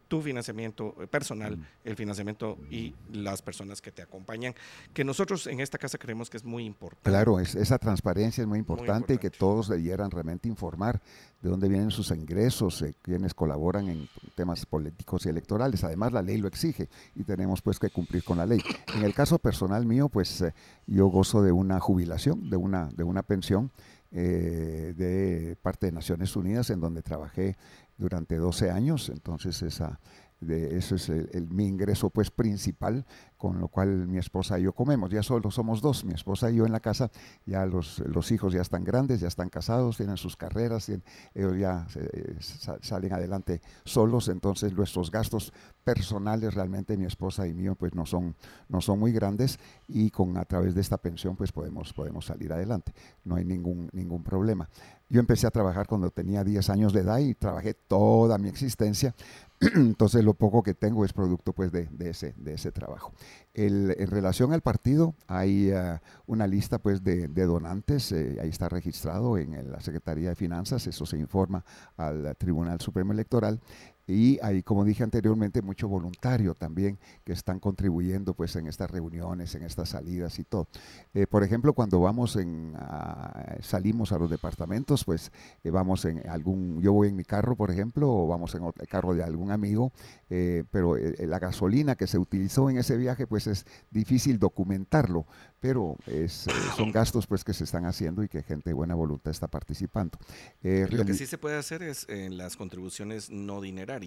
[0.08, 4.54] tu financiamiento personal, el financiamiento y las personas que te acompañan,
[4.94, 7.10] que nosotros en esta casa creemos que es muy importante.
[7.10, 11.02] Claro, esa transparencia es muy importante, y que todos debieran realmente informar
[11.42, 15.84] de dónde vienen sus ingresos, eh, quienes colaboran en temas políticos y electorales.
[15.84, 18.62] Además, la ley lo exige y tenemos pues que cumplir con la ley.
[18.96, 20.54] En el caso personal mío, pues eh,
[20.86, 23.72] yo gozo de una jubilación, de una, de una pensión
[24.12, 27.58] eh, de parte de Naciones Unidas, en donde trabajé
[27.98, 29.10] durante 12 años.
[29.10, 30.00] Entonces esa,
[30.42, 33.06] de eso es el, mi ingreso pues principal,
[33.38, 35.12] con lo cual mi esposa y yo comemos.
[35.12, 37.12] Ya solo somos dos, mi esposa y yo en la casa,
[37.46, 41.88] ya los, los hijos ya están grandes, ya están casados, tienen sus carreras, ellos ya
[41.96, 45.54] eh, salen adelante solos, entonces nuestros gastos
[45.84, 48.36] personales realmente mi esposa y mío pues no son,
[48.68, 52.52] no son muy grandes y con a través de esta pensión pues podemos, podemos salir
[52.52, 52.94] adelante,
[53.24, 54.68] no hay ningún, ningún problema.
[55.12, 59.14] Yo empecé a trabajar cuando tenía 10 años de edad y trabajé toda mi existencia.
[59.76, 63.14] Entonces lo poco que tengo es producto pues de, ese, de ese trabajo.
[63.54, 69.38] en relación al partido hay eh, una lista pues de, donantes, eh, ahí está registrado
[69.38, 71.64] en la Secretaría de Finanzas, eso se informa
[71.96, 73.60] al Tribunal Supremo Electoral
[74.12, 79.56] y hay, como dije anteriormente, mucho voluntario también que están contribuyendo pues en estas reuniones,
[79.56, 80.68] en estas salidas y todo.
[81.14, 82.76] Eh, por ejemplo, cuando vamos en,
[83.62, 85.32] salimos a los departamentos, pues
[85.64, 88.88] eh, vamos en algún, yo voy en mi carro, por ejemplo, o vamos en el
[88.88, 89.94] carro de algún amigo,
[90.30, 95.26] eh, pero la gasolina que se utilizó en ese viaje, pues es difícil documentarlo,
[95.62, 99.32] pero es, son gastos pues que se están haciendo y que gente de buena voluntad
[99.32, 100.18] está participando.
[100.62, 104.01] Lo que sí se puede hacer es en las contribuciones no dinerarias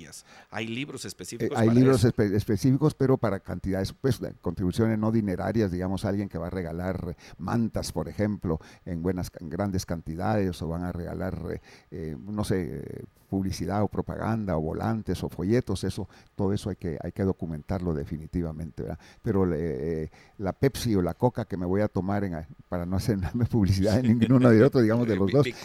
[0.51, 1.59] hay libros específicos.
[1.59, 6.49] Eh, hay libros específicos, pero para cantidades, pues, contribuciones no dinerarias, digamos, alguien que va
[6.49, 11.61] a regalar mantas, por ejemplo, en buenas, en grandes cantidades, o van a regalar, eh,
[11.91, 16.97] eh, no sé, publicidad o propaganda o volantes o folletos, eso, todo eso hay que,
[17.03, 18.85] hay que documentarlo definitivamente,
[19.23, 20.09] Pero eh,
[20.39, 23.19] la Pepsi o la Coca que me voy a tomar en, para no hacer
[23.51, 25.47] publicidad en ninguno de otros, digamos, de los dos.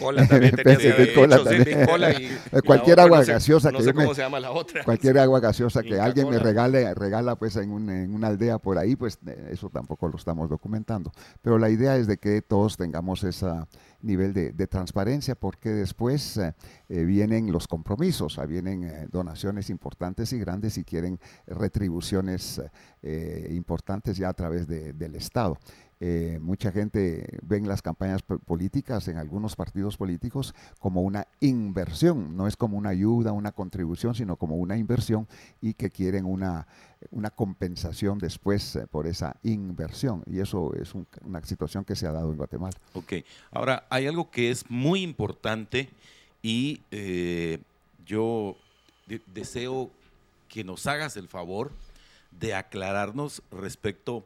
[2.66, 3.82] Cualquier agua gaseosa que
[4.84, 8.96] Cualquier agua gaseosa que alguien me regale, regala pues en, en una aldea por ahí,
[8.96, 11.12] pues eh, eso tampoco lo estamos documentando.
[11.42, 13.46] Pero la idea es de que todos tengamos ese
[14.02, 16.54] nivel de, transparencia porque después eh,
[16.88, 22.60] eh, vienen los compromisos, vienen donaciones importantes y grandes y quieren retribuciones
[23.50, 25.58] importantes ya a través del Estado.
[26.02, 32.46] Eh, mucha gente ve las campañas políticas en algunos partidos políticos como una inversión, no
[32.46, 35.28] es como una ayuda, una contribución, sino como una inversión
[35.60, 36.66] y que quieren una,
[37.10, 40.22] una compensación después eh, por esa inversión.
[40.26, 42.76] Y eso es una situación que se ha dado en Guatemala.
[42.94, 43.12] Ok,
[43.50, 45.90] ahora hay algo que es muy importante
[46.42, 47.58] y eh,
[48.06, 48.56] yo
[49.26, 49.90] deseo
[50.48, 51.72] que nos hagas el favor
[52.30, 54.24] de aclararnos respecto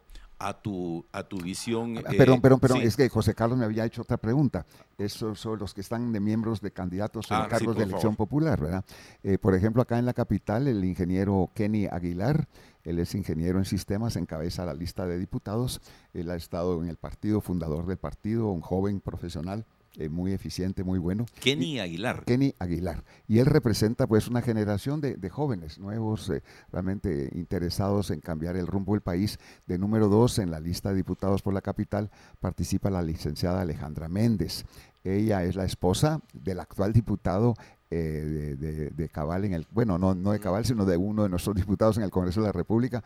[0.52, 1.98] tu, a tu visión.
[1.98, 4.66] Ah, perdón, perdón, perdón, es que José Carlos me había hecho otra pregunta.
[4.98, 8.60] Esos son los que están de miembros de candidatos a ah, cargos de elección popular,
[8.60, 8.84] ¿verdad?
[9.22, 12.46] Eh, por ejemplo, acá en la capital, el ingeniero Kenny Aguilar,
[12.84, 15.80] él es ingeniero en sistemas, encabeza la lista de diputados.
[16.12, 19.64] Él ha estado en el partido, fundador del partido, un joven profesional
[19.96, 21.26] eh, muy eficiente, muy bueno.
[21.40, 22.24] Kenny Aguilar.
[22.24, 23.04] Kenny Aguilar.
[23.28, 26.42] Y él representa pues una generación de, jóvenes nuevos, eh,
[26.72, 29.38] realmente interesados en cambiar el rumbo del país.
[29.66, 32.10] De número dos, en la lista de diputados por la capital,
[32.40, 34.64] participa la licenciada Alejandra Méndez.
[35.04, 37.54] Ella es la esposa del actual diputado
[37.96, 41.54] eh, de, Cabal en el, bueno, no, no de Cabal, sino de uno de nuestros
[41.56, 43.04] diputados en el Congreso de la República,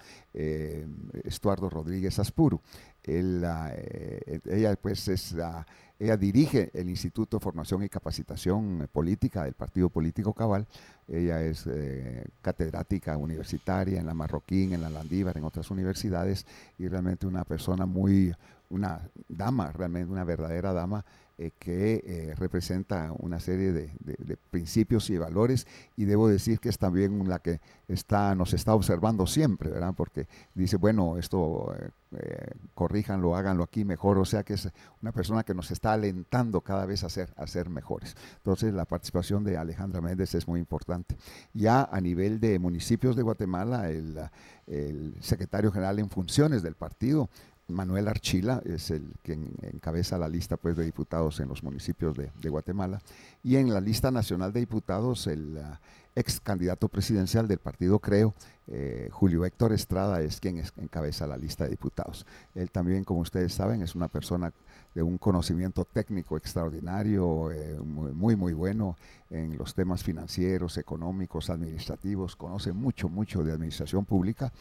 [1.25, 2.63] Estuardo Rodríguez Aspuro.
[3.05, 5.67] ella pues es la
[6.01, 10.67] ella dirige el Instituto de Formación y Capacitación Política del Partido Político Cabal.
[11.09, 16.47] Ella es eh, catedrática universitaria en la Marroquín, en la Landívar, en otras universidades
[16.79, 18.33] y realmente una persona muy,
[18.71, 21.05] una dama, realmente una verdadera dama
[21.41, 26.79] eh, que eh, representa una serie de, principios y valores y debo decir que es
[26.79, 29.95] también la que está, nos está observando siempre, ¿verdad?
[29.97, 31.73] Porque dice, bueno, esto
[32.11, 34.69] eh, corríjanlo, háganlo aquí mejor, o sea que es
[35.01, 38.17] una persona que nos está alentando cada vez a ser, a ser mejores.
[38.39, 41.17] Entonces la participación de Alejandra Méndez es muy importante.
[41.55, 47.31] Ya a nivel de municipios de Guatemala, el secretario general en funciones del partido,
[47.69, 52.49] Manuel Archila es el que encabeza la lista pues, de diputados en los municipios de,
[52.49, 53.01] Guatemala.
[53.43, 55.81] Y en la lista nacional de diputados, el ah,
[56.15, 58.35] ex candidato presidencial del partido Creo,
[58.67, 62.27] eh, Julio Héctor Estrada, es quien encabeza la lista de diputados.
[62.55, 64.53] Él también, como ustedes saben, es una persona
[64.95, 68.97] de un conocimiento técnico extraordinario, eh, muy, muy bueno
[69.31, 74.53] en los temas financieros, económicos, administrativos, conoce mucho, mucho de administración pública.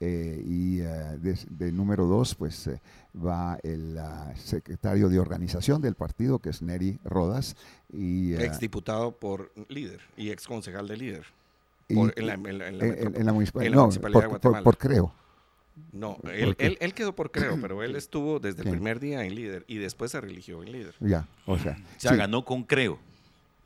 [0.00, 2.68] Eh, y eh, de, número dos, pues
[3.16, 3.98] va el
[4.34, 7.56] secretario de organización del partido, que es Neri Rodas.
[7.92, 11.26] Y, ex diputado por líder y ex concejal de líder.
[11.88, 12.36] en, la,
[13.32, 14.62] municipalidad, de Guatemala.
[14.62, 15.12] por creo.
[15.92, 19.64] No, él, él, quedó por creo, pero él estuvo desde el primer día en líder
[19.68, 20.94] y después se religió en líder.
[21.00, 21.76] Ya, o sea.
[22.12, 22.98] O ganó con creo.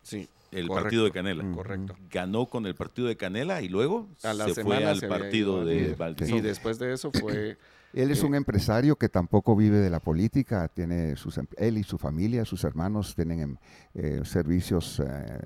[0.02, 0.28] Sí.
[0.50, 1.44] El correcto, partido de Canela.
[1.54, 1.96] Correcto.
[2.10, 5.06] Ganó con el partido de Canela y luego A la se fue semana al se
[5.06, 6.36] partido ido de Valdivia.
[6.36, 7.56] Y después de eso fue
[7.92, 11.76] Él es Eh, un empresario que tampoco vive de la política, tiene sus, em- él
[11.78, 13.56] y su familia, sus hermanos tienen em,
[13.94, 15.04] eh, servicios eh,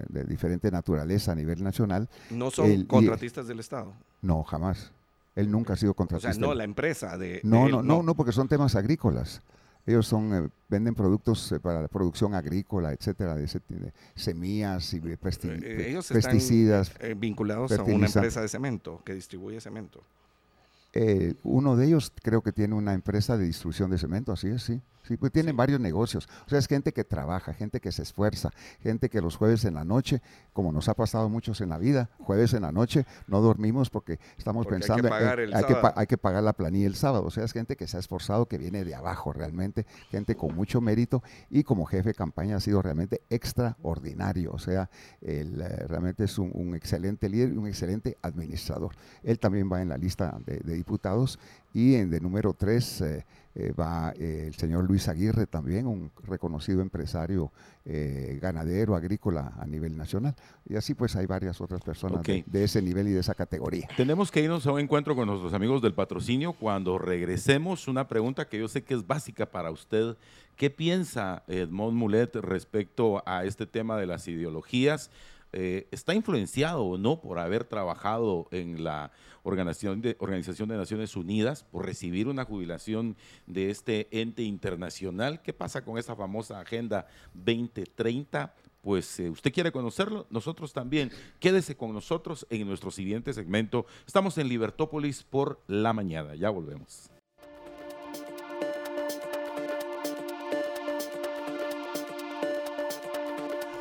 [0.09, 2.09] de diferente naturaleza a nivel nacional.
[2.31, 3.93] no son y- contratistas del Estado.
[4.23, 4.91] No, jamás.
[5.37, 6.33] Él nunca ha sido O contratista.
[6.33, 7.27] sea, no la empresa de.
[7.35, 9.43] de no, él, no, no, no, porque son temas agrícolas.
[9.87, 13.47] Ellos son eh, venden productos eh, para la producción agrícola, etcétera, de,
[14.15, 16.89] semillas y de pesti- Eh, ellos pesticidas.
[16.91, 20.01] están eh, vinculados a una empresa de cemento que distribuye cemento.
[20.95, 24.63] Eh, uno de ellos creo que tiene una empresa de distribución de cemento, así es,
[24.63, 24.81] sí.
[25.07, 26.29] Sí, pues tienen varios negocios.
[26.47, 28.51] O sea, es gente que trabaja, gente que se esfuerza,
[28.81, 30.23] gente que los jueves en la noche,
[30.55, 34.19] como nos ha pasado muchos en la vida, jueves en la noche no dormimos porque
[34.39, 36.95] estamos Porque hay que pensando pagar el hay, que hay que pagar la planilla el
[36.95, 37.27] sábado.
[37.27, 40.55] O sea, es gente que se ha esforzado, que viene de abajo realmente, gente con
[40.55, 44.53] mucho mérito y como jefe de campaña ha sido realmente extraordinario.
[44.53, 44.89] O sea,
[45.21, 48.93] él eh, realmente es un, un excelente líder y un excelente administrador.
[49.23, 51.39] Él también va en la lista de, de diputados
[51.75, 53.27] y en de número tres eh,
[53.57, 57.53] eh, va eh, el señor Luis Aguirre también, un reconocido empresario
[57.85, 60.35] eh, ganadero, agrícola a nivel nacional.
[60.69, 63.89] Y así pues hay varias otras personas de ese nivel y de esa categoría.
[63.97, 66.53] Tenemos que irnos a un encuentro con nuestros amigos del patrocinio.
[66.53, 70.17] Cuando regresemos, una pregunta que yo sé que es básica para usted.
[70.57, 75.11] ¿Qué piensa Edmond Mulet respecto a este tema de las ideologías?
[75.57, 79.13] Eh, ¿Está influenciado o no por haber trabajado en la
[79.45, 83.17] Organización de, Organización de Naciones Unidas, por recibir una jubilación
[83.47, 85.43] de este ente internacional?
[85.43, 88.53] ¿Qué pasa con esa famosa Agenda 2030?
[88.83, 91.13] Pues eh, usted quiere conocerlo, nosotros también.
[91.39, 93.87] Quédese con nosotros en nuestro siguiente segmento.
[94.09, 96.35] Estamos en Libertópolis por la mañana.
[96.35, 97.14] Ya volvemos.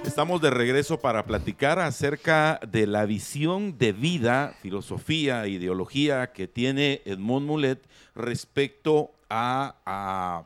[0.06, 7.02] Estamos de regreso para platicar acerca de la visión de vida, filosofía, ideología que tiene
[7.06, 7.82] Edmond Mulet
[8.16, 10.44] respecto a, a-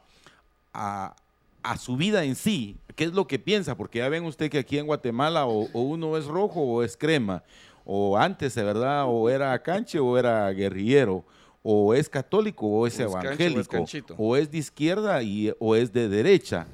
[0.73, 1.15] a-
[1.63, 2.77] a su vida en sí.
[2.95, 3.75] ¿Qué es lo que piensa?
[3.75, 6.95] Porque ya ven usted que aquí en Guatemala o, o uno es rojo o es
[6.95, 7.43] crema,
[7.83, 11.25] o antes, de verdad, o era canche o era guerrillero,
[11.63, 13.77] o es católico o es O es canche o es evangélico,
[14.17, 16.67] o es de izquierda y, o es de derecha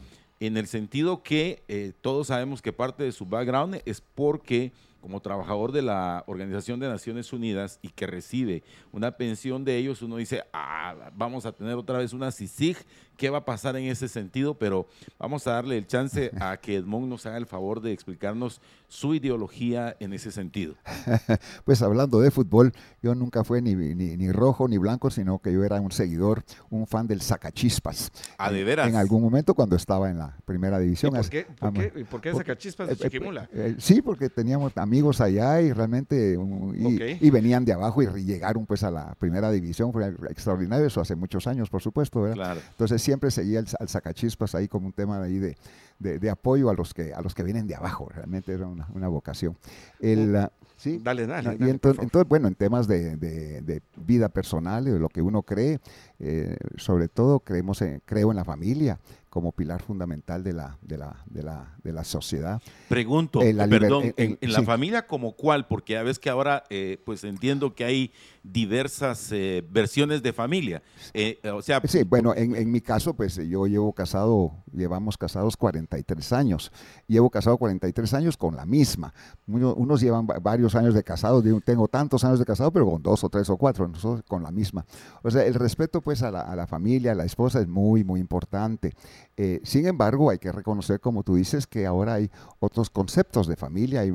[0.45, 4.72] en el sentido que eh, todos sabemos que parte de su background es porque
[5.03, 8.64] como trabajador de la Organización de Naciones Unidas y que recibe
[8.94, 12.78] una pensión de ellos, uno dice, ah, vamos a tener otra vez una CICIG,
[13.23, 14.55] ¿qué va a pasar en ese sentido?
[14.55, 14.85] Pero
[15.17, 18.59] vamos a darle el chance a que Edmond nos haga el favor de explicarnos
[18.89, 20.75] su ideología en ese sentido.
[21.63, 25.53] Pues hablando de fútbol, yo nunca fui ni, ni, ni rojo ni blanco, sino que
[25.53, 28.11] yo era un seguidor, un fan del Sacachispas.
[28.37, 28.89] Ah, ¿de En- veras?
[28.89, 31.13] En algún momento cuando estaba en la primera ¿Y división.
[31.13, 33.49] por qué, por qué, y por qué por- sacachispas de Eh, eh, Chiquimula?
[33.53, 38.65] eh, sí, porque teníamos amigos allá y realmente um, y, venían de abajo y llegaron
[38.65, 42.35] pues a la primera división, fue extraordinario, eso hace muchos años por supuesto, ¿verdad?
[42.35, 42.61] Claro.
[42.71, 45.56] Entonces siempre seguía el, al sacachispas ahí como un tema de ahí de,
[45.99, 48.88] de- de apoyo a los que a los que vienen de abajo, realmente era una,
[48.94, 49.56] una vocación.
[49.99, 51.53] El, ah, sí, Dale, dale.
[51.53, 52.03] y dale, entonces, por favor.
[52.06, 55.80] entonces, bueno, en temas de, de- de vida personal, de lo que uno cree,
[56.19, 58.98] eh, sobre todo creemos en, creo en la familia
[59.34, 62.61] como pilar fundamental de la, de la, de la, de la sociedad.
[62.88, 66.19] Pregunto, Eh, la perdón, eh, en, eh, en la familia como cuál, porque ya ves
[66.19, 68.11] que ahora eh, pues entiendo que hay
[68.43, 70.84] diversas eh, versiones de familia.
[71.15, 75.57] Eh, o sea, Sí, bueno, en, en mi caso, pues yo llevo casado, llevamos casados
[75.57, 76.72] 43 años.
[77.07, 79.15] Llevo casado 43 años con la misma.
[79.47, 83.01] Uno- unos llevan va- varios años de casado, tengo tantos años de casado, pero con
[83.01, 84.85] dos o tres o cuatro, nosotros con la misma.
[85.23, 88.03] O sea, el respeto pues a la, a la familia, a la esposa es muy,
[88.03, 88.93] muy importante.
[89.35, 92.29] Eh, sin embargo, hay que reconocer, como tú dices, que ahora hay
[92.59, 94.01] otros conceptos de familia.
[94.01, 94.11] Hay,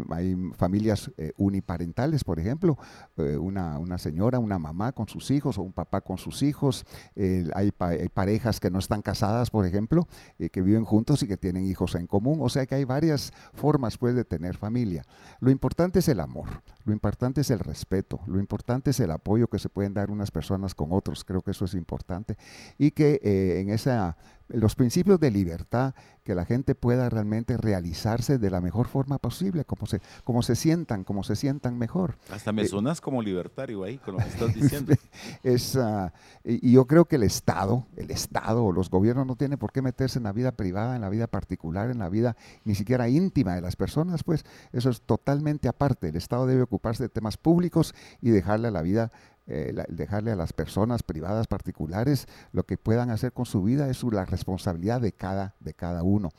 [0.56, 2.78] familias eh, uniparentales, por ejemplo,
[3.16, 6.84] eh, una, una señora, una mamá con sus hijos o un papá con sus hijos.
[7.54, 10.06] Hay, pa- hay parejas que no están casadas, por ejemplo,
[10.52, 12.38] que viven juntos y que tienen hijos en común.
[12.40, 15.04] O sea que hay varias formas pues, de tener familia.
[15.40, 16.48] Lo importante es el amor,
[16.84, 20.30] lo importante es el respeto, lo importante es el apoyo que se pueden dar unas
[20.30, 21.24] personas con otros.
[21.24, 22.36] Creo que eso es importante.
[22.78, 23.20] Y que
[23.60, 24.16] en esa
[24.48, 29.64] los principios de libertad, que la gente pueda realmente realizarse de la mejor forma posible,
[29.64, 32.18] como se, como se sientan, como se sientan mejor.
[32.30, 34.94] hasta me eh, sonas como libertario ahí con lo que estás diciendo.
[35.42, 36.12] Es, ah,
[36.44, 39.72] y y yo creo que el Estado, el Estado o los gobiernos no tienen por
[39.72, 43.08] qué meterse en la vida privada, en la vida particular, en la vida ni siquiera
[43.08, 46.10] íntima de las personas, pues eso es totalmente aparte.
[46.10, 49.12] El Estado debe ocuparse de temas públicos y dejarle a la vida,
[49.50, 54.02] eh, dejarle a las personas privadas particulares lo que puedan hacer con su vida es
[54.04, 56.30] la responsabilidad de cada, de cada uno.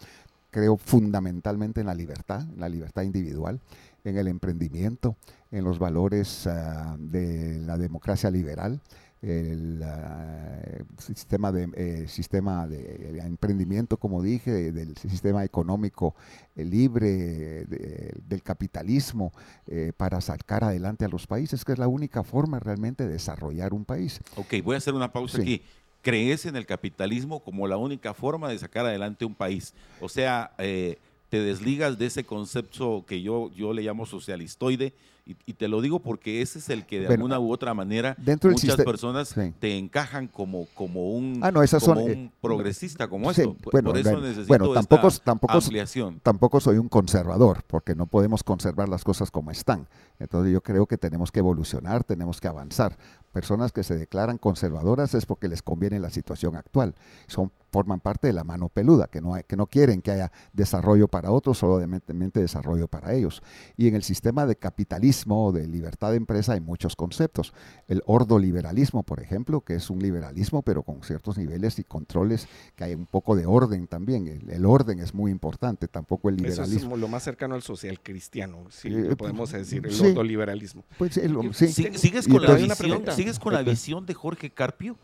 [0.51, 3.59] creo fundamentalmente en la libertad, en la libertad individual,
[4.03, 5.15] en el emprendimiento,
[5.51, 8.79] en los valores ah, de la democracia liberal,
[9.21, 16.15] el uh, sistema de eh, sistema de, emprendimiento como dije del sistema económico
[16.55, 19.33] eh, libre de, del capitalismo
[19.67, 23.73] eh, para sacar adelante a los países que es la única forma realmente de desarrollar
[23.73, 24.21] un país.
[24.37, 25.41] Ok voy a hacer una pausa sí.
[25.41, 25.61] aquí.
[26.01, 30.53] Crees en el capitalismo como la única forma de sacar adelante un país o sea
[30.59, 30.97] eh,
[31.29, 34.93] te desligas de ese concepto que yo, yo le llamo socialistoide,
[35.29, 37.73] y, y te lo digo porque ese es el que de bueno, alguna u otra
[37.73, 39.53] manera dentro muchas personas sí.
[39.59, 43.41] te encajan como, como un, ah, no, esas como son, un eh, progresista como sí,
[43.41, 43.55] esto.
[43.71, 46.19] Bueno, Por eso bueno, necesito bueno, tampoco, esta tampoco, ampliación.
[46.21, 49.87] tampoco soy un conservador, porque no podemos conservar las cosas como están.
[50.17, 52.97] Entonces yo creo que tenemos que evolucionar, tenemos que avanzar.
[53.31, 56.95] Personas que se declaran conservadoras es porque les conviene la situación actual.
[57.27, 60.31] Son forman parte de la mano peluda, que no, hay, que no quieren que haya
[60.53, 63.41] desarrollo para otros, solamente desarrollo para ellos.
[63.77, 67.53] Y en el sistema de capitalismo o de libertad de empresa hay muchos conceptos.
[67.87, 72.85] El ordoliberalismo, por ejemplo, que es un liberalismo, pero con ciertos niveles y controles, que
[72.85, 74.27] hay un poco de orden también.
[74.27, 76.77] El, el orden es muy importante, tampoco el liberalismo.
[76.77, 80.83] Eso es lo más cercano al social cristiano, si eh, podemos decir, el sí, ordoliberalismo.
[80.97, 81.67] Pues, el, sí.
[81.67, 84.95] ¿Sigues con, la visión, ¿Sigues con la visión de Jorge Carpio?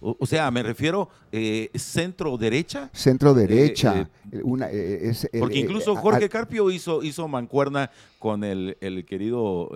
[0.00, 2.88] O, o, sea, me refiero eh, centro derecha.
[2.92, 4.00] Centro derecha.
[4.00, 9.70] Eh, eh, una, es, porque incluso Jorge Carpio hizo, hizo mancuerna con el, el querido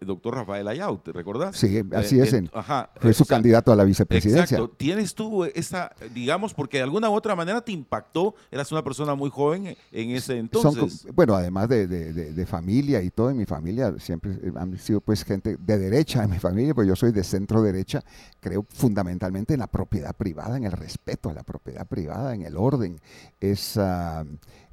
[0.00, 1.56] doctor Rafael Ayau, ¿te recordás?
[1.56, 2.32] Sí, así es.
[2.32, 4.56] En, ajá, fue su o sea, candidato a la vicepresidencia.
[4.56, 4.74] Exacto.
[4.76, 9.14] Tienes tú esa, digamos, porque de alguna u otra manera te impactó, eras una persona
[9.14, 11.00] muy joven en ese entonces.
[11.00, 14.78] Son, bueno, además de, de, de, de, familia y todo, en mi familia siempre han
[14.78, 18.02] sido pues gente de derecha en mi familia, pues yo soy de centro derecha,
[18.40, 22.56] creo fundamentalmente en la propiedad privada, en el respeto a la propiedad privada, en el
[22.56, 23.00] orden.
[23.40, 24.26] Es, uh,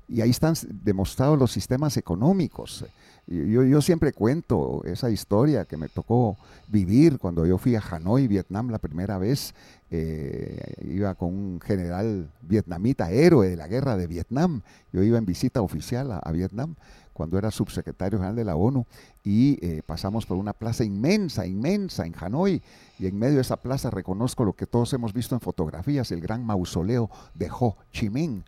[0.08, 2.86] y ahí están demostrados los sistemas económicos.
[3.28, 6.38] Yo, siempre cuento esa historia que me tocó
[6.68, 9.53] vivir cuando yo fui a Hanoi, Vietnam, la primera vez.
[9.90, 14.64] Eh, iba con un general vietnamita, héroe de la guerra de Vietnam.
[14.91, 16.76] Yo iba en visita oficial a Vietnam
[17.22, 18.88] cuando era subsecretario general de la ONU
[19.23, 22.64] y eh, pasamos por una plaza inmensa, inmensa en Hanoi
[22.98, 26.19] y en medio de esa plaza reconozco lo que todos hemos visto en fotografías, el
[26.19, 28.43] gran mausoleo de Ho Chi Minh.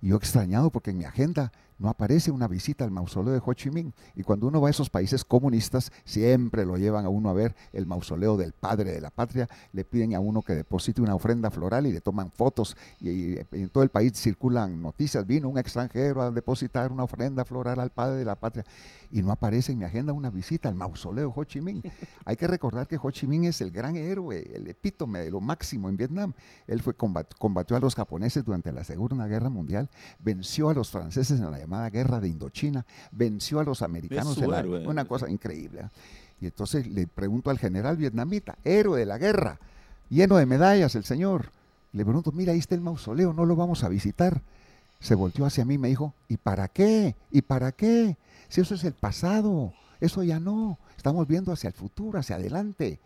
[0.00, 1.50] Y yo extrañado porque en mi agenda
[1.82, 3.92] no aparece una visita al mausoleo de Ho Chi Minh.
[4.14, 7.56] Y cuando uno va a esos países comunistas, siempre lo llevan a uno a ver
[7.72, 11.50] el mausoleo del padre de la patria, le piden a uno que deposite una ofrenda
[11.50, 12.76] floral y le toman fotos.
[13.00, 17.44] Y, y, en todo el país circulan noticias, vino un extranjero a depositar una ofrenda
[17.44, 18.64] floral al padre de la patria.
[19.10, 21.82] Y no aparece en mi agenda una visita al mausoleo de Ho Chi Minh.
[22.24, 25.40] Hay que recordar que Ho Chi Minh es el gran héroe, el epítome de lo
[25.40, 26.32] máximo en Vietnam.
[26.68, 29.90] Él fue combatió, combatió a los japoneses durante la Segunda Guerra Mundial,
[30.20, 34.50] venció a los franceses en la llamada guerra de Indochina, venció a los americanos en
[34.50, 35.88] la, una cosa increíble.
[36.40, 39.58] Y entonces le pregunto al general vietnamita, héroe de la guerra,
[40.10, 41.50] lleno de medallas el señor.
[41.92, 44.42] Le pregunto, mira, ahí está el mausoleo, no lo vamos a visitar.
[45.00, 47.16] Se volteó hacia mí y me dijo, ¿y para qué?
[47.30, 48.16] ¿Y para qué?
[48.48, 50.78] Si eso es el pasado, eso ya no.
[50.96, 53.00] Estamos viendo hacia el futuro, hacia adelante.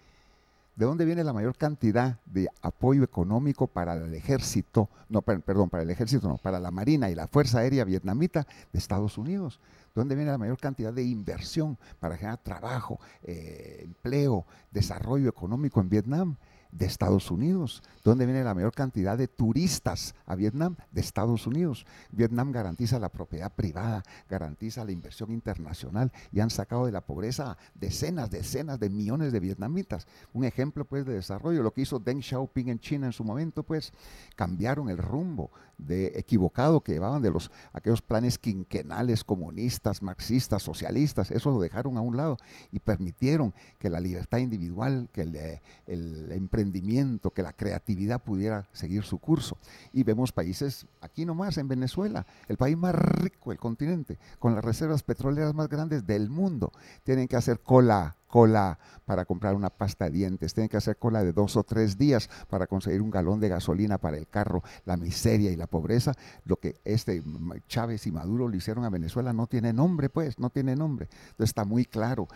[0.76, 4.90] ¿De dónde viene la mayor cantidad de apoyo económico para el ejército?
[5.08, 8.78] No, perdón, para el ejército, no, para la Marina y la Fuerza Aérea Vietnamita de
[8.78, 9.58] Estados Unidos.
[9.94, 15.80] ¿De dónde viene la mayor cantidad de inversión para generar trabajo, eh, empleo, desarrollo económico
[15.80, 16.36] en Vietnam?
[16.76, 17.82] De Estados Unidos.
[18.04, 20.76] ¿Dónde viene la mayor cantidad de turistas a Vietnam?
[20.90, 21.86] De Estados Unidos.
[22.10, 27.56] Vietnam garantiza la propiedad privada, garantiza la inversión internacional y han sacado de la pobreza
[27.74, 30.06] decenas, decenas de millones de vietnamitas.
[30.32, 33.62] Un ejemplo pues de desarrollo, lo que hizo Deng Xiaoping en China en su momento,
[33.62, 33.92] pues
[34.34, 41.30] cambiaron el rumbo de equivocado que llevaban de los aquellos planes quinquenales comunistas, marxistas, socialistas,
[41.30, 42.38] eso lo dejaron a un lado
[42.72, 49.04] y permitieron que la libertad individual, que el, el emprendimiento, que la creatividad pudiera seguir
[49.04, 49.58] su curso.
[49.92, 54.64] Y vemos países, aquí nomás en Venezuela, el país más rico del continente, con las
[54.64, 56.72] reservas petroleras más grandes del mundo,
[57.04, 61.24] tienen que hacer cola cola para comprar una pasta de dientes, tienen que hacer cola
[61.24, 64.98] de dos o tres días para conseguir un galón de gasolina para el carro, la
[64.98, 66.12] miseria y la pobreza,
[66.44, 67.22] lo que este
[67.66, 71.08] Chávez y Maduro le hicieron a Venezuela no tiene nombre, pues, no tiene nombre.
[71.30, 72.28] Entonces está muy claro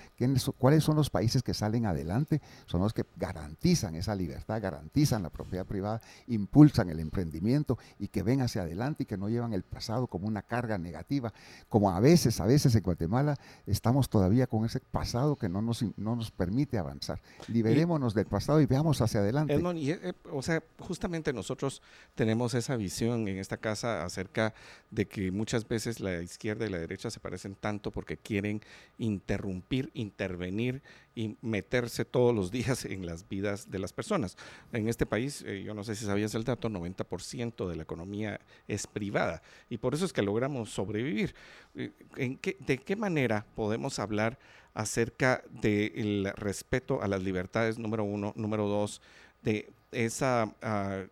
[0.56, 5.28] cuáles son los países que salen adelante, son los que garantizan esa libertad, garantizan la
[5.28, 9.64] propiedad privada, impulsan el emprendimiento y que ven hacia adelante y que no llevan el
[9.64, 11.34] pasado como una carga negativa,
[11.68, 13.36] como a veces, a veces en Guatemala
[13.66, 17.20] estamos todavía con ese pasado que no nos no nos permite avanzar.
[17.48, 19.54] Liberémonos del pasado y veamos hacia adelante.
[19.54, 21.82] Eh, o sea, justamente nosotros
[22.14, 24.54] tenemos esa visión en esta casa acerca
[24.90, 28.60] de que muchas veces la izquierda y la derecha se parecen tanto porque quieren
[28.98, 30.82] interrumpir, intervenir
[31.14, 34.36] y meterse todos los días en las vidas de las personas.
[34.72, 38.40] En este país, eh, yo no sé si sabías el dato, 90% de la economía
[38.68, 41.34] es privada y por eso es que logramos sobrevivir.
[41.74, 44.38] Eh, ¿En qué, ¿De qué manera podemos hablar
[44.74, 49.00] acerca del respeto a las libertades, número uno, número dos,
[49.42, 51.02] de esa, ah,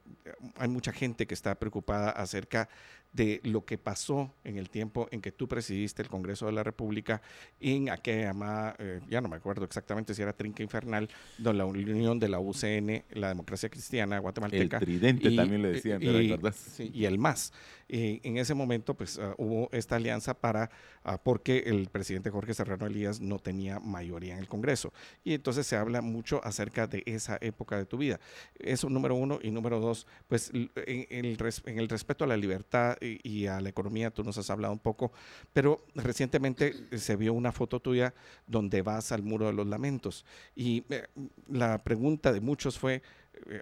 [0.57, 2.69] hay mucha gente que está preocupada acerca
[3.13, 6.63] de lo que pasó en el tiempo en que tú presidiste el Congreso de la
[6.63, 7.23] República
[7.59, 11.09] en aquella llamada, eh, ya no me acuerdo exactamente si era Trinca Infernal,
[11.39, 14.77] donde la unión de la UCN, la democracia cristiana guatemalteca.
[14.77, 16.07] El tridente también le decían, y,
[16.93, 17.53] y el MAS.
[17.89, 20.71] Eh, en ese momento, pues ah, hubo esta alianza para,
[21.05, 24.93] ah, porque el presidente Jorge Serrano Elías no tenía mayoría en el Congreso.
[25.25, 28.21] Y entonces se habla mucho acerca de esa época de tu vida.
[28.59, 29.39] Eso número uno.
[29.43, 33.69] Y número dos, pues en, el, en el respeto a la libertad y, a la
[33.69, 35.13] economía, tú nos has hablado un poco,
[35.53, 38.15] pero recientemente se vio una foto tuya
[38.47, 40.25] donde vas al muro de los lamentos.
[40.55, 41.07] Y eh,
[41.49, 43.03] la pregunta de muchos fue, eh,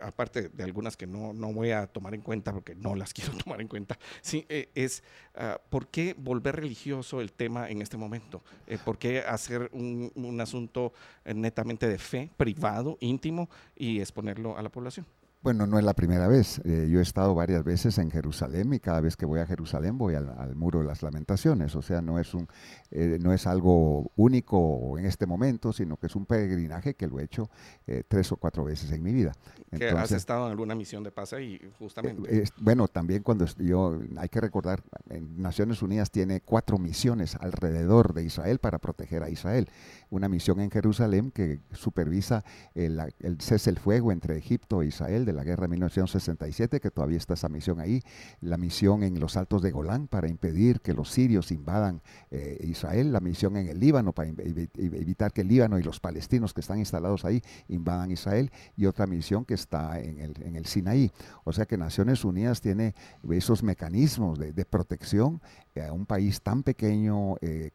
[0.03, 3.33] aparte de algunas que no, no, voy a tomar en cuenta porque no las quiero
[3.37, 5.03] tomar en cuenta, sí, eh, es
[5.35, 10.13] uh, por qué volver religioso el tema en este momento, eh, por qué hacer un,
[10.15, 10.93] un asunto
[11.25, 15.07] netamente de fe, privado, íntimo y exponerlo a la población.
[15.43, 16.61] Bueno, no es la primera vez.
[16.65, 19.97] Eh, yo he estado varias veces en Jerusalén y cada vez que voy a Jerusalén
[19.97, 21.77] voy al, muro de las lamentaciones.
[21.77, 22.49] O sea, no es, un,
[22.91, 27.21] eh, no es algo único en este momento, sino que es un peregrinaje que lo
[27.21, 27.49] he hecho
[27.87, 29.33] eh, tres o cuatro veces en mi vida.
[29.71, 32.45] Entonces, ¿Has estado en alguna misión de paz ahí, justamente?
[32.59, 38.25] bueno, también cuando yo, hay que recordar, en Naciones Unidas tiene cuatro misiones alrededor de
[38.25, 39.69] Israel para proteger a Israel.
[40.11, 42.45] Una misión en Jerusalén que supervisa
[42.75, 46.91] el, el cese el fuego entre Egipto e Israel de la guerra de 1967, que
[46.91, 48.01] todavía está esa misión ahí,
[48.41, 52.01] la misión en los altos de Golán para impedir que los sirios invadan
[52.31, 56.55] eh, Israel, la misión en el Líbano para evitar que el Líbano y los palestinos
[56.55, 60.65] que están instalados ahí invadan Israel, y otra misión que está en el, en el
[60.67, 61.13] Sinaí.
[61.45, 62.95] O sea que Naciones Unidas tiene
[63.31, 65.41] esos mecanismos de, protección
[65.83, 67.71] a un país tan pequeño, eh,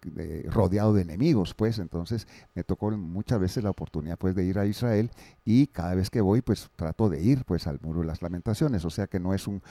[0.50, 4.66] rodeado de enemigos, pues entonces me tocó muchas veces la oportunidad pues de ir a
[4.66, 5.12] Israel
[5.46, 8.86] y cada vez que voy pues trato de ir pues al muro de las lamentaciones.
[8.86, 9.62] O sea que no es un,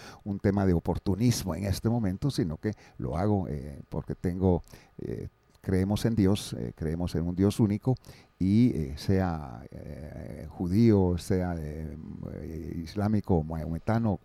[0.40, 4.62] tema de oportunismo en este momento, sino que lo hago eh, porque tengo,
[4.98, 5.28] eh,
[5.60, 7.96] creemos en Dios, eh, creemos en un Dios único
[8.38, 9.62] y sea
[10.48, 11.54] judío, sea
[12.74, 14.18] islámico, maometano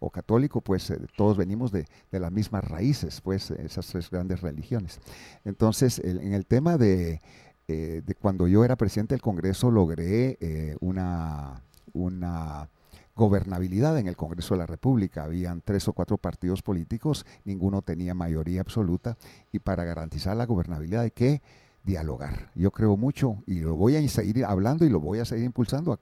[0.00, 5.00] o, católico, pues todos venimos de, las mismas raíces, pues esas tres grandes religiones.
[5.44, 7.20] Entonces, en el tema de,
[7.66, 10.38] de, cuando yo era presidente del Congreso, logré
[10.80, 11.62] una,
[11.92, 12.70] una
[13.18, 15.24] gobernabilidad en el Congreso de la República.
[15.24, 19.18] Habían tres o cuatro partidos políticos, ninguno tenía mayoría absoluta
[19.52, 21.42] y para garantizar la gobernabilidad hay que
[21.84, 22.50] dialogar.
[22.54, 25.98] Yo creo mucho y lo voy a seguir hablando y lo voy a seguir impulsando.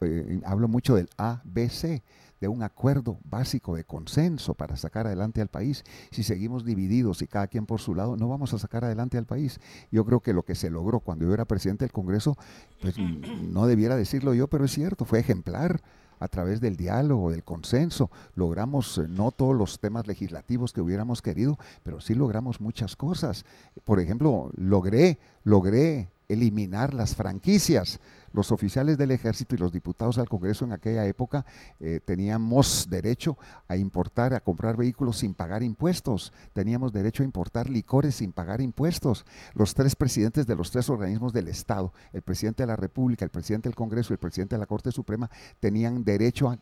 [0.00, 2.02] Eh, hablo mucho del ABC,
[2.40, 5.84] de un acuerdo básico de consenso para sacar adelante al país.
[6.10, 9.26] Si seguimos divididos y cada quien por su lado, no vamos a sacar adelante al
[9.26, 9.60] país.
[9.92, 12.36] Yo creo que lo que se logró cuando yo era presidente del Congreso,
[12.80, 15.82] pues no debiera decirlo yo, pero es cierto, fue ejemplar
[16.22, 21.20] a través del diálogo, del consenso, logramos eh, no todos los temas legislativos que hubiéramos
[21.20, 23.44] querido, pero sí logramos muchas cosas.
[23.84, 28.00] Por ejemplo, logré, logré eliminar las franquicias.
[28.32, 31.44] Los oficiales del ejército y los diputados al Congreso en aquella época
[31.80, 33.36] eh, teníamos derecho
[33.68, 38.62] a importar, a comprar vehículos sin pagar impuestos, teníamos derecho a importar licores sin pagar
[38.62, 39.26] impuestos.
[39.52, 43.30] Los tres presidentes de los tres organismos del Estado, el presidente de la República, el
[43.30, 45.30] presidente del Congreso y el presidente de la Corte Suprema,
[45.60, 46.58] tenían derecho a,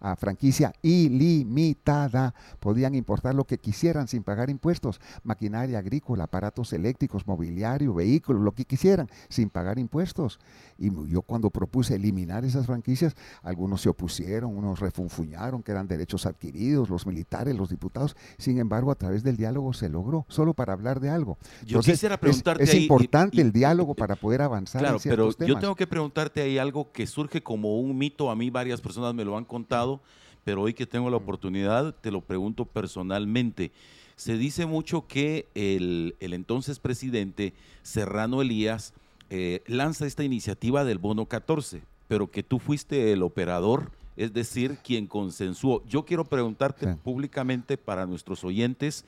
[0.00, 7.28] a franquicia ilimitada, podían importar lo que quisieran sin pagar impuestos, maquinaria agrícola, aparatos eléctricos,
[7.28, 10.38] mobiliario, vehículos, lo que quisieran, sin pagar impuestos.
[10.78, 16.26] Y yo cuando propuse eliminar esas franquicias, algunos se opusieron, unos refunfuñaron que eran derechos
[16.26, 18.16] adquiridos, los militares, los diputados.
[18.38, 21.38] Sin embargo, a través del diálogo se logró, solo para hablar de algo.
[21.64, 22.64] Yo quisiera preguntarte.
[22.64, 24.80] Es, importante el diálogo para poder avanzar.
[24.80, 28.30] Claro, pero yo tengo que preguntarte ahí algo que surge como un mito.
[28.30, 30.00] A mí varias personas me lo han contado,
[30.44, 33.72] pero hoy que tengo la oportunidad, te lo pregunto personalmente.
[34.16, 38.94] Se dice mucho que el, el entonces presidente Serrano Elías
[39.34, 44.76] eh, lanza esta iniciativa del bono 14, pero que tú fuiste el operador, es decir,
[44.84, 45.82] quien consensuó.
[45.86, 49.06] Yo quiero preguntarte públicamente para nuestros oyentes,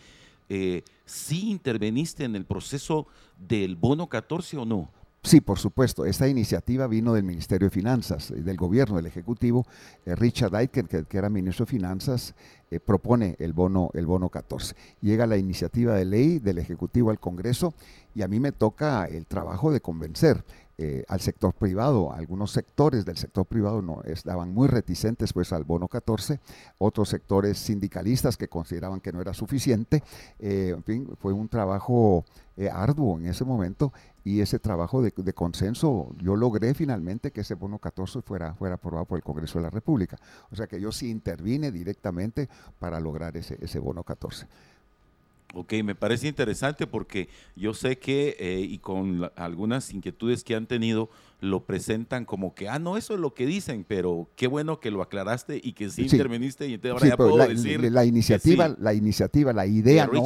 [0.49, 3.07] eh, ¿si interveniste en el proceso
[3.37, 4.89] del bono 14 o no?
[5.25, 6.05] Sí, por supuesto.
[6.05, 9.67] Esta iniciativa vino del Ministerio de Finanzas, eh, del gobierno, del Ejecutivo.
[10.05, 12.35] Eh, Richard Aitken, que, era ministro de Finanzas,
[12.71, 14.77] eh, propone el bono, el bono 14.
[15.01, 17.73] Llega la iniciativa de ley del Ejecutivo al Congreso
[18.15, 20.45] y a mí me toca el trabajo de convencer.
[21.07, 22.13] al sector privado.
[22.13, 26.41] Algunos sectores del sector privado no estaban muy reticentes pues al bono 14,
[26.79, 30.03] otros sectores sindicalistas que consideraban que no era suficiente.
[30.41, 32.25] en fin, fue un trabajo
[32.73, 33.93] arduo en ese momento
[34.25, 39.05] y ese trabajo de, consenso, yo logré finalmente que ese bono 14 fuera, fuera aprobado
[39.05, 40.17] por el Congreso de la República.
[40.51, 42.49] O sea que yo sí intervine directamente
[42.79, 44.47] para lograr ese, ese bono 14.
[45.55, 50.67] Ok, me parece interesante porque yo sé que, eh, y con algunas inquietudes que han
[50.67, 51.11] tenido,
[51.41, 54.91] lo presentan como que, ah, no, eso es lo que dicen, pero qué bueno que
[54.91, 57.93] lo aclaraste y que sí, interveniste y entonces ahora ya puedo la, decir.
[57.93, 60.25] La iniciativa, la iniciativa, la idea no,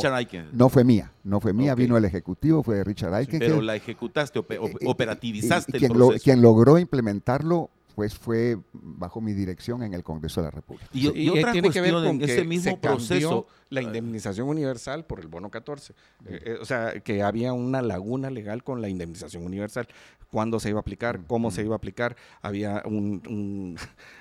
[0.52, 3.38] no, fue mía, no fue mía, vino el ejecutivo, fue de Richard Aiken.
[3.38, 9.32] pero la ejecutaste, eh, eh, operativizaste quien, Lo, quien logró implementarlo pues fue bajo mi
[9.32, 10.88] dirección en el Congreso de la República.
[10.92, 15.50] Y, otra tiene que ver con ese mismo proceso la indemnización universal por el bono
[15.50, 15.92] 14.
[15.92, 19.88] Eh, eh, o sea, que había una laguna legal con la indemnización universal.
[20.30, 22.16] Cuándo se iba a aplicar, cómo se iba a aplicar.
[22.42, 23.76] Había un,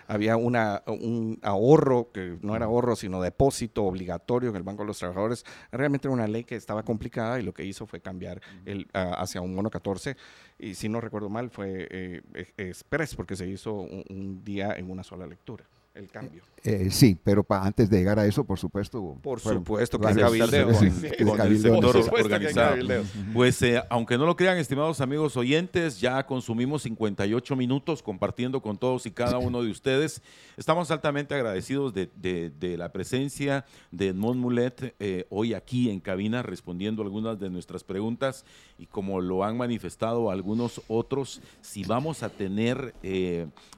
[0.07, 4.87] había una, un ahorro, que no era ahorro, sino depósito obligatorio en el Banco de
[4.87, 5.45] los Trabajadores.
[5.71, 9.41] Realmente era una ley que estaba complicada y lo que hizo fue cambiar el, hacia
[9.41, 10.15] un bono 14.
[10.59, 12.21] Y si no recuerdo mal, fue eh,
[12.57, 15.65] express porque se hizo un día en una sola lectura
[15.97, 16.43] el cambio.
[16.63, 19.17] Eh, sí, pero para antes de llegar a eso, por supuesto.
[19.21, 20.69] Por supuesto que cabildeo.
[23.33, 28.77] Pues eh, aunque no lo crean, estimados amigos oyentes, ya consumimos 58 minutos compartiendo con
[28.77, 30.21] todos y cada uno de ustedes.
[30.57, 37.01] Estamos altamente agradecidos de, la presencia de Edmond Mulet eh, hoy aquí en cabina respondiendo
[37.01, 38.43] algunas de nuestras preguntas
[38.77, 42.93] y como lo han manifestado algunos otros, si vamos a tener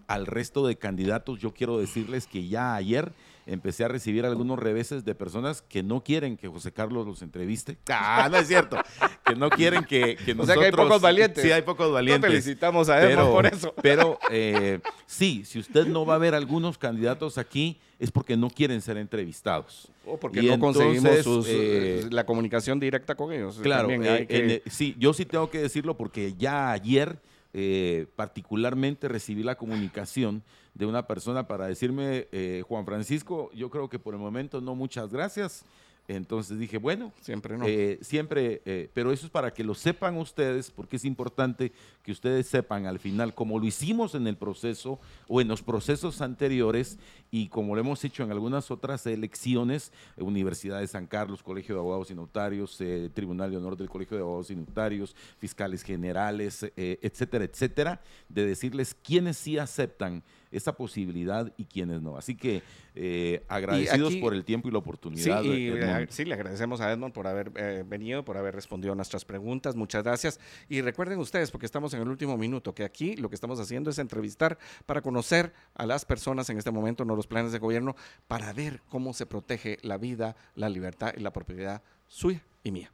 [0.07, 1.77] al resto de candidatos, yo quiero
[2.09, 3.11] decirles que ya ayer
[3.45, 7.77] empecé a recibir algunos reveses de personas que no quieren que José Carlos los entreviste.
[7.89, 8.77] Ah, no es cierto.
[9.25, 10.43] que no quieren que, que nosotros...
[10.43, 11.43] O sea que hay pocos valientes.
[11.43, 12.29] Sí, hay pocos valientes.
[12.29, 13.73] felicitamos a Edmond por eso.
[13.81, 18.49] Pero eh, sí, si usted no va a ver algunos candidatos aquí, es porque no
[18.49, 19.91] quieren ser entrevistados.
[20.05, 23.59] O porque no conseguimos eh, la comunicación directa con ellos.
[23.61, 27.19] Claro, eh, sí, yo sí tengo que decirlo porque ya ayer
[27.53, 30.43] eh, particularmente recibí la comunicación
[30.73, 34.75] de una persona para decirme, eh, Juan Francisco, yo creo que por el momento no,
[34.75, 35.65] muchas gracias.
[36.09, 37.67] Entonces dije, bueno, siempre no.
[37.67, 41.71] Eh, siempre, eh, pero eso es para que lo sepan ustedes, porque es importante
[42.01, 46.21] que ustedes sepan al final, como lo hicimos en el proceso o en los procesos
[46.21, 46.97] anteriores
[47.29, 51.81] y como lo hemos hecho en algunas otras elecciones, Universidad de San Carlos, Colegio de
[51.81, 52.81] Abogados y Notarios,
[53.13, 58.95] Tribunal de Honor del Colegio de Abogados y Notarios, fiscales generales, etcétera, etcétera, de decirles
[58.95, 62.17] quiénes sí aceptan esa posibilidad y quienes no.
[62.17, 62.61] Así que
[62.95, 65.41] eh, agradecidos por el tiempo y la oportunidad.
[65.43, 65.71] Sí,
[66.09, 69.75] sí, le agradecemos a Edmond por haber eh, venido, por haber respondido a nuestras preguntas.
[69.75, 70.39] Muchas gracias.
[70.67, 73.89] Y recuerden ustedes, porque estamos en el último minuto, que aquí lo que estamos haciendo
[73.89, 77.95] es entrevistar para conocer a las personas en este momento, no los planes de gobierno,
[78.27, 82.91] para ver cómo se protege la vida, la libertad y la propiedad suya y mía.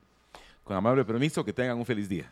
[0.64, 2.32] Con amable permiso, que tengan un feliz día.